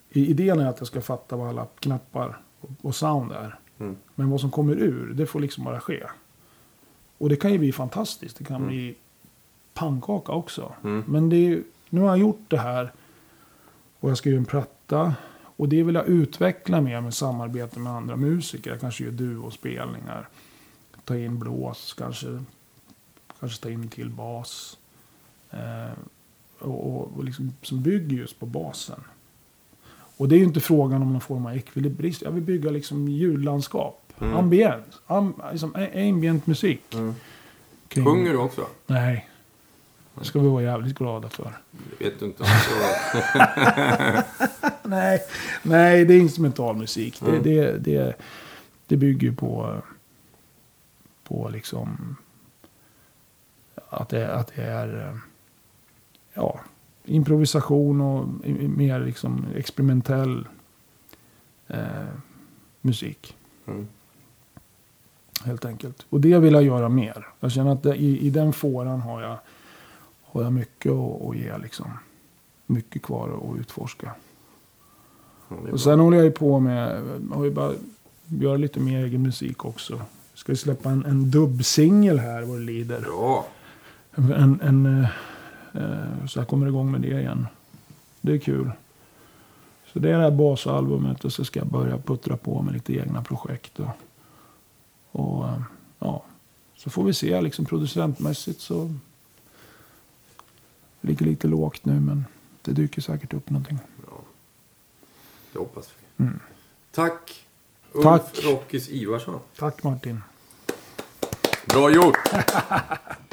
[0.09, 2.41] Idén är att jag ska fatta vad alla knappar
[2.81, 3.59] och- sound är.
[3.79, 3.95] Mm.
[4.15, 6.03] Men vad som kommer ur, det får liksom bara ske.
[7.17, 8.37] Och det kan ju bli fantastiskt.
[8.37, 8.67] Det kan Mm.
[8.67, 8.95] bli
[9.73, 10.73] pannkaka också.
[10.83, 11.03] Mm.
[11.07, 12.91] Men är, nu har jag gjort det här.
[13.99, 15.15] Och jag ska göra en platta.
[15.43, 18.71] Och det vill jag utveckla mer med samarbete med andra musiker.
[18.71, 20.27] Jag kanske gör duospelningar.
[21.05, 22.43] Ta in blås, kanske,
[23.39, 24.77] kanske ta in till bas.
[25.51, 25.91] Eh,
[26.59, 29.03] och, och, liksom, som bygger just på basen.
[30.17, 32.25] Och det är ju inte frågan om någon form av ekvilibrism.
[32.25, 34.13] Jag vill bygga liksom ljudlandskap.
[34.21, 34.37] Mm.
[34.37, 34.99] Ambient.
[35.07, 36.93] Am, liksom, ambient musik.
[36.93, 37.15] Mm.
[37.87, 38.67] Kring- Sjunger du också?
[38.87, 39.29] Nej.
[40.15, 41.51] Det ska vi vara jävligt glada för.
[41.71, 42.43] Det vet du inte.
[44.83, 45.19] Nej,
[45.63, 47.19] nej det är instrumental musik.
[47.19, 47.43] Det, Mm.
[47.43, 48.15] det, det,
[48.87, 49.81] det bygger ju på,
[51.23, 52.15] på liksom
[53.89, 55.15] att det, att det är eh,
[56.39, 56.59] ja,
[57.05, 58.27] improvisation och
[58.69, 60.47] mer liksom experimentell
[61.67, 62.07] eh,
[62.81, 63.35] musik.
[63.67, 63.87] mm.
[65.45, 66.05] Helt enkelt.
[66.09, 67.27] Och det vill jag göra mer.
[67.39, 69.37] Jag känner att det, i, i den fåran har jag,
[70.23, 71.57] har jag mycket att, att ge.
[71.57, 71.85] Liksom.
[72.65, 74.11] Mycket kvar att utforska.
[75.49, 77.01] Ja, Och sen håller jag ju på med,
[77.31, 80.01] har ju bara lite mer egen musik också.
[80.33, 83.01] Ska ju släppa en, en dubbsingel här vad det lider.
[83.01, 83.47] Bra.
[84.15, 85.09] En, en, eh,
[86.27, 87.47] så jag kommer igång med det igen.
[88.21, 88.71] Det är kul.
[89.93, 92.93] Så det är det här basalbumet och så ska jag börja puttra på med lite
[92.93, 93.79] egna projekt.
[93.79, 93.89] Och,
[95.11, 95.61] och eh,
[95.99, 96.23] ja,
[96.75, 98.93] så får vi se liksom producentmässigt så
[101.01, 102.25] ligger lite lågt nu men
[102.61, 103.79] det dyker säkert upp någonting.
[104.05, 104.17] Ja.
[105.53, 106.23] Det hoppas vi.
[106.23, 106.39] Mm.
[106.91, 107.45] Tack.
[107.91, 108.43] Ulf Tack.
[108.43, 109.39] Rockis Ivarsson.
[109.55, 110.21] Tack Martin.
[111.65, 112.17] Bra gjort.